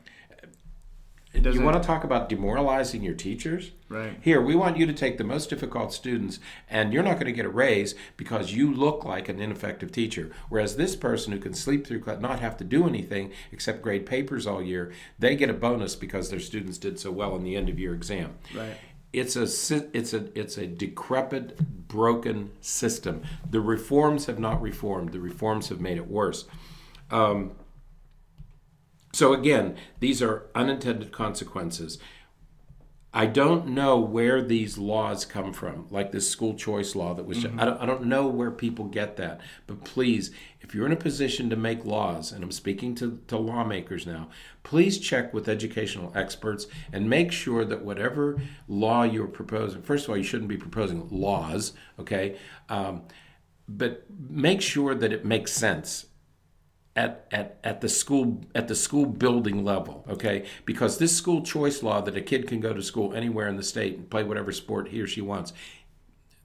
You 1.32 1.62
want 1.62 1.80
to 1.80 1.86
talk 1.86 2.02
about 2.04 2.28
demoralizing 2.28 3.02
your 3.02 3.14
teachers? 3.14 3.70
Right. 3.88 4.18
Here, 4.20 4.40
we 4.40 4.54
want 4.56 4.76
you 4.76 4.86
to 4.86 4.92
take 4.92 5.16
the 5.16 5.24
most 5.24 5.48
difficult 5.48 5.92
students, 5.92 6.40
and 6.68 6.92
you're 6.92 7.02
not 7.02 7.14
going 7.14 7.26
to 7.26 7.32
get 7.32 7.44
a 7.44 7.50
raise 7.50 7.94
because 8.16 8.52
you 8.52 8.72
look 8.72 9.04
like 9.04 9.28
an 9.28 9.40
ineffective 9.40 9.92
teacher. 9.92 10.30
Whereas 10.48 10.76
this 10.76 10.96
person 10.96 11.32
who 11.32 11.38
can 11.38 11.54
sleep 11.54 11.86
through 11.86 12.00
class, 12.00 12.20
not 12.20 12.40
have 12.40 12.56
to 12.58 12.64
do 12.64 12.88
anything 12.88 13.32
except 13.52 13.82
grade 13.82 14.06
papers 14.06 14.46
all 14.46 14.62
year, 14.62 14.92
they 15.18 15.36
get 15.36 15.50
a 15.50 15.54
bonus 15.54 15.94
because 15.94 16.30
their 16.30 16.40
students 16.40 16.78
did 16.78 16.98
so 16.98 17.12
well 17.12 17.36
in 17.36 17.44
the 17.44 17.56
end 17.56 17.68
of 17.68 17.78
year 17.78 17.94
exam. 17.94 18.34
Right. 18.54 18.76
It's 19.12 19.34
a 19.34 19.42
it's 19.42 20.12
a 20.12 20.38
it's 20.38 20.56
a 20.56 20.66
decrepit, 20.66 21.58
broken 21.88 22.52
system. 22.60 23.22
The 23.48 23.60
reforms 23.60 24.26
have 24.26 24.38
not 24.38 24.62
reformed. 24.62 25.12
The 25.12 25.20
reforms 25.20 25.68
have 25.68 25.80
made 25.80 25.96
it 25.96 26.08
worse. 26.08 26.44
Um, 27.10 27.52
so 29.20 29.34
again, 29.34 29.76
these 29.98 30.22
are 30.22 30.46
unintended 30.54 31.12
consequences. 31.12 31.98
I 33.12 33.26
don't 33.26 33.66
know 33.66 33.98
where 33.98 34.40
these 34.40 34.78
laws 34.78 35.26
come 35.26 35.52
from, 35.52 35.86
like 35.90 36.10
this 36.10 36.26
school 36.26 36.54
choice 36.54 36.94
law 36.94 37.12
that 37.12 37.26
was. 37.26 37.44
I, 37.44 37.66
don't, 37.66 37.82
I 37.82 37.84
don't 37.84 38.06
know 38.06 38.28
where 38.28 38.50
people 38.50 38.86
get 38.86 39.18
that. 39.18 39.42
But 39.66 39.84
please, 39.84 40.30
if 40.62 40.74
you're 40.74 40.86
in 40.86 40.92
a 40.92 40.96
position 40.96 41.50
to 41.50 41.56
make 41.56 41.84
laws, 41.84 42.32
and 42.32 42.42
I'm 42.42 42.50
speaking 42.50 42.94
to, 42.94 43.20
to 43.26 43.36
lawmakers 43.36 44.06
now, 44.06 44.30
please 44.62 44.96
check 44.96 45.34
with 45.34 45.50
educational 45.50 46.12
experts 46.14 46.66
and 46.90 47.10
make 47.10 47.30
sure 47.30 47.66
that 47.66 47.84
whatever 47.84 48.40
law 48.68 49.02
you're 49.02 49.26
proposing, 49.26 49.82
first 49.82 50.04
of 50.04 50.10
all, 50.10 50.16
you 50.16 50.22
shouldn't 50.22 50.48
be 50.48 50.56
proposing 50.56 51.06
laws, 51.10 51.74
okay? 51.98 52.38
Um, 52.70 53.02
but 53.68 54.06
make 54.30 54.62
sure 54.62 54.94
that 54.94 55.12
it 55.12 55.26
makes 55.26 55.52
sense 55.52 56.06
at, 56.96 57.26
at, 57.30 57.58
at 57.62 57.80
the 57.80 57.88
school 57.88 58.44
at 58.54 58.68
the 58.68 58.74
school 58.74 59.06
building 59.06 59.64
level, 59.64 60.04
okay? 60.08 60.46
Because 60.64 60.98
this 60.98 61.16
school 61.16 61.42
choice 61.42 61.82
law 61.82 62.00
that 62.00 62.16
a 62.16 62.20
kid 62.20 62.46
can 62.48 62.60
go 62.60 62.72
to 62.72 62.82
school 62.82 63.14
anywhere 63.14 63.48
in 63.48 63.56
the 63.56 63.62
state 63.62 63.96
and 63.96 64.10
play 64.10 64.24
whatever 64.24 64.52
sport 64.52 64.88
he 64.88 65.00
or 65.00 65.06
she 65.06 65.20
wants, 65.20 65.52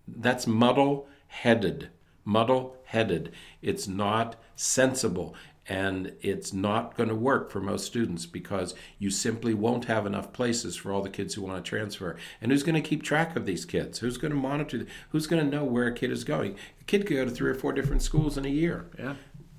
that's 0.07 0.45
muddle 0.45 1.07
headed. 1.27 1.89
Muddle 2.23 2.77
headed. 2.85 3.31
It's 3.61 3.87
not 3.87 4.35
sensible 4.55 5.35
and 5.67 6.13
it's 6.21 6.53
not 6.53 6.95
going 6.95 7.09
to 7.09 7.15
work 7.15 7.49
for 7.49 7.59
most 7.59 7.85
students 7.85 8.25
because 8.25 8.75
you 8.99 9.09
simply 9.09 9.53
won't 9.53 9.85
have 9.85 10.05
enough 10.05 10.31
places 10.31 10.75
for 10.75 10.91
all 10.91 11.01
the 11.01 11.09
kids 11.09 11.33
who 11.33 11.41
want 11.41 11.63
to 11.63 11.67
transfer. 11.67 12.17
And 12.39 12.51
who's 12.51 12.61
going 12.61 12.75
to 12.75 12.87
keep 12.87 13.01
track 13.01 13.35
of 13.35 13.47
these 13.47 13.65
kids? 13.65 13.99
Who's 13.99 14.17
going 14.17 14.31
to 14.31 14.37
monitor? 14.37 14.85
Who's 15.09 15.25
going 15.25 15.43
to 15.43 15.55
know 15.55 15.63
where 15.63 15.87
a 15.87 15.93
kid 15.93 16.11
is 16.11 16.23
going? 16.23 16.55
A 16.81 16.83
kid 16.83 17.07
could 17.07 17.15
go 17.15 17.25
to 17.25 17.31
three 17.31 17.49
or 17.49 17.55
four 17.55 17.73
different 17.73 18.03
schools 18.03 18.37
in 18.37 18.45
a 18.45 18.49
year 18.49 18.85
Yeah. 18.99 19.15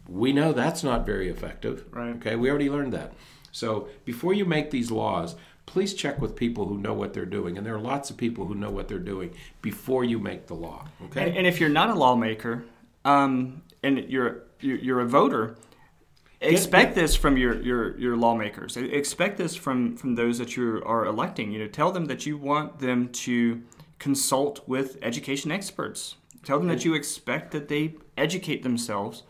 We 0.09 0.33
know 0.33 0.53
that's 0.53 0.83
not 0.83 1.07
very 1.07 1.29
effective. 1.29 1.85
Right. 1.91 2.17
Okay, 2.17 2.37
we 2.37 2.49
already 2.51 2.71
learned 2.71 2.93
that. 2.93 3.13
So 3.53 3.89
before 4.05 4.35
you 4.35 4.45
make 4.45 4.71
these 4.71 4.91
laws, 4.91 5.37
please 5.65 5.95
check 5.95 6.21
with 6.21 6.37
people 6.37 6.67
who 6.67 6.79
know 6.79 6.95
what 6.95 7.13
they're 7.13 7.25
doing. 7.25 7.57
And 7.57 7.67
there 7.67 7.75
are 7.75 7.81
lots 7.81 8.11
of 8.11 8.17
people 8.17 8.47
who 8.47 8.55
know 8.55 8.71
what 8.71 8.89
they're 8.89 8.99
doing 8.99 9.35
before 9.63 10.05
you 10.05 10.19
make 10.19 10.47
the 10.47 10.55
law. 10.55 10.87
Okay. 11.07 11.29
And, 11.29 11.39
and 11.39 11.47
if 11.47 11.61
you're 11.61 11.69
not 11.69 11.91
a 11.91 11.95
lawmaker, 11.95 12.65
um, 13.05 13.63
and 13.83 13.99
you're 14.09 14.43
you're 14.61 14.79
you're 14.79 15.01
a 15.01 15.07
voter, 15.07 15.57
expect 16.41 16.95
this 16.95 17.15
from 17.15 17.37
your, 17.37 17.61
your 17.63 17.99
your 17.99 18.17
lawmakers. 18.17 18.77
Expect 18.77 19.39
this 19.39 19.55
from 19.55 19.97
from 19.97 20.15
those 20.15 20.39
that 20.39 20.57
you 20.57 20.83
are 20.85 21.05
electing. 21.07 21.53
You 21.53 21.61
know, 21.61 21.69
tell 21.69 21.93
them 21.93 22.07
that 22.07 22.27
you 22.27 22.37
want 22.37 22.79
them 22.79 23.09
to 23.11 23.63
consult 23.99 24.67
with 24.69 24.99
education 25.03 25.51
experts. 25.51 26.17
Tell 26.45 26.59
them 26.59 26.69
that 26.69 26.85
you 26.85 26.95
expect 26.95 27.51
that 27.53 27.69
they 27.69 27.97
educate 28.17 28.63
themselves 28.63 29.25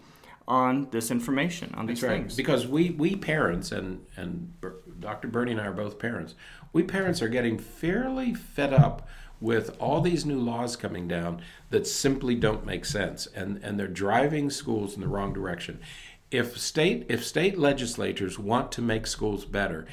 on 0.49 0.89
this 0.91 1.11
information, 1.11 1.75
on 1.75 1.87
these 1.87 2.01
That's 2.01 2.11
right. 2.11 2.21
things. 2.21 2.37
Because 2.37 2.67
we, 2.67 2.91
we 2.91 3.17
parents, 3.17 3.73
and, 3.73 4.05
and 4.17 4.53
Dr. 5.01 5.29
Berney 5.29 5.53
and 5.53 5.61
I 5.61 5.67
are 5.67 5.73
both 5.73 5.99
parents, 5.99 6.35
we 6.73 6.83
parents 6.83 7.21
are 7.23 7.29
getting 7.29 7.59
fairly 7.59 8.35
fed 8.35 8.73
up 8.73 9.09
with 9.41 9.77
all 9.81 10.01
these 10.01 10.25
new 10.25 10.39
laws 10.39 10.77
coming 10.77 11.09
down 11.09 11.43
that 11.71 11.87
simply 11.87 12.35
don't 12.35 12.65
make 12.65 12.85
sense. 12.85 13.27
And, 13.35 13.59
and 13.63 13.79
they're 13.79 13.89
driving 13.89 14.51
schools 14.51 14.95
in 14.95 15.01
the 15.01 15.09
wrong 15.09 15.33
direction. 15.33 15.81
If 16.31 16.59
state, 16.59 17.07
if 17.09 17.25
state 17.25 17.59
legislatures 17.59 18.39
want 18.39 18.73
to 18.73 18.83
make 18.83 19.07
schools 19.07 19.45
better, 19.45 19.87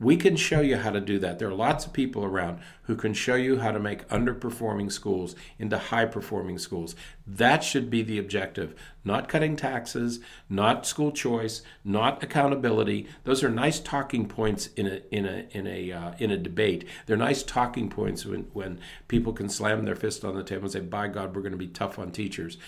we 0.00 0.16
can 0.16 0.34
show 0.34 0.60
you 0.60 0.76
how 0.76 0.90
to 0.90 1.00
do 1.00 1.18
that. 1.20 1.38
There 1.38 1.48
are 1.48 1.54
lots 1.54 1.86
of 1.86 1.92
people 1.92 2.24
around 2.24 2.58
who 2.82 2.96
can 2.96 3.14
show 3.14 3.36
you 3.36 3.60
how 3.60 3.70
to 3.70 3.78
make 3.78 4.06
underperforming 4.08 4.90
schools 4.90 5.36
into 5.58 5.78
high 5.78 6.04
performing 6.04 6.58
schools. 6.58 6.96
That 7.26 7.62
should 7.62 7.90
be 7.90 8.02
the 8.02 8.18
objective. 8.18 8.74
Not 9.04 9.28
cutting 9.28 9.54
taxes, 9.54 10.18
not 10.48 10.84
school 10.84 11.12
choice, 11.12 11.62
not 11.84 12.22
accountability. 12.22 13.06
Those 13.22 13.44
are 13.44 13.50
nice 13.50 13.78
talking 13.78 14.26
points 14.26 14.68
in 14.76 14.86
a 14.86 15.00
in 15.10 15.26
a 15.26 15.46
in 15.52 15.66
a 15.66 15.92
uh, 15.92 16.14
in 16.18 16.30
a 16.30 16.36
debate. 16.36 16.86
They're 17.06 17.16
nice 17.16 17.42
talking 17.42 17.88
points 17.88 18.26
when 18.26 18.48
when 18.52 18.80
people 19.06 19.32
can 19.32 19.48
slam 19.48 19.84
their 19.84 19.96
fist 19.96 20.24
on 20.24 20.34
the 20.34 20.42
table 20.42 20.64
and 20.64 20.72
say, 20.72 20.80
"By 20.80 21.08
God, 21.08 21.34
we're 21.34 21.42
going 21.42 21.52
to 21.52 21.58
be 21.58 21.68
tough 21.68 21.98
on 21.98 22.10
teachers." 22.10 22.58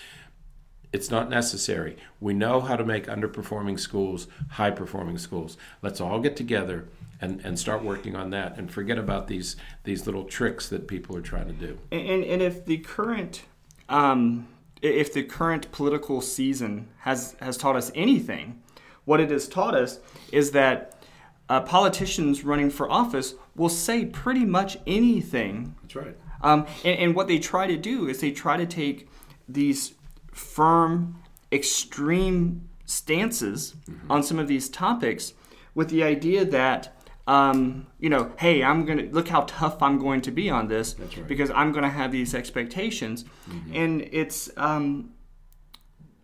It's 0.97 1.11
not 1.11 1.29
necessary. 1.29 1.95
We 2.19 2.33
know 2.33 2.59
how 2.59 2.75
to 2.75 2.83
make 2.83 3.05
underperforming 3.05 3.79
schools 3.79 4.27
high 4.49 4.71
performing 4.71 5.19
schools. 5.19 5.55
Let's 5.83 6.01
all 6.01 6.19
get 6.19 6.35
together 6.35 6.87
and, 7.21 7.39
and 7.45 7.59
start 7.59 7.83
working 7.83 8.15
on 8.15 8.31
that 8.31 8.57
and 8.57 8.71
forget 8.71 8.97
about 8.97 9.27
these 9.27 9.57
these 9.83 10.07
little 10.07 10.23
tricks 10.23 10.67
that 10.69 10.87
people 10.87 11.15
are 11.15 11.21
trying 11.21 11.45
to 11.49 11.53
do. 11.53 11.77
And, 11.91 12.23
and 12.23 12.41
if 12.41 12.65
the 12.65 12.79
current 12.79 13.43
um, 13.89 14.47
if 14.81 15.13
the 15.13 15.21
current 15.21 15.71
political 15.71 16.19
season 16.19 16.87
has 17.01 17.35
has 17.41 17.57
taught 17.57 17.75
us 17.75 17.91
anything, 17.93 18.59
what 19.05 19.19
it 19.19 19.29
has 19.29 19.47
taught 19.47 19.75
us 19.75 19.99
is 20.31 20.49
that 20.53 20.99
uh, 21.47 21.61
politicians 21.61 22.43
running 22.43 22.71
for 22.71 22.89
office 22.89 23.35
will 23.55 23.69
say 23.69 24.03
pretty 24.03 24.45
much 24.45 24.79
anything. 24.87 25.75
That's 25.83 25.95
right. 25.95 26.17
Um, 26.41 26.65
and, 26.83 26.97
and 26.99 27.15
what 27.15 27.27
they 27.27 27.37
try 27.37 27.67
to 27.67 27.77
do 27.77 28.07
is 28.07 28.19
they 28.19 28.31
try 28.31 28.57
to 28.57 28.65
take 28.65 29.07
these 29.47 29.93
firm, 30.37 31.21
extreme 31.51 32.67
stances 32.85 33.75
on 34.09 34.23
some 34.23 34.39
of 34.39 34.47
these 34.47 34.69
topics 34.69 35.33
with 35.75 35.89
the 35.89 36.03
idea 36.03 36.45
that 36.45 36.93
um, 37.27 37.87
you 37.99 38.09
know, 38.09 38.31
hey, 38.39 38.63
I'm 38.63 38.85
gonna 38.85 39.03
look 39.11 39.27
how 39.27 39.41
tough 39.41 39.81
I'm 39.83 39.99
going 39.99 40.21
to 40.21 40.31
be 40.31 40.49
on 40.49 40.69
this 40.69 40.97
right. 40.97 41.27
because 41.27 41.51
I'm 41.51 41.73
gonna 41.73 41.89
have 41.89 42.09
these 42.09 42.33
expectations, 42.33 43.25
and 43.73 44.01
it's 44.13 44.49
um, 44.55 45.11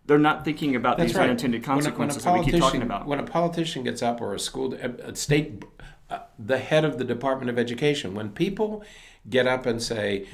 they're 0.06 0.18
not 0.18 0.46
thinking 0.46 0.76
about 0.76 0.98
these 0.98 1.14
unintended 1.14 1.60
When 1.60 1.70
a- 1.70 1.76
when 1.76 1.80
a 1.80 1.82
consequences 1.82 2.24
that 2.24 2.32
we 2.32 2.44
keep 2.44 2.58
talking 2.58 2.80
about. 2.80 3.06
When 3.06 3.20
a 3.20 3.24
politician 3.24 3.84
gets 3.84 4.02
up 4.02 4.22
or 4.22 4.32
a 4.32 4.38
school, 4.38 4.72
a 4.74 5.10
a 5.10 5.14
state, 5.14 5.62
uh, 6.08 6.20
the 6.38 6.56
head 6.56 6.86
of 6.86 6.96
the 6.96 7.04
Department 7.04 7.50
of 7.50 7.58
Education, 7.58 8.14
when 8.14 8.30
people 8.30 8.82
get 9.28 9.46
up 9.46 9.66
and 9.66 9.82
say, 9.82 10.26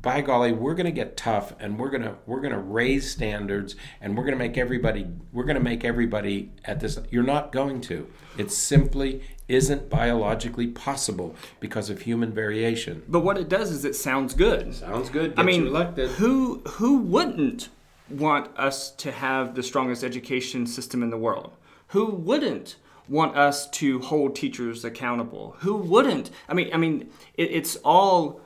by 0.00 0.20
golly, 0.20 0.52
we're 0.52 0.74
going 0.74 0.86
to 0.86 0.92
get 0.92 1.16
tough 1.16 1.54
and 1.58 1.78
we're 1.78 1.90
going 1.90 2.02
to 2.02 2.14
we're 2.26 2.40
going 2.40 2.52
to 2.52 2.58
raise 2.58 3.10
standards 3.10 3.74
and 4.00 4.16
we're 4.16 4.24
going 4.24 4.34
to 4.34 4.38
make 4.38 4.56
everybody 4.56 5.06
we're 5.32 5.44
going 5.44 5.56
to 5.56 5.62
make 5.62 5.84
everybody 5.84 6.52
at 6.64 6.80
this 6.80 6.98
you're 7.10 7.22
not 7.22 7.52
going 7.52 7.80
to. 7.82 8.08
It 8.36 8.52
simply 8.52 9.22
isn't 9.48 9.88
biologically 9.88 10.68
possible 10.68 11.34
because 11.58 11.90
of 11.90 12.02
human 12.02 12.32
variation. 12.32 13.02
but 13.08 13.20
what 13.20 13.38
it 13.38 13.48
does 13.48 13.70
is 13.70 13.84
it 13.84 13.96
sounds 13.96 14.34
good. 14.34 14.74
Sounds 14.74 15.08
good. 15.08 15.34
I 15.36 15.42
mean, 15.42 15.66
elected. 15.66 16.10
who 16.10 16.60
who 16.66 16.98
wouldn't 16.98 17.68
want 18.08 18.56
us 18.56 18.90
to 18.90 19.10
have 19.10 19.54
the 19.54 19.62
strongest 19.62 20.04
education 20.04 20.66
system 20.66 21.02
in 21.02 21.10
the 21.10 21.18
world? 21.18 21.52
Who 21.88 22.06
wouldn't 22.06 22.76
want 23.08 23.36
us 23.36 23.68
to 23.70 24.00
hold 24.00 24.36
teachers 24.36 24.84
accountable? 24.84 25.56
Who 25.60 25.76
wouldn't? 25.76 26.30
I 26.48 26.54
mean, 26.54 26.70
I 26.72 26.76
mean, 26.76 27.10
it, 27.34 27.50
it's 27.50 27.76
all 27.76 28.40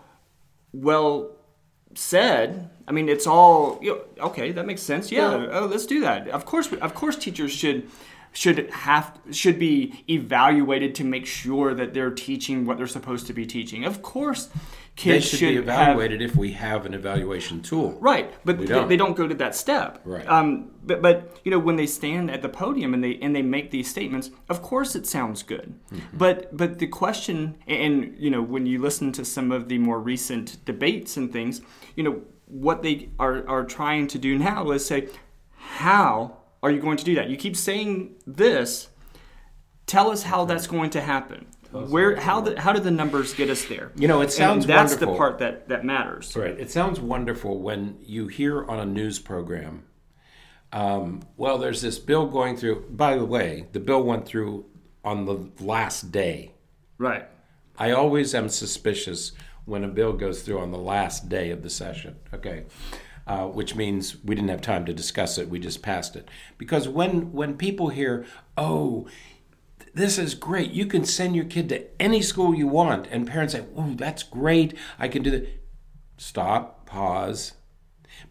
well 0.73 1.37
said. 1.99 2.71
I 2.89 2.93
mean, 2.93 3.09
it's 3.09 3.27
all 3.27 3.79
you 3.83 3.91
know, 4.17 4.27
okay. 4.27 4.53
That 4.53 4.67
makes 4.67 4.83
sense. 4.83 5.11
Yeah, 5.13 5.37
Yeah. 5.37 5.49
Oh, 5.61 5.67
let's 5.67 5.87
do 5.87 6.01
that. 6.01 6.29
Of 6.29 6.45
course, 6.45 6.73
of 6.73 6.95
course, 6.95 7.17
teachers 7.17 7.53
should 7.53 7.89
should 8.35 8.71
have 8.71 9.19
should 9.31 9.59
be 9.59 10.05
evaluated 10.09 10.95
to 10.95 11.05
make 11.05 11.27
sure 11.27 11.75
that 11.75 11.93
they're 11.93 12.11
teaching 12.11 12.65
what 12.65 12.79
they're 12.79 12.87
supposed 12.87 13.27
to 13.27 13.33
be 13.35 13.45
teaching. 13.45 13.85
Of 13.85 14.01
course, 14.01 14.47
They 14.47 14.57
kids 14.97 15.29
should, 15.29 15.39
should 15.41 15.49
be 15.51 15.55
have- 15.57 15.65
evaluated 15.65 16.23
if 16.23 16.35
we 16.35 16.53
have 16.53 16.87
an 16.87 16.95
evaluation 16.95 17.61
tool. 17.61 17.99
Right, 18.01 18.33
but 18.45 18.59
they, 18.59 18.65
don't. 18.65 18.89
they 18.89 18.97
don't 18.97 19.15
go 19.17 19.29
to 19.29 19.35
that 19.35 19.55
step. 19.55 20.01
Right. 20.05 20.27
Um, 20.27 20.71
but 20.83 21.03
but 21.03 21.41
you 21.45 21.51
know 21.51 21.59
when 21.59 21.77
they 21.77 21.87
stand 21.87 22.31
at 22.31 22.41
the 22.41 22.49
podium 22.49 22.95
and 22.95 23.05
they 23.05 23.17
and 23.21 23.37
they 23.37 23.43
make 23.43 23.71
these 23.71 23.89
statements, 23.91 24.31
of 24.49 24.63
course 24.63 24.97
it 24.97 25.07
sounds 25.07 25.43
good. 25.43 25.75
Mm-hmm. 25.93 26.17
But 26.17 26.57
but 26.57 26.79
the 26.79 26.87
question, 26.87 27.59
and 27.69 28.15
you 28.19 28.31
know 28.31 28.41
when 28.43 28.65
you 28.65 28.81
listen 28.81 29.13
to 29.13 29.25
some 29.27 29.53
of 29.53 29.69
the 29.69 29.77
more 29.79 30.01
recent 30.01 30.65
debates 30.65 31.19
and 31.19 31.31
things, 31.31 31.61
you 31.97 32.03
know 32.03 32.23
what 32.53 32.83
they 32.83 33.09
are 33.19 33.49
are 33.49 33.65
trying 33.65 34.07
to 34.09 34.19
do 34.19 34.39
now 34.39 34.71
is 34.71 34.85
say, 34.85 35.09
how 35.57 36.37
are 36.63 36.71
you 36.71 36.81
going 36.81 36.99
to 36.99 37.05
do 37.05 37.15
that? 37.15 37.31
You 37.31 37.37
keep 37.37 37.57
saying 37.57 38.15
this. 38.27 38.89
Tell 39.87 40.11
us 40.11 40.23
how 40.23 40.45
that's 40.45 40.67
going 40.67 40.91
to 40.91 41.01
happen. 41.01 41.47
Where 41.73 42.17
how 42.17 42.43
the, 42.43 42.61
how 42.61 42.73
do 42.75 42.81
the 42.81 42.91
numbers 42.91 43.33
get 43.33 43.49
us 43.49 43.65
there? 43.65 43.93
You 43.97 44.07
know, 44.07 44.21
it 44.21 44.31
sounds 44.31 44.65
and 44.65 44.71
that's 44.71 44.93
wonderful. 44.93 45.13
the 45.15 45.19
part 45.19 45.39
that 45.39 45.69
that 45.71 45.85
matters. 45.85 46.37
Right. 46.37 46.59
It 46.59 46.71
sounds 46.71 47.01
wonderful 47.01 47.59
when 47.61 47.97
you 48.03 48.29
hear 48.29 48.65
on 48.67 48.79
a 48.79 48.85
news 48.85 49.19
program, 49.19 49.85
um, 50.71 51.23
well, 51.39 51.57
there's 51.57 51.81
this 51.81 51.99
bill 51.99 52.27
going 52.27 52.59
through. 52.59 52.87
By 52.91 53.17
the 53.17 53.25
way, 53.25 53.69
the 53.73 53.81
bill 53.81 54.03
went 54.03 54.27
through 54.27 54.67
on 55.03 55.25
the 55.25 55.51
last 55.65 56.13
day. 56.13 56.53
Right. 56.99 57.27
I 57.79 57.93
always 57.93 58.35
am 58.35 58.51
suspicious 58.51 59.33
when 59.65 59.85
a 59.85 59.89
bill 59.89 60.13
goes 60.13 60.43
through 60.43 60.59
on 60.59 60.73
the 60.73 60.79
last 60.79 61.29
day 61.29 61.51
of 61.51 61.63
the 61.63 61.71
session. 61.71 62.17
Okay. 62.35 62.65
Uh, 63.27 63.47
which 63.47 63.77
means 63.77 64.17
we 64.25 64.35
didn't 64.35 64.51
have 64.51 64.61
time 64.61 64.85
to 64.85 64.93
discuss 64.93 65.39
it. 65.39 65.49
We 65.49 65.61
just 65.61 65.83
passed 65.83 66.17
it. 66.17 66.29
Because 66.59 66.89
when 66.89 67.33
when 67.33 67.57
people 67.57 67.91
hear, 67.91 68.27
"Oh, 68.57 69.07
this 69.95 70.19
is 70.19 70.35
great. 70.35 70.73
You 70.73 70.87
can 70.87 71.05
send 71.05 71.37
your 71.37 71.45
kid 71.45 71.69
to 71.69 72.03
any 72.03 72.21
school 72.21 72.53
you 72.55 72.67
want," 72.67 73.07
and 73.13 73.27
parents 73.27 73.55
say, 73.55 73.65
"Oh, 73.77 73.95
that's 73.95 74.25
great. 74.25 74.77
I 74.99 75.07
can 75.07 75.23
do 75.23 75.31
that." 75.31 75.49
Stop. 76.17 76.87
Pause. 76.87 77.53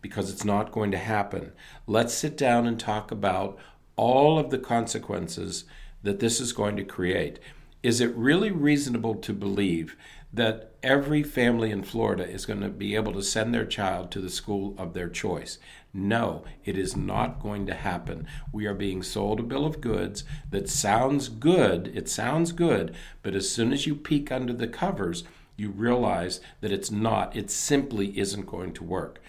Because 0.01 0.29
it's 0.29 0.45
not 0.45 0.73
going 0.73 0.91
to 0.91 0.97
happen. 0.97 1.53
Let's 1.87 2.13
sit 2.13 2.37
down 2.37 2.67
and 2.67 2.79
talk 2.79 3.11
about 3.11 3.57
all 3.95 4.37
of 4.37 4.49
the 4.49 4.59
consequences 4.59 5.63
that 6.03 6.19
this 6.19 6.41
is 6.41 6.51
going 6.51 6.75
to 6.77 6.83
create. 6.83 7.39
Is 7.81 8.01
it 8.01 8.15
really 8.15 8.51
reasonable 8.51 9.15
to 9.15 9.33
believe 9.33 9.95
that 10.33 10.70
every 10.83 11.21
family 11.21 11.71
in 11.71 11.83
Florida 11.83 12.27
is 12.27 12.45
going 12.45 12.61
to 12.61 12.69
be 12.69 12.95
able 12.95 13.13
to 13.13 13.21
send 13.21 13.53
their 13.53 13.65
child 13.65 14.11
to 14.11 14.19
the 14.19 14.29
school 14.29 14.73
of 14.77 14.93
their 14.93 15.09
choice. 15.09 15.59
No, 15.93 16.43
it 16.65 16.77
is 16.77 16.95
not 16.95 17.41
going 17.41 17.65
to 17.67 17.73
happen. 17.73 18.25
We 18.51 18.65
are 18.65 18.73
being 18.73 19.03
sold 19.03 19.39
a 19.39 19.43
bill 19.43 19.65
of 19.65 19.81
goods 19.81 20.23
that 20.49 20.69
sounds 20.69 21.27
good, 21.27 21.91
it 21.93 22.09
sounds 22.09 22.51
good, 22.51 22.95
but 23.21 23.35
as 23.35 23.49
soon 23.49 23.73
as 23.73 23.85
you 23.85 23.95
peek 23.95 24.31
under 24.31 24.53
the 24.53 24.67
covers, 24.67 25.23
you 25.57 25.69
realize 25.69 26.39
that 26.61 26.71
it's 26.71 26.89
not, 26.89 27.35
it 27.35 27.51
simply 27.51 28.17
isn't 28.17 28.47
going 28.47 28.73
to 28.73 28.83
work. 28.83 29.20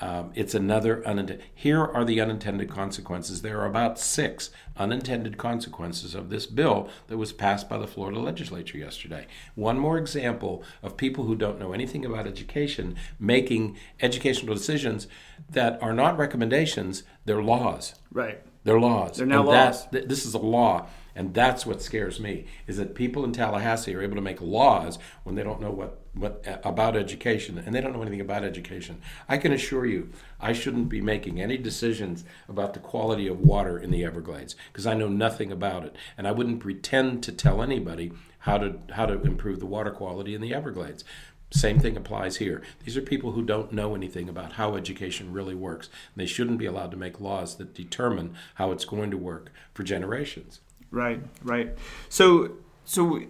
Um, 0.00 0.32
it's 0.34 0.54
another 0.54 1.04
unintended. 1.06 1.44
Here 1.54 1.84
are 1.84 2.04
the 2.04 2.20
unintended 2.20 2.70
consequences. 2.70 3.42
There 3.42 3.60
are 3.60 3.66
about 3.66 3.98
six 3.98 4.50
unintended 4.76 5.36
consequences 5.38 6.14
of 6.14 6.30
this 6.30 6.46
bill 6.46 6.88
that 7.08 7.18
was 7.18 7.32
passed 7.32 7.68
by 7.68 7.78
the 7.78 7.86
Florida 7.86 8.20
legislature 8.20 8.78
yesterday. 8.78 9.26
One 9.54 9.78
more 9.78 9.98
example 9.98 10.62
of 10.82 10.96
people 10.96 11.24
who 11.24 11.34
don't 11.34 11.58
know 11.58 11.72
anything 11.72 12.04
about 12.04 12.26
education 12.26 12.96
making 13.18 13.76
educational 14.00 14.54
decisions 14.54 15.08
that 15.50 15.82
are 15.82 15.92
not 15.92 16.16
recommendations, 16.16 17.02
they're 17.24 17.42
laws. 17.42 17.94
Right. 18.12 18.40
They're 18.64 18.80
laws. 18.80 19.16
They're 19.18 19.26
now 19.26 19.40
And 19.40 19.48
that- 19.48 19.64
laws. 19.66 19.86
th- 19.88 20.04
this 20.08 20.26
is 20.26 20.34
a 20.34 20.38
law, 20.38 20.86
and 21.14 21.32
that's 21.32 21.64
what 21.64 21.80
scares 21.82 22.20
me: 22.20 22.46
is 22.66 22.76
that 22.76 22.94
people 22.94 23.24
in 23.24 23.32
Tallahassee 23.32 23.94
are 23.94 24.02
able 24.02 24.16
to 24.16 24.20
make 24.22 24.40
laws 24.40 24.98
when 25.24 25.34
they 25.36 25.42
don't 25.42 25.60
know 25.60 25.70
what 25.70 25.98
what 26.14 26.42
uh, 26.48 26.56
about 26.64 26.96
education, 26.96 27.62
and 27.64 27.72
they 27.72 27.80
don't 27.80 27.92
know 27.92 28.02
anything 28.02 28.20
about 28.20 28.42
education. 28.42 29.00
I 29.28 29.38
can 29.38 29.52
assure 29.52 29.86
you, 29.86 30.10
I 30.40 30.52
shouldn't 30.52 30.88
be 30.88 31.00
making 31.00 31.40
any 31.40 31.56
decisions 31.56 32.24
about 32.48 32.74
the 32.74 32.80
quality 32.80 33.28
of 33.28 33.38
water 33.40 33.78
in 33.78 33.92
the 33.92 34.04
Everglades 34.04 34.56
because 34.72 34.86
I 34.86 34.94
know 34.94 35.08
nothing 35.08 35.52
about 35.52 35.84
it, 35.84 35.94
and 36.16 36.26
I 36.26 36.32
wouldn't 36.32 36.58
pretend 36.60 37.22
to 37.24 37.32
tell 37.32 37.62
anybody 37.62 38.10
how 38.40 38.58
to 38.58 38.78
how 38.90 39.06
to 39.06 39.20
improve 39.22 39.60
the 39.60 39.66
water 39.66 39.90
quality 39.92 40.34
in 40.34 40.40
the 40.40 40.52
Everglades. 40.54 41.04
Same 41.50 41.78
thing 41.78 41.96
applies 41.96 42.36
here. 42.36 42.62
These 42.84 42.96
are 42.96 43.02
people 43.02 43.32
who 43.32 43.42
don't 43.42 43.72
know 43.72 43.94
anything 43.94 44.28
about 44.28 44.52
how 44.52 44.76
education 44.76 45.32
really 45.32 45.54
works. 45.54 45.88
And 46.14 46.22
They 46.22 46.26
shouldn't 46.26 46.58
be 46.58 46.66
allowed 46.66 46.90
to 46.90 46.96
make 46.96 47.20
laws 47.20 47.56
that 47.56 47.74
determine 47.74 48.34
how 48.56 48.70
it's 48.70 48.84
going 48.84 49.10
to 49.10 49.16
work 49.16 49.50
for 49.72 49.82
generations. 49.82 50.60
Right, 50.90 51.22
right. 51.42 51.76
So, 52.08 52.52
so 52.84 53.22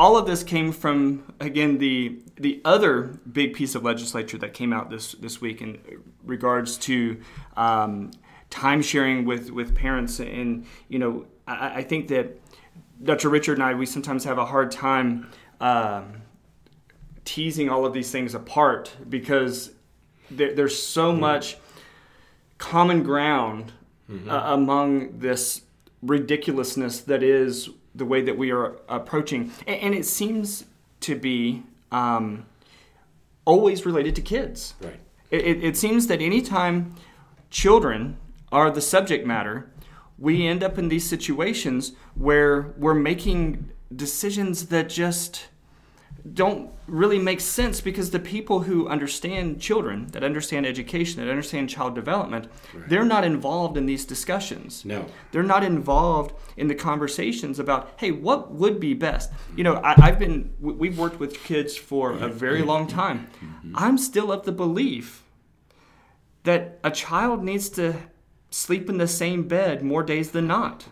all 0.00 0.16
of 0.16 0.26
this 0.26 0.42
came 0.42 0.72
from 0.72 1.34
again 1.40 1.76
the 1.76 2.22
the 2.36 2.62
other 2.64 3.20
big 3.30 3.52
piece 3.52 3.74
of 3.74 3.84
legislature 3.84 4.38
that 4.38 4.54
came 4.54 4.72
out 4.72 4.88
this 4.88 5.12
this 5.12 5.42
week 5.42 5.60
in 5.60 5.78
regards 6.24 6.78
to 6.78 7.20
um, 7.56 8.10
time 8.48 8.80
sharing 8.80 9.26
with 9.26 9.50
with 9.50 9.74
parents, 9.76 10.18
and 10.18 10.64
you 10.88 10.98
know 10.98 11.26
I, 11.46 11.80
I 11.80 11.82
think 11.82 12.08
that 12.08 12.40
Dr. 13.02 13.28
Richard 13.28 13.58
and 13.58 13.62
I 13.62 13.74
we 13.74 13.84
sometimes 13.84 14.24
have 14.24 14.38
a 14.38 14.46
hard 14.46 14.70
time. 14.70 15.30
Um, 15.60 16.19
teasing 17.30 17.68
all 17.70 17.86
of 17.86 17.92
these 17.92 18.10
things 18.10 18.34
apart 18.34 18.92
because 19.08 19.70
there, 20.32 20.52
there's 20.52 20.76
so 20.80 21.12
much 21.12 21.56
common 22.58 23.04
ground 23.04 23.70
uh, 24.28 24.42
among 24.46 25.16
this 25.20 25.62
ridiculousness 26.02 27.02
that 27.02 27.22
is 27.22 27.70
the 27.94 28.04
way 28.04 28.20
that 28.20 28.36
we 28.36 28.50
are 28.50 28.80
approaching, 28.88 29.52
and, 29.68 29.80
and 29.80 29.94
it 29.94 30.04
seems 30.04 30.64
to 30.98 31.14
be 31.14 31.62
um, 31.92 32.46
always 33.44 33.86
related 33.86 34.16
to 34.16 34.22
kids. 34.22 34.74
Right. 34.80 34.98
It, 35.30 35.42
it, 35.42 35.64
it 35.64 35.76
seems 35.76 36.08
that 36.08 36.20
anytime 36.20 36.96
children 37.48 38.16
are 38.50 38.72
the 38.72 38.80
subject 38.80 39.24
matter, 39.24 39.70
we 40.18 40.48
end 40.48 40.64
up 40.64 40.78
in 40.78 40.88
these 40.88 41.08
situations 41.08 41.92
where 42.16 42.74
we're 42.76 42.94
making 42.94 43.70
decisions 43.94 44.66
that 44.66 44.88
just 44.88 45.46
don't 46.34 46.70
really 46.86 47.18
make 47.18 47.40
sense 47.40 47.80
because 47.80 48.10
the 48.10 48.18
people 48.18 48.60
who 48.60 48.88
understand 48.88 49.60
children, 49.60 50.06
that 50.08 50.22
understand 50.22 50.66
education, 50.66 51.22
that 51.24 51.30
understand 51.30 51.70
child 51.70 51.94
development, 51.94 52.48
they're 52.88 53.04
not 53.04 53.24
involved 53.24 53.76
in 53.76 53.86
these 53.86 54.04
discussions. 54.04 54.84
No. 54.84 55.06
They're 55.32 55.42
not 55.42 55.64
involved 55.64 56.34
in 56.56 56.68
the 56.68 56.74
conversations 56.74 57.58
about, 57.58 57.92
hey, 57.96 58.10
what 58.10 58.52
would 58.52 58.80
be 58.80 58.94
best? 58.94 59.32
Mm-hmm. 59.32 59.58
You 59.58 59.64
know, 59.64 59.74
I, 59.76 59.94
I've 60.08 60.18
been, 60.18 60.52
we- 60.60 60.74
we've 60.74 60.98
worked 60.98 61.20
with 61.20 61.42
kids 61.42 61.76
for 61.76 62.12
a 62.12 62.28
very 62.28 62.62
long 62.62 62.86
time. 62.86 63.28
Mm-hmm. 63.42 63.74
I'm 63.76 63.96
still 63.98 64.30
of 64.32 64.44
the 64.44 64.52
belief 64.52 65.24
that 66.44 66.78
a 66.82 66.90
child 66.90 67.44
needs 67.44 67.68
to 67.70 67.94
sleep 68.50 68.88
in 68.88 68.98
the 68.98 69.08
same 69.08 69.46
bed 69.46 69.82
more 69.82 70.02
days 70.02 70.32
than 70.32 70.46
not. 70.46 70.86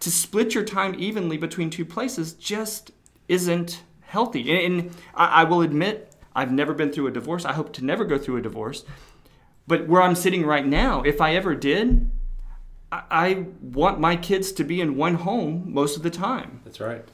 To 0.00 0.10
split 0.10 0.54
your 0.54 0.64
time 0.64 0.94
evenly 0.98 1.38
between 1.38 1.70
two 1.70 1.84
places 1.86 2.34
just 2.34 2.90
isn't 3.28 3.82
healthy. 4.00 4.50
And, 4.50 4.80
and 4.80 4.96
I, 5.14 5.26
I 5.26 5.44
will 5.44 5.62
admit, 5.62 6.12
I've 6.34 6.52
never 6.52 6.74
been 6.74 6.92
through 6.92 7.06
a 7.06 7.10
divorce. 7.10 7.44
I 7.44 7.52
hope 7.52 7.72
to 7.74 7.84
never 7.84 8.04
go 8.04 8.18
through 8.18 8.36
a 8.38 8.42
divorce. 8.42 8.84
But 9.66 9.88
where 9.88 10.02
I'm 10.02 10.14
sitting 10.14 10.44
right 10.44 10.66
now, 10.66 11.02
if 11.02 11.20
I 11.20 11.34
ever 11.34 11.54
did, 11.54 12.10
I, 12.92 13.02
I 13.10 13.46
want 13.60 13.98
my 14.00 14.16
kids 14.16 14.52
to 14.52 14.64
be 14.64 14.80
in 14.80 14.96
one 14.96 15.14
home 15.14 15.72
most 15.72 15.96
of 15.96 16.02
the 16.02 16.10
time. 16.10 16.60
That's 16.64 16.80
right. 16.80 17.04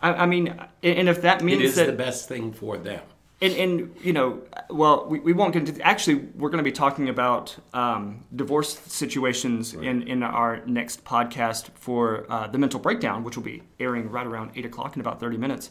I, 0.00 0.12
I 0.12 0.26
mean, 0.26 0.48
and 0.48 0.98
and 0.98 1.08
if 1.08 1.22
that 1.22 1.42
means 1.42 1.60
it 1.60 1.64
is 1.64 1.74
that 1.76 1.86
the 1.86 1.92
best 1.92 2.28
thing 2.28 2.52
for 2.52 2.76
them. 2.76 3.02
And, 3.42 3.54
and 3.56 3.96
you 4.00 4.12
know, 4.12 4.40
well, 4.70 5.06
we, 5.10 5.18
we 5.18 5.32
won't 5.32 5.52
get 5.52 5.68
into. 5.68 5.82
Actually, 5.82 6.18
we're 6.36 6.48
going 6.48 6.64
to 6.64 6.70
be 6.72 6.76
talking 6.84 7.08
about 7.08 7.56
um, 7.74 8.24
divorce 8.34 8.78
situations 8.78 9.74
in, 9.74 10.02
in 10.02 10.22
our 10.22 10.64
next 10.64 11.04
podcast 11.04 11.70
for 11.74 12.24
uh, 12.30 12.46
the 12.46 12.58
mental 12.58 12.78
breakdown, 12.78 13.24
which 13.24 13.36
will 13.36 13.42
be 13.42 13.62
airing 13.80 14.08
right 14.08 14.26
around 14.26 14.52
eight 14.54 14.64
o'clock 14.64 14.94
in 14.94 15.00
about 15.00 15.18
thirty 15.18 15.36
minutes. 15.36 15.70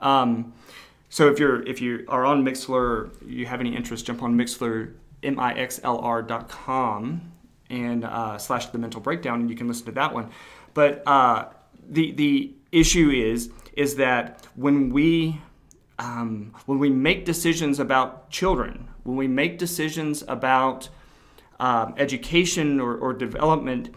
Um, 0.00 0.54
so 1.10 1.28
if 1.30 1.38
you're 1.38 1.62
if 1.66 1.82
you 1.82 2.06
are 2.08 2.24
on 2.24 2.42
Mixlr, 2.42 3.10
you 3.26 3.44
have 3.44 3.60
any 3.60 3.76
interest, 3.76 4.06
jump 4.06 4.22
on 4.22 4.34
Mixlr, 4.34 4.94
m-i-x-l-r 5.22 6.22
dot 6.22 6.48
com 6.48 7.32
and 7.68 8.04
uh, 8.04 8.38
slash 8.38 8.66
the 8.66 8.78
mental 8.78 9.00
breakdown, 9.02 9.40
and 9.40 9.50
you 9.50 9.56
can 9.56 9.68
listen 9.68 9.84
to 9.84 9.92
that 9.92 10.14
one. 10.14 10.30
But 10.72 11.02
uh, 11.06 11.48
the 11.86 12.12
the 12.12 12.54
issue 12.72 13.10
is 13.10 13.50
is 13.74 13.96
that 13.96 14.46
when 14.56 14.88
we 14.88 15.40
um, 16.00 16.52
when 16.64 16.78
we 16.78 16.88
make 16.90 17.24
decisions 17.24 17.78
about 17.78 18.30
children, 18.30 18.88
when 19.04 19.16
we 19.16 19.28
make 19.28 19.58
decisions 19.58 20.24
about 20.26 20.88
um, 21.60 21.94
education 21.98 22.80
or, 22.80 22.96
or 22.96 23.12
development, 23.12 23.94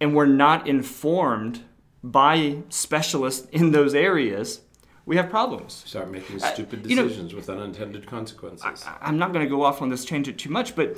and 0.00 0.14
we're 0.14 0.26
not 0.26 0.66
informed 0.66 1.62
by 2.02 2.58
specialists 2.68 3.48
in 3.50 3.70
those 3.70 3.94
areas, 3.94 4.62
we 5.06 5.16
have 5.16 5.30
problems. 5.30 5.84
Start 5.86 6.10
making 6.10 6.40
stupid 6.40 6.84
you 6.84 6.96
know- 6.96 7.04
decisions 7.04 7.32
with 7.32 7.48
unintended 7.48 8.06
consequences. 8.06 8.84
I- 8.84 8.98
I'm 9.00 9.18
not 9.18 9.32
going 9.32 9.44
to 9.44 9.48
go 9.48 9.62
off 9.62 9.80
on 9.80 9.88
this 9.88 10.04
tangent 10.04 10.38
too 10.38 10.50
much, 10.50 10.74
but 10.74 10.96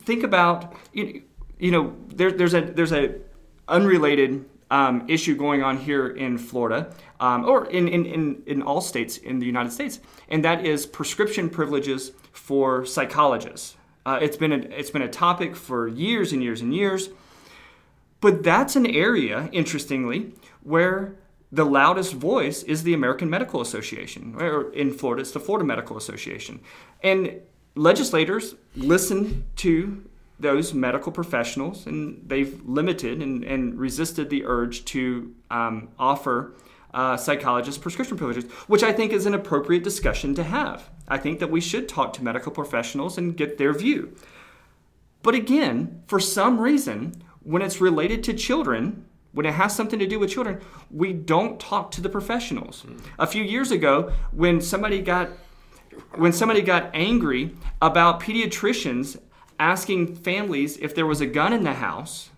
think 0.00 0.24
about 0.24 0.74
you, 0.92 1.22
you 1.58 1.70
know 1.70 1.94
there, 2.08 2.32
there's 2.32 2.52
a 2.52 2.60
there's 2.62 2.92
a 2.92 3.14
unrelated 3.68 4.44
um, 4.70 5.04
issue 5.08 5.36
going 5.36 5.62
on 5.62 5.76
here 5.78 6.08
in 6.08 6.38
Florida 6.38 6.92
um, 7.20 7.44
or 7.44 7.66
in, 7.66 7.88
in, 7.88 8.04
in, 8.06 8.42
in 8.46 8.62
all 8.62 8.80
states 8.80 9.16
in 9.18 9.38
the 9.38 9.46
United 9.46 9.72
States, 9.72 10.00
and 10.28 10.44
that 10.44 10.64
is 10.64 10.86
prescription 10.86 11.48
privileges 11.48 12.12
for 12.32 12.84
psychologists. 12.84 13.76
Uh, 14.04 14.18
it's 14.20 14.36
been 14.36 14.52
a, 14.52 14.56
it's 14.56 14.90
been 14.90 15.02
a 15.02 15.08
topic 15.08 15.56
for 15.56 15.88
years 15.88 16.32
and 16.32 16.42
years 16.42 16.60
and 16.60 16.74
years, 16.74 17.10
but 18.20 18.42
that's 18.42 18.76
an 18.76 18.86
area, 18.86 19.48
interestingly, 19.52 20.32
where 20.62 21.16
the 21.52 21.64
loudest 21.64 22.14
voice 22.14 22.62
is 22.64 22.82
the 22.82 22.94
American 22.94 23.30
Medical 23.30 23.60
Association. 23.60 24.34
Or 24.38 24.72
in 24.72 24.92
Florida, 24.92 25.22
it's 25.22 25.30
the 25.30 25.40
Florida 25.40 25.64
Medical 25.64 25.96
Association. 25.96 26.60
And 27.02 27.40
legislators 27.74 28.54
listen 28.74 29.44
to 29.56 30.04
those 30.38 30.74
medical 30.74 31.12
professionals, 31.12 31.86
and 31.86 32.22
they've 32.26 32.60
limited 32.64 33.22
and, 33.22 33.42
and 33.44 33.78
resisted 33.78 34.28
the 34.28 34.44
urge 34.44 34.84
to 34.86 35.34
um, 35.50 35.88
offer 35.98 36.54
uh, 36.92 37.16
psychologist 37.16 37.80
prescription 37.80 38.16
privileges, 38.16 38.50
which 38.66 38.82
I 38.82 38.92
think 38.92 39.12
is 39.12 39.26
an 39.26 39.34
appropriate 39.34 39.84
discussion 39.84 40.34
to 40.34 40.44
have. 40.44 40.88
I 41.08 41.18
think 41.18 41.40
that 41.40 41.50
we 41.50 41.60
should 41.60 41.88
talk 41.88 42.12
to 42.14 42.24
medical 42.24 42.52
professionals 42.52 43.18
and 43.18 43.36
get 43.36 43.58
their 43.58 43.72
view. 43.72 44.16
But 45.22 45.34
again, 45.34 46.02
for 46.06 46.20
some 46.20 46.60
reason, 46.60 47.22
when 47.42 47.62
it's 47.62 47.80
related 47.80 48.22
to 48.24 48.34
children, 48.34 49.04
when 49.32 49.46
it 49.46 49.54
has 49.54 49.74
something 49.74 49.98
to 49.98 50.06
do 50.06 50.18
with 50.18 50.30
children, 50.30 50.60
we 50.90 51.12
don't 51.12 51.60
talk 51.60 51.90
to 51.92 52.00
the 52.00 52.08
professionals. 52.08 52.84
Mm. 52.86 53.00
A 53.18 53.26
few 53.26 53.42
years 53.42 53.70
ago, 53.70 54.12
when 54.32 54.60
somebody 54.60 55.00
got 55.00 55.30
when 56.14 56.32
somebody 56.32 56.60
got 56.60 56.90
angry 56.92 57.54
about 57.80 58.20
pediatricians 58.20 59.18
asking 59.58 60.16
families 60.16 60.76
if 60.78 60.94
there 60.94 61.06
was 61.06 61.20
a 61.20 61.26
gun 61.26 61.52
in 61.52 61.64
the 61.64 61.74
house, 61.74 62.30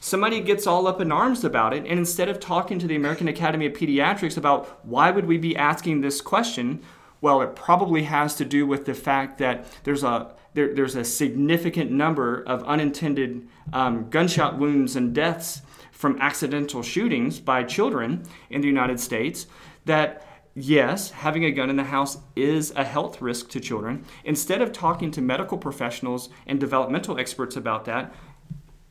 somebody 0.00 0.40
gets 0.40 0.66
all 0.66 0.86
up 0.86 1.00
in 1.00 1.10
arms 1.10 1.44
about 1.44 1.72
it 1.72 1.86
and 1.86 1.98
instead 1.98 2.28
of 2.28 2.38
talking 2.38 2.78
to 2.78 2.86
the 2.86 2.96
American 2.96 3.28
Academy 3.28 3.66
of 3.66 3.72
Pediatrics 3.72 4.36
about 4.36 4.84
why 4.84 5.10
would 5.10 5.26
we 5.26 5.38
be 5.38 5.56
asking 5.56 6.00
this 6.00 6.20
question, 6.20 6.82
well, 7.20 7.40
it 7.40 7.56
probably 7.56 8.02
has 8.02 8.34
to 8.36 8.44
do 8.44 8.66
with 8.66 8.84
the 8.84 8.94
fact 8.94 9.38
that 9.38 9.66
there's 9.84 10.04
a 10.04 10.34
there, 10.52 10.72
there's 10.72 10.94
a 10.94 11.04
significant 11.04 11.90
number 11.90 12.42
of 12.42 12.62
unintended 12.64 13.48
um, 13.72 14.08
gunshot 14.08 14.58
wounds 14.58 14.94
and 14.94 15.14
deaths 15.14 15.62
from 15.90 16.20
accidental 16.20 16.82
shootings 16.82 17.40
by 17.40 17.64
children 17.64 18.24
in 18.50 18.60
the 18.60 18.66
United 18.66 19.00
States. 19.00 19.46
That 19.84 20.26
yes, 20.54 21.10
having 21.10 21.44
a 21.44 21.50
gun 21.50 21.70
in 21.70 21.76
the 21.76 21.84
house 21.84 22.18
is 22.36 22.72
a 22.76 22.84
health 22.84 23.20
risk 23.20 23.48
to 23.50 23.60
children. 23.60 24.04
Instead 24.24 24.62
of 24.62 24.72
talking 24.72 25.10
to 25.10 25.20
medical 25.20 25.58
professionals 25.58 26.28
and 26.46 26.60
developmental 26.60 27.18
experts 27.18 27.56
about 27.56 27.84
that, 27.84 28.14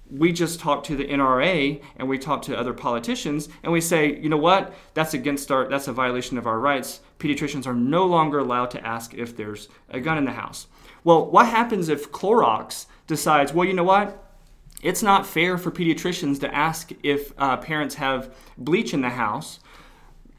we 0.10 0.32
just 0.32 0.60
talk 0.60 0.84
to 0.84 0.96
the 0.96 1.06
NRA 1.06 1.82
and 1.96 2.08
we 2.08 2.20
talk 2.20 2.44
to 2.44 2.58
other 2.58 2.74
politicians 2.74 3.50
and 3.64 3.72
we 3.72 3.82
say, 3.82 4.20
you 4.20 4.30
know 4.30 4.38
what, 4.38 4.74
that's 4.94 5.14
against 5.14 5.52
our, 5.52 5.68
that's 5.68 5.88
a 5.88 5.94
violation 5.94 6.38
of 6.38 6.46
our 6.46 6.60
rights. 6.60 7.00
Pediatricians 7.18 7.66
are 7.66 7.74
no 7.74 8.06
longer 8.06 8.40
allowed 8.40 8.70
to 8.72 8.86
ask 8.86 9.14
if 9.14 9.36
there's 9.36 9.70
a 9.90 10.00
gun 10.00 10.18
in 10.18 10.26
the 10.26 10.32
house. 10.32 10.68
Well, 11.04 11.26
what 11.26 11.48
happens 11.48 11.90
if 11.90 12.12
Clorox 12.12 12.86
decides, 13.08 13.54
well, 13.54 13.68
you 13.68 13.74
know 13.74 13.84
what, 13.84 14.20
it's 14.84 15.02
not 15.02 15.26
fair 15.26 15.58
for 15.58 15.72
pediatricians 15.72 16.40
to 16.42 16.54
ask 16.54 16.92
if 17.04 17.34
uh, 17.38 17.58
parents 17.58 17.96
have 17.96 18.36
bleach 18.58 18.94
in 18.94 19.02
the 19.02 19.10
house 19.10 19.60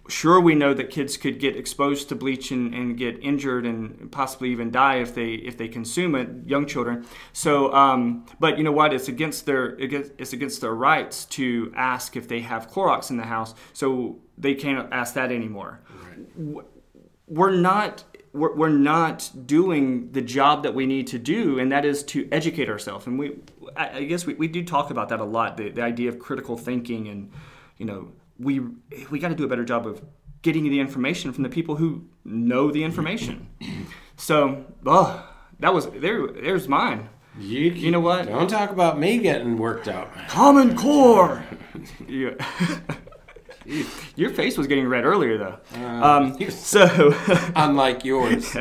sure 0.08 0.40
we 0.40 0.54
know 0.54 0.74
that 0.74 0.90
kids 0.90 1.16
could 1.16 1.38
get 1.38 1.56
exposed 1.56 2.08
to 2.08 2.14
bleach 2.14 2.50
and, 2.50 2.74
and, 2.74 2.96
get 2.96 3.18
injured 3.22 3.64
and 3.64 4.10
possibly 4.12 4.50
even 4.50 4.70
die 4.70 4.96
if 4.96 5.14
they 5.14 5.32
if 5.34 5.56
they 5.56 5.68
consume 5.68 6.14
it 6.14 6.28
young 6.46 6.66
children. 6.66 7.06
So 7.32 7.72
um, 7.72 8.26
but 8.38 8.58
you 8.58 8.64
know 8.64 8.72
what? 8.72 8.92
It's 8.92 9.08
against 9.08 9.46
their 9.46 9.76
it's 9.78 10.32
against 10.32 10.60
their 10.60 10.74
rights 10.74 11.24
to 11.26 11.72
ask 11.74 12.16
if 12.16 12.28
they 12.28 12.40
have 12.40 12.70
Clorox 12.70 13.10
in 13.10 13.16
the 13.16 13.24
house. 13.24 13.54
So 13.72 14.18
they 14.36 14.54
can't 14.54 14.92
ask 14.92 15.14
that 15.14 15.32
anymore. 15.32 15.80
Right. 16.36 16.64
we're 17.26 17.56
not 17.56 18.04
we're, 18.32 18.54
we're 18.54 18.68
not 18.68 19.30
doing 19.46 20.10
the 20.12 20.20
job 20.20 20.64
that 20.64 20.74
we 20.74 20.86
need 20.86 21.06
to 21.06 21.18
do 21.18 21.58
and 21.58 21.72
that 21.72 21.84
is 21.84 22.02
to 22.02 22.28
educate 22.30 22.68
ourselves. 22.68 23.06
And 23.06 23.18
we 23.18 23.38
I, 23.76 23.98
I 23.98 24.04
guess 24.04 24.26
we, 24.26 24.34
we 24.34 24.48
do 24.48 24.62
talk 24.64 24.90
about 24.90 25.08
that 25.08 25.20
a 25.20 25.24
lot 25.24 25.56
the, 25.56 25.70
the 25.70 25.82
idea 25.82 26.10
of 26.10 26.18
critical 26.18 26.58
thinking 26.58 27.08
and 27.08 27.32
you 27.78 27.86
know 27.86 28.12
we 28.38 28.60
we 29.10 29.18
got 29.18 29.28
to 29.28 29.34
do 29.34 29.44
a 29.44 29.48
better 29.48 29.64
job 29.64 29.86
of 29.86 30.02
getting 30.42 30.64
the 30.64 30.78
information 30.80 31.32
from 31.32 31.42
the 31.42 31.48
people 31.48 31.76
who 31.76 32.04
know 32.24 32.70
the 32.70 32.84
information. 32.84 33.48
So, 34.16 34.64
oh, 34.86 35.28
that 35.60 35.72
was 35.72 35.86
there. 35.90 36.28
There's 36.28 36.68
mine. 36.68 37.08
You, 37.38 37.70
you 37.70 37.90
know 37.90 38.00
what? 38.00 38.26
Don't 38.26 38.48
talk 38.48 38.70
about 38.70 38.98
me 38.98 39.18
getting 39.18 39.56
worked 39.56 39.88
out. 39.88 40.12
Common 40.28 40.76
Core. 40.76 41.44
Your 44.14 44.30
face 44.30 44.58
was 44.58 44.66
getting 44.66 44.86
red 44.86 45.04
earlier, 45.04 45.38
though. 45.38 45.58
Uh, 45.74 46.04
um, 46.04 46.38
so, 46.50 47.14
unlike 47.56 48.04
yours, 48.04 48.54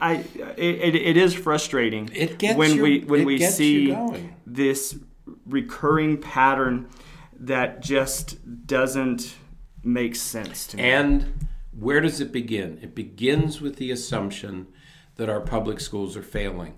I 0.00 0.24
it, 0.56 0.96
it 0.96 1.16
is 1.16 1.32
frustrating. 1.32 2.10
It 2.12 2.38
gets 2.38 2.58
when 2.58 2.74
your, 2.74 2.82
we 2.82 3.00
when 3.04 3.24
we 3.24 3.38
see 3.38 3.96
this 4.44 4.98
recurring 5.46 6.18
pattern 6.20 6.88
that 7.46 7.80
just 7.82 8.66
doesn't 8.66 9.34
make 9.82 10.16
sense 10.16 10.66
to 10.68 10.76
me. 10.76 10.82
And 10.82 11.46
where 11.78 12.00
does 12.00 12.20
it 12.20 12.32
begin? 12.32 12.78
It 12.82 12.94
begins 12.94 13.60
with 13.60 13.76
the 13.76 13.90
assumption 13.90 14.68
that 15.16 15.28
our 15.28 15.40
public 15.40 15.80
schools 15.80 16.16
are 16.16 16.22
failing. 16.22 16.74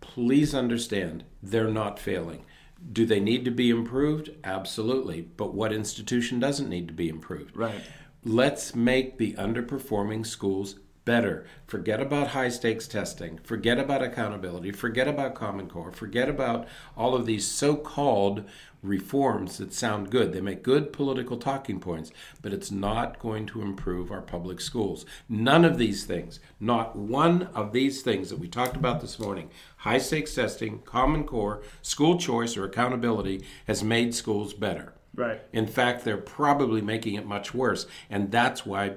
Please 0.00 0.54
understand, 0.54 1.24
they're 1.42 1.70
not 1.70 1.98
failing. 1.98 2.44
Do 2.92 3.06
they 3.06 3.20
need 3.20 3.44
to 3.44 3.50
be 3.50 3.70
improved? 3.70 4.30
Absolutely. 4.42 5.22
But 5.22 5.54
what 5.54 5.72
institution 5.72 6.40
doesn't 6.40 6.68
need 6.68 6.88
to 6.88 6.94
be 6.94 7.08
improved? 7.08 7.56
Right. 7.56 7.80
Let's 8.24 8.74
make 8.74 9.18
the 9.18 9.34
underperforming 9.34 10.26
schools 10.26 10.76
better. 11.04 11.46
Forget 11.66 12.00
about 12.00 12.28
high 12.28 12.48
stakes 12.48 12.86
testing. 12.86 13.38
Forget 13.44 13.78
about 13.78 14.02
accountability. 14.02 14.72
Forget 14.72 15.08
about 15.08 15.34
Common 15.34 15.68
Core. 15.68 15.92
Forget 15.92 16.28
about 16.28 16.66
all 16.96 17.14
of 17.14 17.26
these 17.26 17.46
so 17.46 17.76
called 17.76 18.44
reforms 18.82 19.58
that 19.58 19.72
sound 19.72 20.10
good. 20.10 20.32
They 20.32 20.40
make 20.40 20.62
good 20.62 20.92
political 20.92 21.36
talking 21.36 21.80
points, 21.80 22.10
but 22.42 22.52
it's 22.52 22.70
not 22.70 23.18
going 23.18 23.46
to 23.46 23.62
improve 23.62 24.10
our 24.10 24.20
public 24.20 24.60
schools. 24.60 25.06
None 25.28 25.64
of 25.64 25.78
these 25.78 26.04
things, 26.04 26.40
not 26.58 26.96
one 26.96 27.44
of 27.54 27.72
these 27.72 28.02
things 28.02 28.28
that 28.30 28.38
we 28.38 28.48
talked 28.48 28.76
about 28.76 29.00
this 29.00 29.18
morning 29.18 29.50
high 29.78 29.98
stakes 29.98 30.34
testing, 30.34 30.80
Common 30.80 31.24
Core, 31.24 31.62
school 31.82 32.16
choice, 32.16 32.56
or 32.56 32.64
accountability 32.64 33.44
has 33.66 33.82
made 33.82 34.14
schools 34.14 34.54
better. 34.54 34.94
Right. 35.14 35.40
In 35.52 35.66
fact, 35.66 36.04
they're 36.04 36.16
probably 36.16 36.80
making 36.80 37.16
it 37.16 37.26
much 37.26 37.52
worse. 37.52 37.86
And 38.08 38.30
that's 38.30 38.64
why 38.64 38.94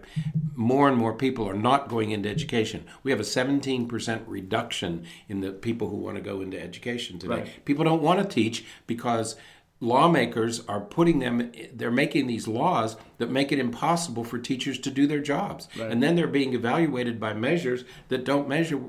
more 0.56 0.88
and 0.88 0.98
more 0.98 1.14
people 1.14 1.48
are 1.50 1.56
not 1.56 1.90
going 1.90 2.12
into 2.12 2.30
education. 2.30 2.86
We 3.04 3.12
have 3.12 3.20
a 3.20 3.24
17% 3.24 4.24
reduction 4.26 5.06
in 5.28 5.42
the 5.42 5.52
people 5.52 5.90
who 5.90 5.98
want 5.98 6.16
to 6.16 6.22
go 6.22 6.40
into 6.40 6.62
education 6.62 7.20
today. 7.20 7.42
Right. 7.42 7.66
People 7.66 7.84
don't 7.84 8.02
want 8.02 8.22
to 8.22 8.34
teach 8.34 8.64
because 8.88 9.36
lawmakers 9.80 10.66
are 10.68 10.80
putting 10.80 11.20
them 11.20 11.52
they're 11.74 11.92
making 11.92 12.28
these 12.28 12.48
laws 12.48 12.96
that 13.18 13.30
make 13.30 13.52
it 13.52 13.60
impossible 13.60 14.24
for 14.24 14.40
teachers 14.40 14.80
to 14.80 14.90
do 14.90 15.06
their 15.06 15.20
jobs. 15.20 15.68
Right. 15.78 15.92
and 15.92 16.02
then 16.02 16.16
they're 16.16 16.28
being 16.28 16.54
evaluated 16.54 17.20
by 17.20 17.34
measures 17.34 17.84
that 18.10 18.24
don't 18.24 18.48
measure 18.48 18.80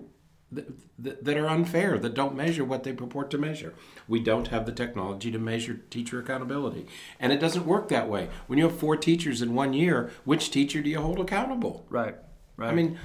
that 0.52 1.36
are 1.36 1.48
unfair 1.48 1.98
that 1.98 2.14
don't 2.14 2.36
measure 2.36 2.64
what 2.64 2.84
they 2.84 2.92
purport 2.92 3.30
to 3.32 3.38
measure. 3.38 3.74
We 4.06 4.20
don't 4.20 4.48
have 4.48 4.64
the 4.64 4.72
technology 4.72 5.32
to 5.32 5.38
measure 5.40 5.80
teacher 5.90 6.20
accountability. 6.20 6.86
And 7.18 7.32
it 7.32 7.40
doesn't 7.40 7.66
work 7.66 7.88
that 7.88 8.08
way. 8.08 8.28
When 8.46 8.58
you 8.58 8.68
have 8.68 8.78
four 8.78 8.96
teachers 8.96 9.42
in 9.42 9.54
one 9.54 9.72
year 9.72 10.12
which 10.24 10.50
teacher 10.50 10.80
do 10.82 10.88
you 10.88 11.00
hold 11.00 11.18
accountable? 11.18 11.84
Right 11.90 12.14
right. 12.56 12.70
I 12.70 12.74
mean 12.74 12.98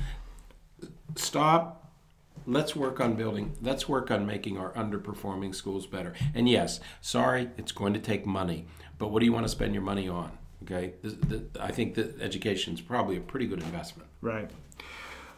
stop 1.15 1.80
let's 2.51 2.75
work 2.75 2.99
on 2.99 3.15
building 3.15 3.55
let's 3.61 3.87
work 3.87 4.11
on 4.11 4.25
making 4.25 4.57
our 4.57 4.71
underperforming 4.73 5.53
schools 5.53 5.87
better 5.87 6.13
and 6.35 6.49
yes 6.49 6.79
sorry 6.99 7.49
it's 7.57 7.71
going 7.71 7.93
to 7.93 7.99
take 7.99 8.25
money 8.25 8.65
but 8.97 9.09
what 9.09 9.19
do 9.19 9.25
you 9.25 9.33
want 9.33 9.45
to 9.45 9.49
spend 9.49 9.73
your 9.73 9.83
money 9.83 10.07
on 10.07 10.37
okay 10.63 10.93
i 11.59 11.71
think 11.71 11.95
that 11.95 12.19
education 12.21 12.73
is 12.73 12.81
probably 12.81 13.17
a 13.17 13.21
pretty 13.21 13.47
good 13.47 13.61
investment 13.61 14.09
right 14.21 14.51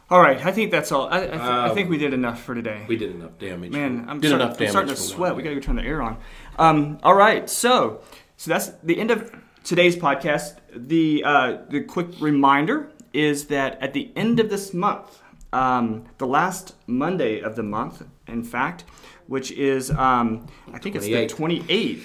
all 0.09 0.22
right, 0.22 0.45
I 0.45 0.51
think 0.51 0.70
that's 0.70 0.91
all. 0.91 1.07
I, 1.07 1.18
I, 1.18 1.20
th- 1.22 1.34
uh, 1.34 1.68
I, 1.72 1.74
think 1.74 1.89
we 1.89 1.97
did 1.97 2.14
enough 2.14 2.43
for 2.43 2.53
today. 2.53 2.86
We 2.88 2.97
did 2.97 3.16
enough 3.16 3.39
damage. 3.39 3.72
Man, 3.72 4.05
I'm, 4.07 4.22
start, 4.22 4.41
I'm 4.41 4.68
starting 4.68 4.93
to 4.93 4.95
sweat. 4.95 5.36
We 5.36 5.41
got 5.41 5.49
to 5.49 5.55
go 5.55 5.61
turn 5.61 5.78
the 5.78 5.82
air 5.82 6.01
on. 6.03 6.18
Um, 6.59 6.99
all 7.01 7.16
right, 7.16 7.49
so 7.49 8.01
so 8.38 8.51
that's 8.51 8.68
the 8.84 8.99
end 8.99 9.09
of 9.09 9.32
today's 9.64 9.95
podcast. 9.95 10.57
The 10.76 11.24
uh, 11.26 11.57
the 11.70 11.82
quick 11.82 12.09
reminder 12.20 12.91
is 13.14 13.47
that 13.47 13.82
at 13.82 13.93
the 13.93 14.11
end 14.16 14.39
of 14.39 14.49
this 14.49 14.74
month, 14.74 15.22
um, 15.54 16.06
the 16.18 16.28
last 16.28 16.76
Monday 16.88 17.39
of 17.39 17.56
the 17.56 17.64
month, 17.64 18.04
in 18.28 18.43
fact, 18.43 18.86
which 19.28 19.51
is 19.51 19.91
um, 19.91 20.47
I 20.72 20.80
think 20.80 20.95
28th. 20.95 21.24
it's 21.24 21.34
the 21.34 21.43
28th, 21.43 22.04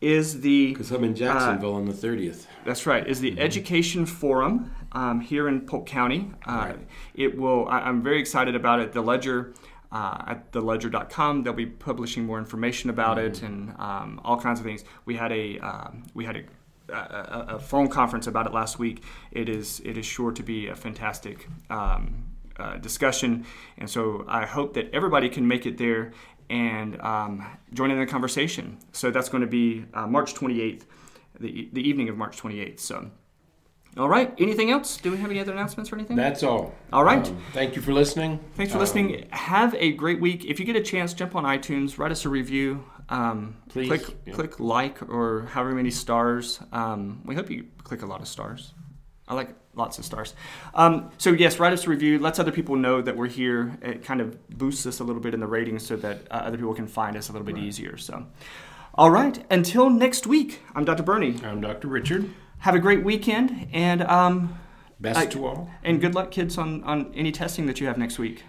is 0.00 0.40
the 0.40 0.72
because 0.72 0.90
I'm 0.90 1.04
in 1.04 1.14
Jacksonville 1.14 1.74
uh, 1.74 1.78
on 1.78 1.86
the 1.86 1.92
30th. 1.92 2.46
That's 2.64 2.86
right. 2.86 3.06
Is 3.06 3.20
the 3.20 3.32
mm-hmm. 3.32 3.40
Education 3.40 4.06
Forum 4.06 4.72
um, 4.92 5.20
here 5.20 5.48
in 5.48 5.62
Polk 5.62 5.86
County. 5.86 6.30
Uh, 6.46 6.66
right. 6.68 6.78
It 7.14 7.36
will. 7.36 7.68
I, 7.68 7.88
am 7.88 8.02
very 8.02 8.20
excited 8.20 8.54
about 8.54 8.80
it. 8.80 8.92
The 8.92 9.02
Ledger. 9.02 9.54
Uh, 9.92 10.22
at 10.28 10.52
theledger.com, 10.52 11.42
they'll 11.42 11.52
be 11.52 11.66
publishing 11.66 12.24
more 12.24 12.38
information 12.38 12.90
about 12.90 13.16
mm-hmm. 13.16 13.26
it 13.26 13.42
and 13.42 13.74
um, 13.80 14.20
all 14.24 14.40
kinds 14.40 14.60
of 14.60 14.64
things. 14.64 14.84
We 15.04 15.16
had 15.16 15.32
a 15.32 15.58
um, 15.58 16.04
we 16.14 16.24
had 16.24 16.36
a 16.36 16.44
a, 16.92 17.46
a, 17.56 17.58
phone 17.58 17.88
conference 17.88 18.28
about 18.28 18.46
it 18.46 18.52
last 18.52 18.78
week. 18.78 19.02
It 19.32 19.48
is 19.48 19.80
it 19.84 19.98
is 19.98 20.06
sure 20.06 20.30
to 20.30 20.42
be 20.44 20.68
a 20.68 20.76
fantastic 20.76 21.48
um, 21.68 22.29
uh, 22.60 22.76
discussion. 22.78 23.44
And 23.78 23.88
so 23.88 24.24
I 24.28 24.46
hope 24.46 24.74
that 24.74 24.92
everybody 24.92 25.28
can 25.28 25.46
make 25.46 25.66
it 25.66 25.78
there 25.78 26.12
and 26.48 27.00
um, 27.00 27.46
join 27.72 27.90
in 27.90 27.98
the 27.98 28.06
conversation. 28.06 28.78
So 28.92 29.10
that's 29.10 29.28
going 29.28 29.42
to 29.42 29.46
be 29.46 29.84
uh, 29.94 30.06
March 30.06 30.34
28th, 30.34 30.82
the, 31.38 31.68
the 31.72 31.88
evening 31.88 32.08
of 32.08 32.16
March 32.16 32.36
28th. 32.38 32.80
So 32.80 33.10
All 33.96 34.08
right. 34.08 34.34
Anything 34.38 34.70
else? 34.70 34.96
Do 34.98 35.10
we 35.10 35.16
have 35.18 35.30
any 35.30 35.40
other 35.40 35.52
announcements 35.52 35.92
or 35.92 35.96
anything? 35.96 36.16
That's 36.16 36.42
all. 36.42 36.74
All 36.92 37.04
right. 37.04 37.26
Um, 37.26 37.38
thank 37.52 37.76
you 37.76 37.82
for 37.82 37.92
listening. 37.92 38.38
Thanks 38.54 38.72
for 38.72 38.78
Um, 38.78 38.80
listening. 38.80 39.26
Have 39.30 39.74
a 39.74 39.92
great 39.92 40.20
week. 40.20 40.44
If 40.44 40.58
you 40.60 40.66
get 40.66 40.76
a 40.76 40.82
chance, 40.82 41.14
jump 41.14 41.34
on 41.36 41.44
iTunes, 41.44 41.98
write 41.98 42.12
us 42.12 42.24
a 42.24 42.28
review. 42.28 42.84
Um, 43.08 43.56
Please, 43.68 43.88
click 43.88 44.16
yeah. 44.26 44.34
click 44.34 44.60
like 44.60 45.02
or 45.08 45.46
however 45.46 45.72
many 45.74 45.90
stars. 45.90 46.60
Um, 46.72 47.22
we 47.24 47.34
hope 47.34 47.50
you 47.50 47.66
click 47.82 48.02
a 48.02 48.06
lot 48.06 48.20
of 48.20 48.28
stars. 48.28 48.72
I 49.26 49.34
like 49.34 49.50
lots 49.74 49.98
of 49.98 50.04
stars. 50.04 50.34
Um, 50.74 51.10
so 51.18 51.30
yes, 51.30 51.58
write 51.58 51.72
us 51.72 51.86
a 51.86 51.90
review. 51.90 52.18
Lets 52.18 52.38
other 52.38 52.52
people 52.52 52.76
know 52.76 53.00
that 53.02 53.16
we're 53.16 53.28
here. 53.28 53.76
It 53.82 54.04
kind 54.04 54.20
of 54.20 54.48
boosts 54.48 54.86
us 54.86 55.00
a 55.00 55.04
little 55.04 55.22
bit 55.22 55.34
in 55.34 55.40
the 55.40 55.46
ratings 55.46 55.84
so 55.86 55.96
that 55.96 56.20
uh, 56.30 56.34
other 56.34 56.56
people 56.56 56.74
can 56.74 56.86
find 56.86 57.16
us 57.16 57.28
a 57.28 57.32
little 57.32 57.46
bit 57.46 57.58
easier. 57.58 57.96
So, 57.96 58.26
all 58.94 59.10
right. 59.10 59.44
Until 59.50 59.90
next 59.90 60.26
week, 60.26 60.60
I'm 60.74 60.84
Dr. 60.84 61.02
Berney. 61.02 61.36
I'm 61.44 61.60
Dr. 61.60 61.88
Richard. 61.88 62.30
Have 62.58 62.74
a 62.74 62.78
great 62.80 63.02
weekend 63.04 63.68
and 63.72 64.02
um, 64.02 64.58
Best 65.00 65.18
I- 65.18 65.26
to 65.26 65.46
all. 65.46 65.70
and 65.82 66.00
good 66.00 66.14
luck, 66.14 66.30
kids, 66.30 66.58
on 66.58 66.84
on 66.84 67.10
any 67.14 67.32
testing 67.32 67.66
that 67.66 67.80
you 67.80 67.86
have 67.86 67.96
next 67.96 68.18
week. 68.18 68.44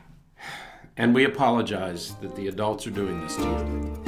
And 0.97 1.15
we 1.15 1.23
apologize 1.23 2.15
that 2.21 2.35
the 2.35 2.47
adults 2.49 2.85
are 2.85 2.91
doing 2.91 3.21
this 3.21 3.37
to 3.37 3.43
you. 3.43 4.01